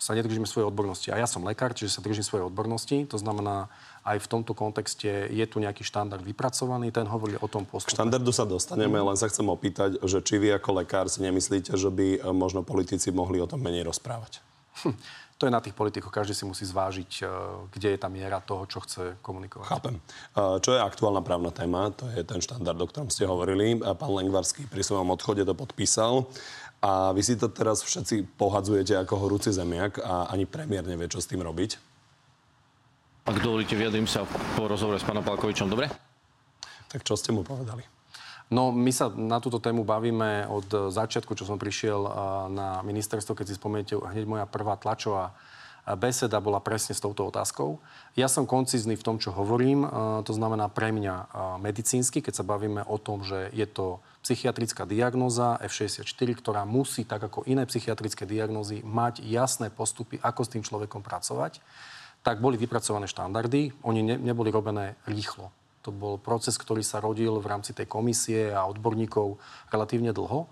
sa 0.00 0.16
nedržíme 0.16 0.48
svojej 0.48 0.64
odbornosti. 0.64 1.12
A 1.12 1.20
ja 1.20 1.28
som 1.28 1.44
lekár, 1.44 1.76
čiže 1.76 2.00
sa 2.00 2.00
držím 2.00 2.24
svojej 2.24 2.48
odbornosti. 2.48 3.04
To 3.12 3.20
znamená, 3.20 3.68
aj 4.00 4.24
v 4.24 4.30
tomto 4.32 4.56
kontexte 4.56 5.28
je 5.28 5.44
tu 5.44 5.60
nejaký 5.60 5.84
štandard 5.84 6.24
vypracovaný, 6.24 6.88
ten 6.88 7.04
hovorí 7.04 7.36
o 7.36 7.44
tom 7.52 7.68
postupe. 7.68 7.92
K 7.92 8.00
štandardu 8.00 8.32
sa 8.32 8.48
dostaneme, 8.48 8.96
len 8.96 9.16
sa 9.20 9.28
chcem 9.28 9.44
opýtať, 9.44 10.00
že 10.00 10.24
či 10.24 10.40
vy 10.40 10.56
ako 10.56 10.80
lekár 10.80 11.12
si 11.12 11.20
nemyslíte, 11.20 11.76
že 11.76 11.92
by 11.92 12.24
uh, 12.24 12.32
možno 12.32 12.64
politici 12.64 13.12
mohli 13.12 13.44
o 13.44 13.46
tom 13.46 13.60
menej 13.60 13.84
rozprávať? 13.84 14.40
Hm 14.88 14.96
to 15.40 15.48
je 15.48 15.56
na 15.56 15.64
tých 15.64 15.72
politikoch. 15.72 16.12
Každý 16.12 16.36
si 16.36 16.44
musí 16.44 16.68
zvážiť, 16.68 17.24
e, 17.24 17.26
kde 17.72 17.96
je 17.96 17.98
tá 17.98 18.12
miera 18.12 18.44
toho, 18.44 18.68
čo 18.68 18.84
chce 18.84 19.16
komunikovať. 19.24 19.72
Chápem. 19.72 19.96
E, 19.96 20.60
čo 20.60 20.76
je 20.76 20.84
aktuálna 20.84 21.24
právna 21.24 21.48
téma? 21.48 21.88
To 21.96 22.12
je 22.12 22.20
ten 22.20 22.44
štandard, 22.44 22.76
o 22.76 22.84
ktorom 22.84 23.08
ste 23.08 23.24
hovorili. 23.24 23.80
Pán 23.80 24.12
Lengvarský 24.12 24.68
pri 24.68 24.84
svojom 24.84 25.08
odchode 25.08 25.40
to 25.48 25.56
podpísal. 25.56 26.28
A 26.84 27.16
vy 27.16 27.24
si 27.24 27.40
to 27.40 27.48
teraz 27.48 27.80
všetci 27.80 28.36
pohadzujete 28.36 29.00
ako 29.00 29.16
horúci 29.16 29.48
zemiak 29.48 30.04
a 30.04 30.28
ani 30.28 30.44
premiér 30.44 30.84
nevie, 30.84 31.08
čo 31.08 31.24
s 31.24 31.28
tým 31.28 31.40
robiť. 31.40 31.80
Ak 33.24 33.36
dovolíte, 33.40 33.76
vyjadrím 33.76 34.08
sa 34.08 34.28
po 34.56 34.68
rozhovore 34.68 35.00
s 35.00 35.04
pánom 35.04 35.24
Palkovičom, 35.24 35.68
dobre? 35.68 35.88
Tak 36.88 37.00
čo 37.00 37.16
ste 37.16 37.32
mu 37.32 37.44
povedali? 37.44 37.99
No, 38.50 38.74
my 38.74 38.90
sa 38.90 39.06
na 39.14 39.38
túto 39.38 39.62
tému 39.62 39.86
bavíme 39.86 40.50
od 40.50 40.90
začiatku, 40.90 41.38
čo 41.38 41.46
som 41.46 41.54
prišiel 41.54 42.02
na 42.50 42.82
ministerstvo. 42.82 43.38
Keď 43.38 43.46
si 43.46 43.54
spomeniete, 43.54 43.94
hneď 43.94 44.26
moja 44.26 44.46
prvá 44.50 44.74
tlačová 44.74 45.38
beseda 45.94 46.42
bola 46.42 46.58
presne 46.58 46.92
s 46.92 47.00
touto 47.00 47.30
otázkou. 47.30 47.78
Ja 48.18 48.26
som 48.26 48.50
koncizný 48.50 48.98
v 48.98 49.06
tom, 49.06 49.16
čo 49.22 49.30
hovorím. 49.30 49.86
To 50.26 50.32
znamená 50.34 50.66
pre 50.66 50.90
mňa 50.90 51.30
medicínsky, 51.62 52.20
keď 52.20 52.42
sa 52.42 52.44
bavíme 52.44 52.82
o 52.90 52.98
tom, 52.98 53.22
že 53.22 53.54
je 53.54 53.70
to 53.70 54.02
psychiatrická 54.26 54.82
diagnoza 54.82 55.56
F64, 55.62 56.10
ktorá 56.42 56.66
musí, 56.66 57.06
tak 57.06 57.30
ako 57.30 57.46
iné 57.46 57.64
psychiatrické 57.70 58.26
diagnózy, 58.26 58.82
mať 58.82 59.24
jasné 59.24 59.70
postupy, 59.70 60.18
ako 60.20 60.42
s 60.42 60.52
tým 60.52 60.66
človekom 60.66 61.06
pracovať 61.06 61.62
tak 62.20 62.36
boli 62.36 62.60
vypracované 62.60 63.08
štandardy. 63.08 63.80
Oni 63.80 64.04
ne, 64.04 64.20
neboli 64.20 64.52
robené 64.52 65.00
rýchlo. 65.08 65.48
To 65.84 65.90
bol 65.90 66.20
proces, 66.20 66.60
ktorý 66.60 66.84
sa 66.84 67.00
rodil 67.00 67.40
v 67.40 67.46
rámci 67.48 67.72
tej 67.72 67.88
komisie 67.88 68.52
a 68.52 68.68
odborníkov 68.68 69.40
relatívne 69.72 70.12
dlho. 70.12 70.44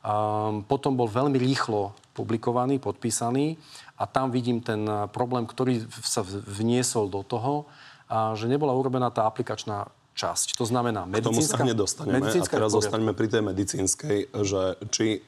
Um, 0.00 0.64
potom 0.64 0.96
bol 0.96 1.10
veľmi 1.10 1.36
rýchlo 1.36 1.92
publikovaný, 2.16 2.80
podpísaný 2.80 3.60
a 4.00 4.08
tam 4.08 4.32
vidím 4.32 4.64
ten 4.64 4.88
problém, 5.12 5.44
ktorý 5.44 5.84
sa 6.00 6.24
vniesol 6.24 7.12
do 7.12 7.20
toho, 7.20 7.68
a 8.10 8.34
že 8.34 8.50
nebola 8.50 8.74
urobená 8.74 9.12
tá 9.14 9.28
aplikačná 9.28 9.86
časť. 10.18 10.58
To 10.58 10.66
znamená 10.66 11.06
medicínska... 11.06 11.30
K 11.30 11.36
tomu 11.36 11.40
sa 11.46 11.56
hneď 11.62 11.76
dostaneme 11.78 12.26
a 12.26 12.42
teraz 12.42 12.70
zostaneme 12.74 13.12
pri 13.14 13.28
tej 13.30 13.42
medicínskej, 13.46 14.18
že 14.42 14.62
či 14.90 15.22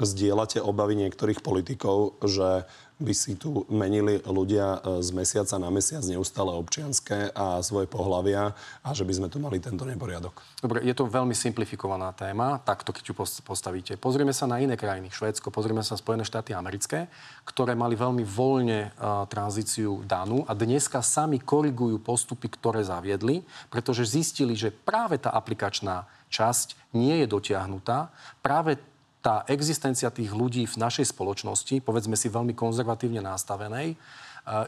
zdieľate 0.00 0.60
obavy 0.60 0.96
niektorých 1.00 1.40
politikov, 1.40 2.20
že 2.20 2.68
by 2.96 3.12
si 3.12 3.36
tu 3.36 3.68
menili 3.68 4.16
ľudia 4.24 4.80
e, 4.80 5.04
z 5.04 5.12
mesiaca 5.12 5.60
na 5.60 5.68
mesiac 5.68 6.00
neustále 6.08 6.48
občianské 6.56 7.28
a 7.36 7.60
svoje 7.60 7.84
pohlavia 7.84 8.56
a 8.80 8.88
že 8.96 9.04
by 9.04 9.12
sme 9.12 9.28
tu 9.28 9.36
mali 9.36 9.60
tento 9.60 9.84
neporiadok. 9.84 10.40
Dobre, 10.64 10.80
je 10.80 10.96
to 10.96 11.04
veľmi 11.04 11.36
simplifikovaná 11.36 12.16
téma, 12.16 12.56
takto 12.64 12.96
keď 12.96 13.12
ju 13.12 13.14
postavíte. 13.44 14.00
Pozrieme 14.00 14.32
sa 14.32 14.48
na 14.48 14.64
iné 14.64 14.80
krajiny, 14.80 15.12
Švédsko, 15.12 15.52
pozrieme 15.52 15.84
sa 15.84 15.92
na 15.92 16.00
Spojené 16.00 16.24
štáty 16.24 16.56
americké, 16.56 17.12
ktoré 17.44 17.76
mali 17.76 18.00
veľmi 18.00 18.24
voľne 18.24 18.96
uh, 18.96 19.28
tranzíciu 19.28 20.00
danú 20.08 20.48
a 20.48 20.56
dneska 20.56 21.04
sami 21.04 21.36
korigujú 21.36 22.00
postupy, 22.00 22.48
ktoré 22.48 22.80
zaviedli, 22.80 23.44
pretože 23.68 24.08
zistili, 24.08 24.56
že 24.56 24.72
práve 24.72 25.20
tá 25.20 25.36
aplikačná 25.36 26.08
časť 26.32 26.96
nie 26.96 27.20
je 27.20 27.26
dotiahnutá. 27.28 28.08
Práve 28.40 28.80
tá 29.26 29.42
existencia 29.50 30.06
tých 30.14 30.30
ľudí 30.30 30.70
v 30.70 30.78
našej 30.78 31.10
spoločnosti, 31.10 31.82
povedzme 31.82 32.14
si 32.14 32.30
veľmi 32.30 32.54
konzervatívne 32.54 33.18
nastavenej, 33.26 33.98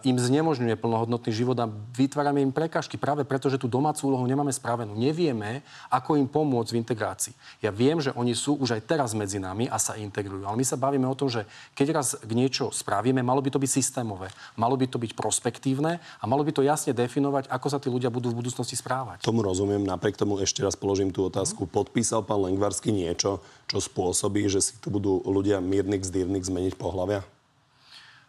im 0.03 0.19
znemožňuje 0.19 0.75
plnohodnotný 0.75 1.31
život 1.31 1.55
a 1.63 1.71
vytvárame 1.71 2.43
im 2.43 2.51
prekažky 2.51 2.99
práve 2.99 3.23
preto, 3.23 3.47
že 3.47 3.63
tú 3.63 3.71
domácu 3.71 4.11
úlohu 4.11 4.27
nemáme 4.27 4.51
spravenú. 4.51 4.99
Nevieme, 4.99 5.63
ako 5.87 6.19
im 6.19 6.27
pomôcť 6.27 6.75
v 6.75 6.81
integrácii. 6.83 7.35
Ja 7.63 7.71
viem, 7.71 8.03
že 8.03 8.11
oni 8.11 8.35
sú 8.35 8.59
už 8.59 8.75
aj 8.75 8.83
teraz 8.91 9.15
medzi 9.15 9.39
nami 9.39 9.71
a 9.71 9.79
sa 9.79 9.95
integrujú. 9.95 10.43
Ale 10.43 10.59
my 10.59 10.67
sa 10.67 10.75
bavíme 10.75 11.07
o 11.07 11.15
tom, 11.15 11.31
že 11.31 11.47
keď 11.79 11.95
raz 11.95 12.19
niečo 12.27 12.75
spravíme, 12.75 13.23
malo 13.23 13.39
by 13.39 13.55
to 13.55 13.63
byť 13.63 13.71
systémové, 13.71 14.35
malo 14.59 14.75
by 14.75 14.91
to 14.91 14.99
byť 14.99 15.15
prospektívne 15.15 16.03
a 16.03 16.25
malo 16.27 16.43
by 16.43 16.51
to 16.51 16.67
jasne 16.67 16.91
definovať, 16.91 17.47
ako 17.47 17.67
sa 17.71 17.79
tí 17.79 17.87
ľudia 17.87 18.11
budú 18.11 18.35
v 18.35 18.43
budúcnosti 18.43 18.75
správať. 18.75 19.23
Tomu 19.23 19.47
rozumiem. 19.47 19.87
Napriek 19.87 20.19
tomu 20.19 20.43
ešte 20.43 20.67
raz 20.67 20.75
položím 20.75 21.15
tú 21.15 21.31
otázku. 21.31 21.71
Podpísal 21.71 22.27
pán 22.27 22.43
Lengvarsky 22.51 22.91
niečo, 22.91 23.47
čo 23.71 23.79
spôsobí, 23.79 24.51
že 24.51 24.59
si 24.59 24.75
tu 24.83 24.91
budú 24.91 25.23
ľudia 25.23 25.63
mírnych 25.63 26.03
z 26.03 26.27
zmeniť 26.27 26.75
pohľavia? 26.75 27.23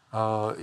Uh, 0.10 0.54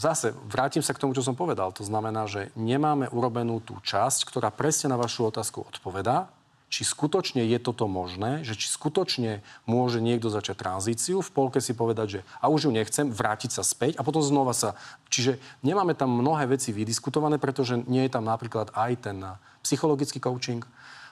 Zase 0.00 0.32
vrátim 0.48 0.80
sa 0.80 0.96
k 0.96 1.02
tomu, 1.04 1.12
čo 1.12 1.20
som 1.20 1.36
povedal. 1.36 1.76
To 1.76 1.84
znamená, 1.84 2.24
že 2.24 2.48
nemáme 2.56 3.12
urobenú 3.12 3.60
tú 3.60 3.76
časť, 3.84 4.24
ktorá 4.24 4.48
presne 4.48 4.88
na 4.88 4.96
vašu 4.96 5.28
otázku 5.28 5.60
odpovedá, 5.60 6.32
či 6.70 6.86
skutočne 6.86 7.44
je 7.44 7.58
toto 7.60 7.84
možné, 7.90 8.46
že 8.46 8.54
či 8.54 8.70
skutočne 8.70 9.42
môže 9.66 9.98
niekto 9.98 10.30
začať 10.30 10.56
tranzíciu, 10.56 11.18
v 11.18 11.34
polke 11.34 11.58
si 11.58 11.74
povedať, 11.74 12.06
že 12.08 12.20
a 12.38 12.46
už 12.46 12.70
ju 12.70 12.72
nechcem, 12.72 13.10
vrátiť 13.10 13.50
sa 13.58 13.66
späť 13.66 13.98
a 13.98 14.06
potom 14.06 14.22
znova 14.22 14.54
sa... 14.54 14.78
Čiže 15.10 15.36
nemáme 15.66 15.92
tam 15.98 16.14
mnohé 16.14 16.46
veci 16.46 16.70
vydiskutované, 16.70 17.42
pretože 17.42 17.82
nie 17.90 18.06
je 18.06 18.14
tam 18.14 18.24
napríklad 18.24 18.70
aj 18.72 18.92
ten 19.02 19.18
psychologický 19.66 20.22
coaching, 20.22 20.62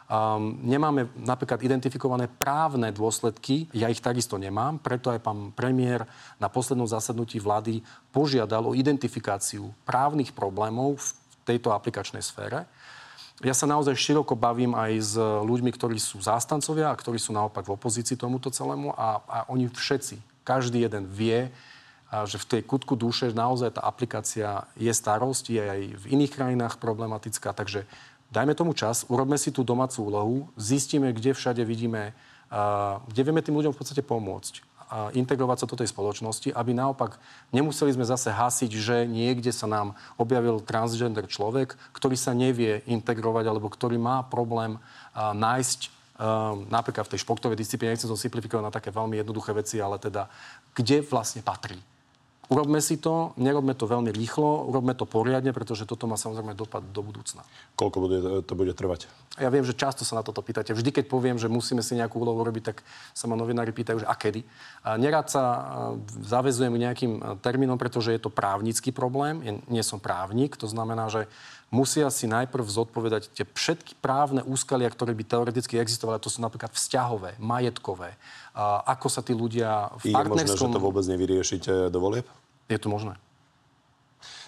Um, 0.08 0.56
nemáme 0.64 1.12
napríklad 1.20 1.60
identifikované 1.60 2.32
právne 2.32 2.88
dôsledky, 2.88 3.68
ja 3.76 3.92
ich 3.92 4.00
takisto 4.00 4.40
nemám, 4.40 4.80
preto 4.80 5.12
aj 5.12 5.20
pán 5.20 5.52
premiér 5.52 6.08
na 6.40 6.48
poslednom 6.48 6.88
zasadnutí 6.88 7.36
vlády 7.36 7.84
požiadal 8.08 8.72
o 8.72 8.72
identifikáciu 8.72 9.68
právnych 9.84 10.32
problémov 10.32 10.96
v 10.96 11.08
tejto 11.44 11.76
aplikačnej 11.76 12.24
sfére. 12.24 12.64
Ja 13.44 13.52
sa 13.52 13.68
naozaj 13.68 14.00
široko 14.00 14.32
bavím 14.32 14.72
aj 14.72 14.92
s 14.96 15.14
ľuďmi, 15.20 15.70
ktorí 15.76 16.00
sú 16.00 16.24
zástancovia 16.24 16.88
a 16.88 16.96
ktorí 16.96 17.20
sú 17.20 17.36
naopak 17.36 17.68
v 17.68 17.76
opozícii 17.76 18.16
tomuto 18.16 18.48
celému 18.48 18.96
a, 18.96 19.20
a 19.28 19.38
oni 19.52 19.68
všetci, 19.68 20.24
každý 20.40 20.88
jeden 20.88 21.04
vie, 21.04 21.52
a 22.08 22.24
že 22.24 22.40
v 22.40 22.48
tej 22.56 22.62
kutku 22.64 22.96
duše 22.96 23.28
naozaj 23.36 23.76
tá 23.76 23.84
aplikácia 23.84 24.64
je 24.80 24.88
starosť, 24.88 25.44
je 25.52 25.60
aj 25.60 25.80
v 26.00 26.04
iných 26.16 26.32
krajinách 26.32 26.80
problematická, 26.80 27.52
takže 27.52 27.84
Dajme 28.28 28.52
tomu 28.52 28.76
čas, 28.76 29.08
urobme 29.08 29.40
si 29.40 29.48
tú 29.48 29.64
domácu 29.64 30.04
úlohu, 30.04 30.36
zistíme, 30.60 31.12
kde 31.16 31.32
všade 31.32 31.64
vidíme, 31.64 32.12
kde 33.08 33.20
vieme 33.24 33.40
tým 33.40 33.56
ľuďom 33.56 33.72
v 33.72 33.80
podstate 33.80 34.04
pomôcť 34.04 34.64
a 34.88 35.12
integrovať 35.12 35.56
sa 35.60 35.68
do 35.68 35.76
tej 35.76 35.92
spoločnosti, 35.92 36.48
aby 36.48 36.72
naopak 36.72 37.20
nemuseli 37.52 37.92
sme 37.92 38.08
zase 38.08 38.32
hasiť, 38.32 38.72
že 38.72 38.96
niekde 39.04 39.52
sa 39.52 39.68
nám 39.68 39.92
objavil 40.16 40.64
transgender 40.64 41.28
človek, 41.28 41.76
ktorý 41.92 42.16
sa 42.16 42.32
nevie 42.32 42.80
integrovať 42.88 43.44
alebo 43.52 43.68
ktorý 43.68 44.00
má 44.00 44.24
problém 44.24 44.80
nájsť 45.16 45.92
napríklad 46.72 47.04
v 47.04 47.12
tej 47.12 47.20
športovej 47.20 47.60
disciplíne, 47.60 47.92
nechcem 47.92 48.08
to 48.08 48.16
simplifikovať 48.16 48.64
na 48.64 48.72
také 48.72 48.88
veľmi 48.88 49.20
jednoduché 49.20 49.52
veci, 49.52 49.76
ale 49.76 50.00
teda 50.00 50.24
kde 50.72 51.04
vlastne 51.04 51.44
patrí. 51.44 51.76
Urobme 52.48 52.80
si 52.80 52.96
to, 52.96 53.36
nerobme 53.36 53.76
to 53.76 53.84
veľmi 53.84 54.08
rýchlo, 54.08 54.72
urobme 54.72 54.96
to 54.96 55.04
poriadne, 55.04 55.52
pretože 55.52 55.84
toto 55.84 56.08
má 56.08 56.16
samozrejme 56.16 56.56
dopad 56.56 56.80
do 56.80 57.04
budúcna. 57.04 57.44
Koľko 57.76 57.98
bude, 58.00 58.18
to 58.40 58.52
bude 58.56 58.72
trvať? 58.72 59.04
Ja 59.36 59.52
viem, 59.52 59.68
že 59.68 59.76
často 59.76 60.00
sa 60.08 60.16
na 60.16 60.24
toto 60.24 60.40
pýtate. 60.40 60.72
Vždy, 60.72 60.88
keď 60.88 61.04
poviem, 61.12 61.36
že 61.36 61.52
musíme 61.52 61.84
si 61.84 61.92
nejakú 61.92 62.16
úlohu 62.16 62.40
robiť, 62.40 62.72
tak 62.72 62.80
sa 63.12 63.28
ma 63.28 63.36
novinári 63.36 63.68
pýtajú, 63.76 64.00
že 64.00 64.08
a 64.08 64.16
kedy. 64.16 64.48
A 64.80 64.96
nerád 64.96 65.28
sa 65.28 65.42
zavezujem 66.24 66.72
k 66.72 66.82
nejakým 66.88 67.12
termínom, 67.44 67.76
pretože 67.76 68.16
je 68.16 68.20
to 68.22 68.32
právnický 68.32 68.96
problém. 68.96 69.44
Ja 69.44 69.52
nie 69.68 69.84
som 69.84 70.00
právnik, 70.00 70.56
to 70.56 70.64
znamená, 70.64 71.12
že 71.12 71.28
musia 71.68 72.08
si 72.08 72.24
najprv 72.24 72.64
zodpovedať 72.64 73.32
tie 73.32 73.44
všetky 73.44 74.00
právne 74.00 74.40
úskalia, 74.44 74.88
ktoré 74.88 75.12
by 75.12 75.24
teoreticky 75.24 75.76
existovali. 75.76 76.20
To 76.20 76.32
sú 76.32 76.40
napríklad 76.40 76.72
vzťahové, 76.72 77.36
majetkové. 77.36 78.16
A 78.56 78.82
ako 78.96 79.08
sa 79.12 79.20
tí 79.20 79.36
ľudia 79.36 79.92
v 80.00 80.12
partnerskom... 80.12 80.44
Je 80.44 80.48
možné, 80.48 80.64
že 80.64 80.76
to 80.76 80.80
vôbec 80.80 81.04
nevyriešite 81.04 81.72
do 81.92 81.98
volieb? 82.00 82.26
Je 82.68 82.78
to 82.80 82.88
možné. 82.88 83.16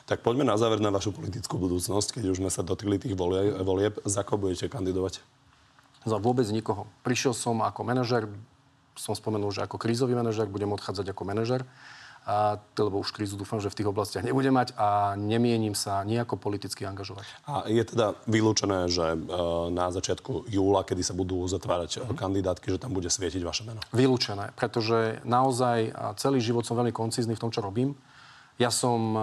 Tak 0.09 0.27
poďme 0.27 0.43
na 0.43 0.59
záver 0.59 0.83
na 0.83 0.91
vašu 0.91 1.15
politickú 1.15 1.55
budúcnosť, 1.61 2.19
keď 2.19 2.25
už 2.35 2.43
sme 2.43 2.51
sa 2.51 2.67
dotkli 2.67 2.99
tých 2.99 3.15
volieb. 3.15 3.95
Za 4.03 4.27
koho 4.27 4.41
budete 4.43 4.67
kandidovať? 4.67 5.23
Za 6.03 6.17
vôbec 6.19 6.49
nikoho. 6.51 6.89
Prišiel 7.07 7.37
som 7.37 7.61
ako 7.63 7.85
manažer, 7.87 8.27
som 8.99 9.15
spomenul, 9.15 9.55
že 9.55 9.63
ako 9.63 9.79
krízový 9.79 10.19
manažer, 10.19 10.51
budem 10.51 10.73
odchádzať 10.75 11.13
ako 11.15 11.23
manažer 11.29 11.63
a, 12.27 12.61
lebo 12.77 13.01
už 13.01 13.17
krízu 13.17 13.41
dúfam, 13.41 13.59
že 13.59 13.73
v 13.73 13.81
tých 13.81 13.89
oblastiach 13.89 14.21
nebudem 14.21 14.53
mať 14.53 14.77
a 14.77 15.17
nemienim 15.17 15.73
sa 15.73 16.05
nejako 16.05 16.37
politicky 16.37 16.85
angažovať. 16.85 17.25
A 17.49 17.65
je 17.67 17.81
teda 17.81 18.13
vylúčené, 18.29 18.93
že 18.93 19.17
e, 19.17 19.19
na 19.73 19.89
začiatku 19.89 20.45
júla, 20.53 20.85
kedy 20.85 21.01
sa 21.01 21.17
budú 21.17 21.41
uzatvárať 21.49 22.05
mm-hmm. 22.05 22.21
kandidátky, 22.21 22.67
že 22.77 22.83
tam 22.83 22.93
bude 22.93 23.09
svietiť 23.09 23.41
vaše 23.41 23.65
meno? 23.65 23.81
Vylúčené, 23.97 24.53
pretože 24.53 25.25
naozaj 25.25 25.97
celý 26.21 26.45
život 26.45 26.69
som 26.69 26.77
veľmi 26.77 26.93
koncizný 26.93 27.35
v 27.35 27.43
tom, 27.43 27.51
čo 27.51 27.65
robím. 27.65 27.97
Ja 28.61 28.69
som 28.69 29.17
e, 29.17 29.21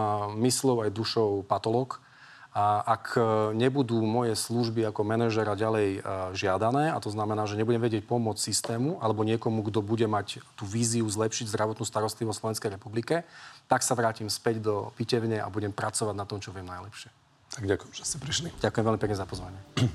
myslou 0.50 0.82
aj 0.82 0.90
dušou 0.90 1.46
patológ 1.46 2.02
a 2.58 2.82
ak 2.82 3.06
e, 3.14 3.22
nebudú 3.54 4.02
moje 4.02 4.34
služby 4.34 4.90
ako 4.90 5.06
manažera 5.06 5.54
ďalej 5.54 5.88
e, 5.94 6.10
žiadané, 6.34 6.90
a 6.90 6.98
to 6.98 7.14
znamená, 7.14 7.46
že 7.46 7.54
nebudem 7.54 7.78
vedieť 7.78 8.10
pomôcť 8.10 8.42
systému 8.42 8.98
alebo 8.98 9.22
niekomu, 9.22 9.62
kto 9.62 9.86
bude 9.86 10.10
mať 10.10 10.42
tú 10.58 10.66
víziu 10.66 11.06
zlepšiť 11.06 11.54
zdravotnú 11.54 11.86
starostlivosť 11.86 12.34
v 12.34 12.42
Slovenskej 12.42 12.70
republike, 12.74 13.22
tak 13.70 13.86
sa 13.86 13.94
vrátim 13.94 14.26
späť 14.26 14.66
do 14.66 14.90
pitevne 14.98 15.38
a 15.38 15.46
budem 15.54 15.70
pracovať 15.70 16.18
na 16.18 16.26
tom, 16.26 16.42
čo 16.42 16.50
viem 16.50 16.66
najlepšie. 16.66 17.14
Tak 17.54 17.70
ďakujem, 17.70 17.94
že 17.94 18.04
ste 18.10 18.18
prišli. 18.18 18.50
Ďakujem 18.58 18.86
veľmi 18.90 19.02
pekne 19.06 19.18
za 19.22 19.30
pozvanie. 19.30 19.62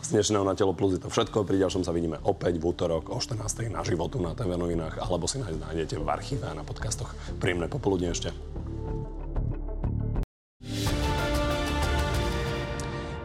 Z 0.00 0.16
dnešného 0.16 0.48
Na 0.48 0.56
telo 0.56 0.72
plus 0.72 0.96
je 0.96 1.02
to 1.02 1.12
všetko. 1.12 1.44
Pri 1.44 1.60
ďalšom 1.60 1.84
sa 1.84 1.92
vidíme 1.92 2.16
opäť 2.24 2.56
v 2.56 2.72
útorok 2.72 3.12
o 3.12 3.20
14. 3.20 3.68
na 3.68 3.84
životu 3.84 4.16
na 4.16 4.32
TV 4.32 4.56
novinách 4.56 4.96
alebo 4.96 5.28
si 5.28 5.42
nájdete 5.42 6.00
v 6.00 6.08
archíve 6.08 6.48
a 6.48 6.56
na 6.56 6.64
podcastoch. 6.64 7.12
Príjemné 7.36 7.68
popoludne 7.68 8.16
ešte. 8.16 8.32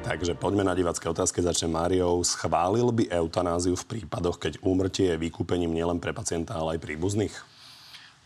Takže 0.06 0.38
poďme 0.38 0.62
na 0.62 0.78
divacké 0.78 1.10
otázky. 1.10 1.42
Začne 1.42 1.66
Máriou. 1.66 2.22
Schválil 2.22 2.94
by 2.94 3.10
eutanáziu 3.10 3.74
v 3.74 3.90
prípadoch, 3.90 4.38
keď 4.38 4.62
úmrtie 4.62 5.10
je 5.10 5.18
vykúpením 5.18 5.74
nielen 5.74 5.98
pre 5.98 6.14
pacienta, 6.14 6.54
ale 6.54 6.78
aj 6.78 6.86
príbuzných? 6.86 7.34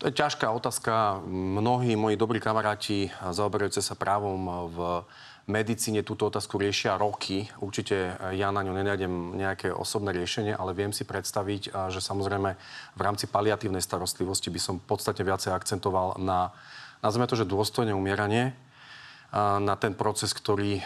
To 0.04 0.12
je 0.12 0.14
ťažká 0.20 0.52
otázka. 0.52 1.24
Mnohí 1.32 1.96
moji 1.96 2.20
dobrí 2.20 2.44
kamaráti 2.44 3.08
zaoberajúce 3.32 3.80
sa 3.80 3.96
právom 3.96 4.68
v 4.76 4.78
medicíne 5.48 6.04
túto 6.04 6.28
otázku 6.28 6.60
riešia 6.60 7.00
roky. 7.00 7.48
Určite 7.64 8.12
ja 8.36 8.52
na 8.52 8.60
ňu 8.60 8.76
nenájdem 8.76 9.40
nejaké 9.40 9.72
osobné 9.72 10.12
riešenie, 10.12 10.60
ale 10.60 10.76
viem 10.76 10.92
si 10.92 11.08
predstaviť, 11.08 11.72
že 11.88 12.04
samozrejme 12.04 12.60
v 13.00 13.02
rámci 13.02 13.24
paliatívnej 13.32 13.80
starostlivosti 13.80 14.52
by 14.52 14.60
som 14.60 14.84
podstatne 14.84 15.24
viacej 15.24 15.56
akcentoval 15.56 16.20
na, 16.20 16.52
nazvime 17.00 17.24
to, 17.24 17.40
že 17.40 17.48
dôstojné 17.48 17.96
umieranie, 17.96 18.52
na 19.36 19.78
ten 19.78 19.94
proces, 19.94 20.34
ktorý 20.34 20.82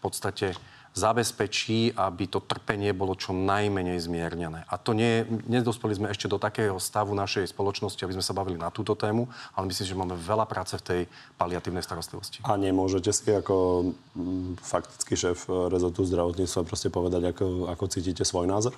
podstate 0.00 0.56
zabezpečí, 0.90 1.94
aby 1.94 2.26
to 2.26 2.42
trpenie 2.42 2.90
bolo 2.90 3.14
čo 3.14 3.30
najmenej 3.30 4.02
zmiernené. 4.02 4.66
A 4.66 4.74
to 4.74 4.90
nie, 4.90 5.22
nedospeli 5.46 5.94
sme 5.94 6.10
ešte 6.10 6.26
do 6.26 6.34
takého 6.34 6.82
stavu 6.82 7.14
našej 7.14 7.54
spoločnosti, 7.54 8.02
aby 8.02 8.18
sme 8.18 8.26
sa 8.26 8.34
bavili 8.34 8.58
na 8.58 8.74
túto 8.74 8.98
tému, 8.98 9.30
ale 9.54 9.70
myslím, 9.70 9.86
že 9.86 9.94
máme 9.94 10.18
veľa 10.18 10.50
práce 10.50 10.74
v 10.74 10.82
tej 10.82 11.00
paliatívnej 11.38 11.86
starostlivosti. 11.86 12.42
A 12.42 12.58
nemôžete 12.58 13.14
si 13.14 13.30
ako 13.30 13.86
m, 14.18 14.58
faktický 14.58 15.14
šéf 15.14 15.46
rezortu 15.70 16.02
zdravotníctva 16.02 16.66
proste 16.66 16.90
povedať, 16.90 17.38
ako, 17.38 17.70
ako 17.70 17.84
cítite 17.86 18.26
svoj 18.26 18.50
názor? 18.50 18.74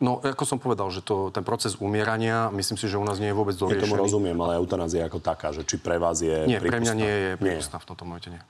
No, 0.00 0.16
ako 0.24 0.48
som 0.48 0.56
povedal, 0.56 0.88
že 0.88 1.04
to, 1.04 1.28
ten 1.28 1.44
proces 1.44 1.76
umierania, 1.76 2.48
myslím 2.56 2.80
si, 2.80 2.88
že 2.88 2.96
u 2.96 3.04
nás 3.04 3.20
nie 3.20 3.28
je 3.28 3.36
vôbec 3.36 3.52
doriešený. 3.52 3.84
Ja 3.84 3.92
tomu 3.92 4.00
rozumiem, 4.00 4.38
ale 4.40 4.56
eutanázia 4.56 5.04
ako 5.04 5.20
taká, 5.20 5.52
že 5.52 5.60
či 5.68 5.76
pre 5.76 6.00
vás 6.00 6.24
je 6.24 6.48
Nie, 6.48 6.56
prípustná? 6.56 6.72
pre 6.72 6.78
mňa 6.80 6.94
nie 6.96 7.12
je 7.12 7.30
prípustná 7.36 7.76
v 7.76 7.86
tomto 7.92 8.08
momente, 8.08 8.32
nie. 8.32 8.40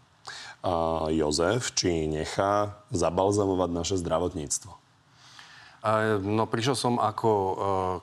Jozef, 1.09 1.73
či 1.73 2.05
nechá 2.05 2.77
zabalzamovať 2.93 3.71
naše 3.73 3.97
zdravotníctvo? 3.97 4.73
No, 6.21 6.45
prišiel 6.45 6.77
som 6.77 7.01
ako 7.01 7.31
uh, 7.33 7.55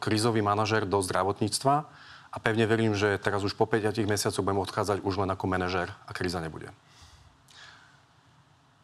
krízový 0.01 0.41
manažer 0.41 0.89
do 0.89 0.97
zdravotníctva 0.97 1.85
a 2.33 2.37
pevne 2.41 2.65
verím, 2.65 2.97
že 2.97 3.21
teraz 3.21 3.45
už 3.45 3.53
po 3.53 3.69
5 3.69 3.93
mesiacoch 4.09 4.41
budem 4.41 4.65
odchádzať 4.65 5.05
už 5.05 5.21
len 5.21 5.29
ako 5.29 5.45
manažer 5.45 5.93
a 6.09 6.11
kríza 6.17 6.41
nebude. 6.41 6.73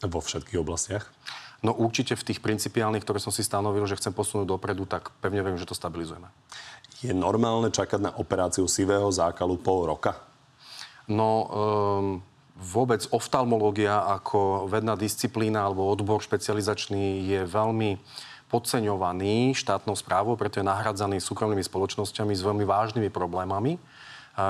Vo 0.06 0.22
všetkých 0.22 0.62
oblastiach? 0.62 1.10
No 1.66 1.74
určite 1.74 2.14
v 2.14 2.28
tých 2.28 2.44
principiálnych, 2.44 3.02
ktoré 3.02 3.18
som 3.18 3.32
si 3.32 3.42
stanovil, 3.42 3.88
že 3.88 3.98
chcem 3.98 4.14
posunúť 4.14 4.46
dopredu, 4.46 4.86
tak 4.86 5.10
pevne 5.24 5.42
verím, 5.42 5.58
že 5.58 5.66
to 5.66 5.74
stabilizujeme. 5.74 6.28
Je 7.02 7.16
normálne 7.16 7.72
čakať 7.74 8.00
na 8.04 8.12
operáciu 8.14 8.68
sivého 8.68 9.08
zákalu 9.10 9.58
pol 9.58 9.88
roka? 9.88 10.20
No, 11.08 11.30
um, 11.48 12.06
vôbec 12.54 13.02
oftalmológia 13.10 14.06
ako 14.14 14.70
vedná 14.70 14.94
disciplína 14.94 15.66
alebo 15.66 15.90
odbor 15.90 16.22
špecializačný 16.22 17.26
je 17.26 17.42
veľmi 17.50 17.98
podceňovaný 18.54 19.58
štátnou 19.58 19.98
správou, 19.98 20.38
preto 20.38 20.62
je 20.62 20.70
nahradzaný 20.70 21.18
súkromnými 21.18 21.66
spoločnosťami 21.66 22.38
s 22.38 22.46
veľmi 22.46 22.62
vážnymi 22.62 23.10
problémami. 23.10 23.82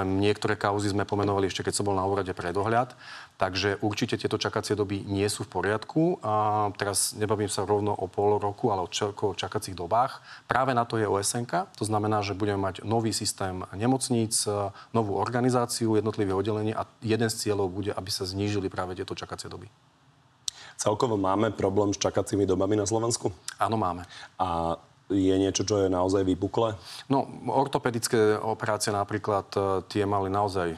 Niektoré 0.04 0.56
kauzy 0.56 0.92
sme 0.92 1.08
pomenovali 1.08 1.48
ešte, 1.48 1.64
keď 1.64 1.76
som 1.76 1.88
bol 1.88 1.96
na 1.96 2.08
úrade 2.08 2.32
pre 2.36 2.52
dohľad. 2.52 2.96
Takže 3.38 3.82
určite 3.82 4.16
tieto 4.16 4.38
čakacie 4.38 4.78
doby 4.78 5.02
nie 5.04 5.26
sú 5.28 5.44
v 5.44 5.54
poriadku. 5.60 6.22
A 6.22 6.70
teraz 6.78 7.18
nebavím 7.18 7.50
sa 7.50 7.66
rovno 7.66 7.92
o 7.92 8.06
pol 8.08 8.38
roku, 8.38 8.70
ale 8.70 8.86
o 8.86 9.34
čakacích 9.34 9.74
dobách. 9.74 10.22
Práve 10.46 10.72
na 10.78 10.86
to 10.86 11.02
je 11.02 11.10
OSNK. 11.10 11.74
To 11.82 11.86
znamená, 11.86 12.22
že 12.22 12.38
budeme 12.38 12.62
mať 12.62 12.86
nový 12.86 13.12
systém 13.12 13.66
nemocníc, 13.74 14.46
novú 14.94 15.18
organizáciu 15.18 15.98
jednotlivých 15.98 16.38
oddelení 16.38 16.72
a 16.78 16.86
jeden 17.02 17.28
z 17.28 17.36
cieľov 17.50 17.74
bude, 17.74 17.92
aby 17.92 18.10
sa 18.14 18.24
znížili 18.24 18.70
práve 18.70 18.94
tieto 18.94 19.18
čakacie 19.18 19.50
doby. 19.50 19.68
Celkovo 20.78 21.18
máme 21.18 21.54
problém 21.54 21.94
s 21.94 22.02
čakacími 22.02 22.46
dobami 22.50 22.76
na 22.76 22.86
Slovensku? 22.86 23.30
Áno, 23.62 23.78
máme. 23.78 24.04
A 24.42 24.78
je 25.12 25.36
niečo, 25.36 25.68
čo 25.68 25.84
je 25.84 25.88
naozaj 25.92 26.26
vypuklé? 26.26 26.74
No, 27.12 27.28
ortopedické 27.52 28.40
operácie 28.40 28.90
napríklad, 28.90 29.48
e, 29.54 29.60
tie 29.92 30.08
mali 30.08 30.32
naozaj 30.32 30.74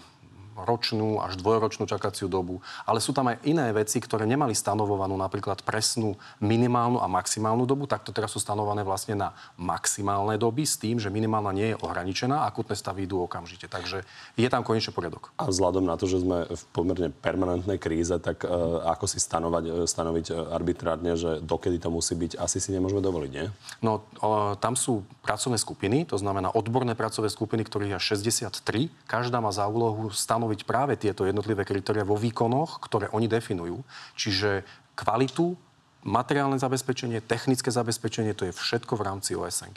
ročnú 0.55 1.19
až 1.19 1.35
dvojročnú 1.35 1.83
čakaciu 1.83 2.31
dobu. 2.31 2.63
Ale 2.87 3.03
sú 3.03 3.11
tam 3.11 3.27
aj 3.27 3.43
iné 3.43 3.69
veci, 3.75 3.99
ktoré 3.99 4.23
nemali 4.23 4.55
stanovovanú 4.55 5.19
napríklad 5.19 5.61
presnú 5.67 6.15
minimálnu 6.39 7.03
a 7.03 7.07
maximálnu 7.11 7.67
dobu. 7.67 7.85
Takto 7.85 8.15
teraz 8.15 8.31
sú 8.31 8.39
stanované 8.39 8.87
vlastne 8.87 9.19
na 9.19 9.35
maximálne 9.59 10.39
doby 10.39 10.63
s 10.63 10.79
tým, 10.79 10.99
že 10.99 11.11
minimálna 11.11 11.51
nie 11.51 11.67
je 11.75 11.79
ohraničená 11.79 12.43
a 12.43 12.47
akutné 12.47 12.75
stavy 12.75 13.07
idú 13.07 13.23
okamžite. 13.23 13.67
Takže 13.67 14.07
je 14.35 14.47
tam 14.47 14.63
konečne 14.63 14.95
poriadok. 14.95 15.35
A 15.35 15.49
vzhľadom 15.49 15.83
na 15.83 15.99
to, 15.99 16.07
že 16.07 16.21
sme 16.21 16.47
v 16.47 16.63
pomerne 16.71 17.09
permanentnej 17.11 17.79
kríze, 17.81 18.15
tak 18.21 18.47
uh, 18.47 18.85
ako 18.85 19.05
si 19.09 19.17
stanovať, 19.19 19.63
e, 19.65 19.71
stanoviť 19.89 20.25
e, 20.29 20.33
arbitrárne, 20.53 21.17
že 21.17 21.41
dokedy 21.41 21.81
to 21.81 21.89
musí 21.89 22.13
byť, 22.13 22.37
asi 22.37 22.61
si 22.61 22.69
nemôžeme 22.69 23.01
dovoliť, 23.01 23.31
nie? 23.33 23.47
No, 23.81 24.05
uh, 24.21 24.53
tam 24.57 24.77
sú 24.77 25.01
pracovné 25.25 25.57
skupiny, 25.57 26.05
to 26.05 26.21
znamená 26.21 26.53
odborné 26.53 26.93
pracovné 26.93 27.27
skupiny, 27.33 27.65
ktorých 27.65 27.97
je 27.97 28.17
63. 28.21 29.09
Každá 29.09 29.41
má 29.41 29.49
za 29.49 29.65
úlohu 29.65 30.13
stanoviť 30.13 30.44
stanoviť 30.45 30.69
práve 30.69 30.93
tieto 30.93 31.25
jednotlivé 31.25 31.65
kritéria 31.65 32.05
vo 32.05 32.13
výkonoch, 32.13 32.77
ktoré 32.77 33.09
oni 33.09 33.25
definujú. 33.25 33.81
Čiže 34.13 34.61
kvalitu, 34.93 35.57
materiálne 36.05 36.61
zabezpečenie, 36.61 37.17
technické 37.25 37.73
zabezpečenie, 37.73 38.37
to 38.37 38.45
je 38.45 38.53
všetko 38.53 38.93
v 38.93 39.05
rámci 39.09 39.33
OSN. 39.33 39.73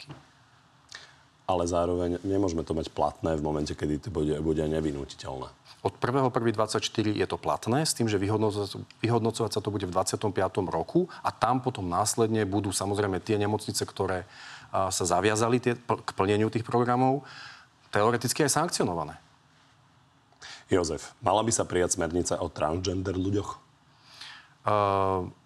ale 1.49 1.65
zároveň 1.65 2.21
nemôžeme 2.21 2.61
to 2.61 2.77
mať 2.77 2.93
platné 2.93 3.33
v 3.33 3.41
momente, 3.41 3.73
kedy 3.73 3.97
to 3.97 4.09
bude, 4.13 4.37
bude 4.45 4.61
nevinutiteľné. 4.61 5.49
Od 5.81 5.93
1.1.24 5.97 6.77
je 7.09 7.25
to 7.25 7.37
platné, 7.41 7.89
s 7.89 7.97
tým, 7.97 8.05
že 8.05 8.21
vyhodnocovať, 8.21 8.85
vyhodnocovať 9.01 9.51
sa 9.57 9.63
to 9.63 9.73
bude 9.73 9.89
v 9.89 9.93
25. 9.95 10.29
roku 10.69 11.09
a 11.25 11.33
tam 11.33 11.57
potom 11.65 11.89
následne 11.89 12.45
budú 12.45 12.69
samozrejme 12.69 13.17
tie 13.17 13.41
nemocnice, 13.41 13.81
ktoré 13.81 14.29
sa 14.69 14.91
zaviazali 14.91 15.57
tie, 15.57 15.73
k 15.73 16.09
plneniu 16.13 16.53
tých 16.53 16.61
programov, 16.61 17.25
teoreticky 17.89 18.45
aj 18.45 18.53
sankcionované. 18.53 19.17
Jozef, 20.69 21.17
mala 21.25 21.41
by 21.41 21.49
sa 21.49 21.65
prijať 21.65 21.97
smernica 21.97 22.37
o 22.37 22.47
transgender 22.47 23.17
ľuďoch? 23.17 23.57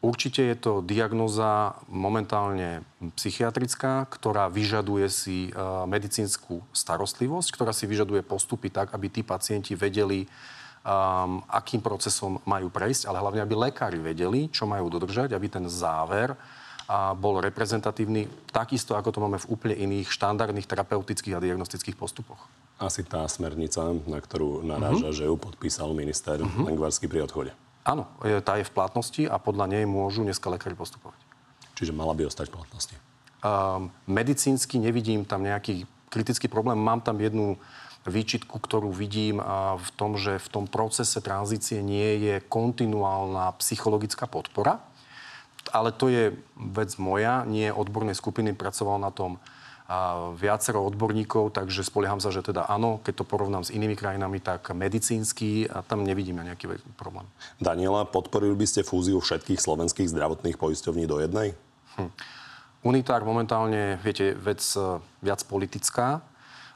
Určite 0.03 0.43
je 0.51 0.57
to 0.59 0.83
diagnoza 0.83 1.79
momentálne 1.87 2.83
psychiatrická, 3.15 4.03
ktorá 4.11 4.51
vyžaduje 4.51 5.07
si 5.07 5.37
uh, 5.53 5.87
medicínsku 5.87 6.59
starostlivosť, 6.75 7.47
ktorá 7.55 7.71
si 7.71 7.87
vyžaduje 7.87 8.19
postupy 8.25 8.67
tak, 8.67 8.91
aby 8.91 9.07
tí 9.07 9.21
pacienti 9.23 9.79
vedeli, 9.79 10.27
akým 11.47 11.79
procesom 11.79 12.43
majú 12.43 12.67
prejsť, 12.67 13.07
ale 13.07 13.23
hlavne, 13.23 13.39
aby 13.47 13.55
lekári 13.55 14.03
vedeli, 14.03 14.51
čo 14.51 14.67
majú 14.67 14.91
dodržať, 14.91 15.31
aby 15.31 15.47
ten 15.47 15.63
záver 15.71 16.35
a 16.87 17.15
bol 17.15 17.39
reprezentatívny, 17.39 18.27
takisto 18.51 18.99
ako 18.99 19.09
to 19.15 19.19
máme 19.23 19.39
v 19.39 19.49
úplne 19.49 19.75
iných 19.75 20.11
štandardných 20.11 20.67
terapeutických 20.67 21.35
a 21.35 21.43
diagnostických 21.43 21.95
postupoch. 21.95 22.43
Asi 22.81 23.07
tá 23.07 23.23
smernica, 23.31 23.95
na 24.03 24.19
ktorú 24.19 24.65
naráža, 24.65 25.09
uh-huh. 25.09 25.17
že 25.17 25.29
ju 25.29 25.35
podpísal 25.39 25.95
minister 25.95 26.43
uh-huh. 26.43 26.67
Lengvarský 26.67 27.07
pri 27.07 27.23
odchode. 27.23 27.51
Áno, 27.83 28.07
tá 28.43 28.59
je 28.59 28.67
v 28.67 28.75
platnosti 28.75 29.23
a 29.27 29.35
podľa 29.39 29.67
nej 29.71 29.83
môžu 29.83 30.23
dneska 30.23 30.47
lekári 30.47 30.75
postupovať. 30.75 31.19
Čiže 31.75 31.91
mala 31.91 32.15
by 32.15 32.27
ostať 32.27 32.47
v 32.47 32.55
platnosti? 32.59 32.95
Uh, 33.43 33.91
medicínsky 34.07 34.79
nevidím 34.79 35.27
tam 35.27 35.43
nejaký 35.43 35.83
kritický 36.07 36.47
problém. 36.47 36.79
Mám 36.79 37.03
tam 37.03 37.19
jednu 37.19 37.59
výčitku, 38.03 38.59
ktorú 38.59 38.91
vidím 38.91 39.39
v 39.79 39.89
tom, 39.95 40.19
že 40.19 40.35
v 40.35 40.47
tom 40.51 40.65
procese 40.67 41.23
tranzície 41.23 41.79
nie 41.79 42.19
je 42.19 42.35
kontinuálna 42.51 43.55
psychologická 43.63 44.27
podpora. 44.27 44.83
Ale 45.73 45.89
to 45.89 46.07
je 46.07 46.37
vec 46.55 46.93
moja, 47.01 47.43
nie 47.49 47.73
odbornej 47.73 48.13
skupiny. 48.13 48.53
Pracoval 48.53 49.01
na 49.01 49.09
tom 49.09 49.41
a 49.83 50.31
viacero 50.31 50.79
odborníkov, 50.87 51.51
takže 51.51 51.83
spolieham 51.83 52.23
sa, 52.23 52.31
že 52.31 52.39
teda 52.39 52.71
áno, 52.71 53.03
keď 53.03 53.19
to 53.19 53.25
porovnám 53.27 53.67
s 53.67 53.73
inými 53.75 53.99
krajinami, 53.99 54.39
tak 54.39 54.71
medicínsky 54.71 55.67
a 55.67 55.83
tam 55.83 56.07
nevidíme 56.07 56.39
nejaký 56.39 56.79
problém. 56.95 57.27
Daniela, 57.59 58.07
podporili 58.07 58.55
by 58.55 58.63
ste 58.63 58.87
fúziu 58.87 59.19
všetkých 59.19 59.59
slovenských 59.59 60.07
zdravotných 60.07 60.55
poisťovní 60.55 61.03
do 61.03 61.19
jednej? 61.19 61.51
Hm. 61.99 62.09
Unitár 62.83 63.27
momentálne, 63.27 63.99
viete, 63.99 64.35
vec 64.35 64.63
e, 64.75 65.03
viac 65.19 65.43
politická. 65.47 66.23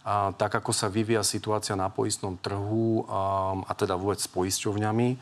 A 0.07 0.31
tak 0.35 0.55
ako 0.55 0.71
sa 0.71 0.87
vyvíja 0.87 1.19
situácia 1.23 1.75
na 1.75 1.91
poistnom 1.91 2.39
trhu 2.39 3.03
a, 3.11 3.55
a 3.67 3.73
teda 3.75 3.99
vôbec 3.99 4.19
s 4.19 4.27
poisťovňami, 4.31 5.19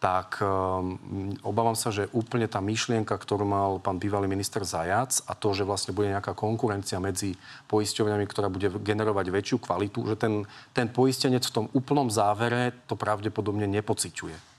tak 0.00 0.40
um, 0.40 0.96
obávam 1.44 1.76
sa, 1.76 1.92
že 1.92 2.08
úplne 2.16 2.48
tá 2.48 2.56
myšlienka, 2.64 3.12
ktorú 3.12 3.44
mal 3.44 3.76
pán 3.84 4.00
bývalý 4.00 4.24
minister 4.26 4.64
Zajac 4.64 5.20
a 5.28 5.36
to, 5.36 5.52
že 5.52 5.68
vlastne 5.68 5.92
bude 5.92 6.08
nejaká 6.08 6.32
konkurencia 6.32 6.96
medzi 6.96 7.36
poisťovňami, 7.68 8.24
ktorá 8.24 8.48
bude 8.48 8.72
generovať 8.80 9.26
väčšiu 9.28 9.56
kvalitu, 9.60 10.08
že 10.08 10.16
ten, 10.16 10.48
ten 10.72 10.88
poistenec 10.88 11.44
v 11.44 11.52
tom 11.54 11.66
úplnom 11.76 12.08
závere 12.08 12.72
to 12.88 12.96
pravdepodobne 12.96 13.68
nepociťuje. 13.68 14.49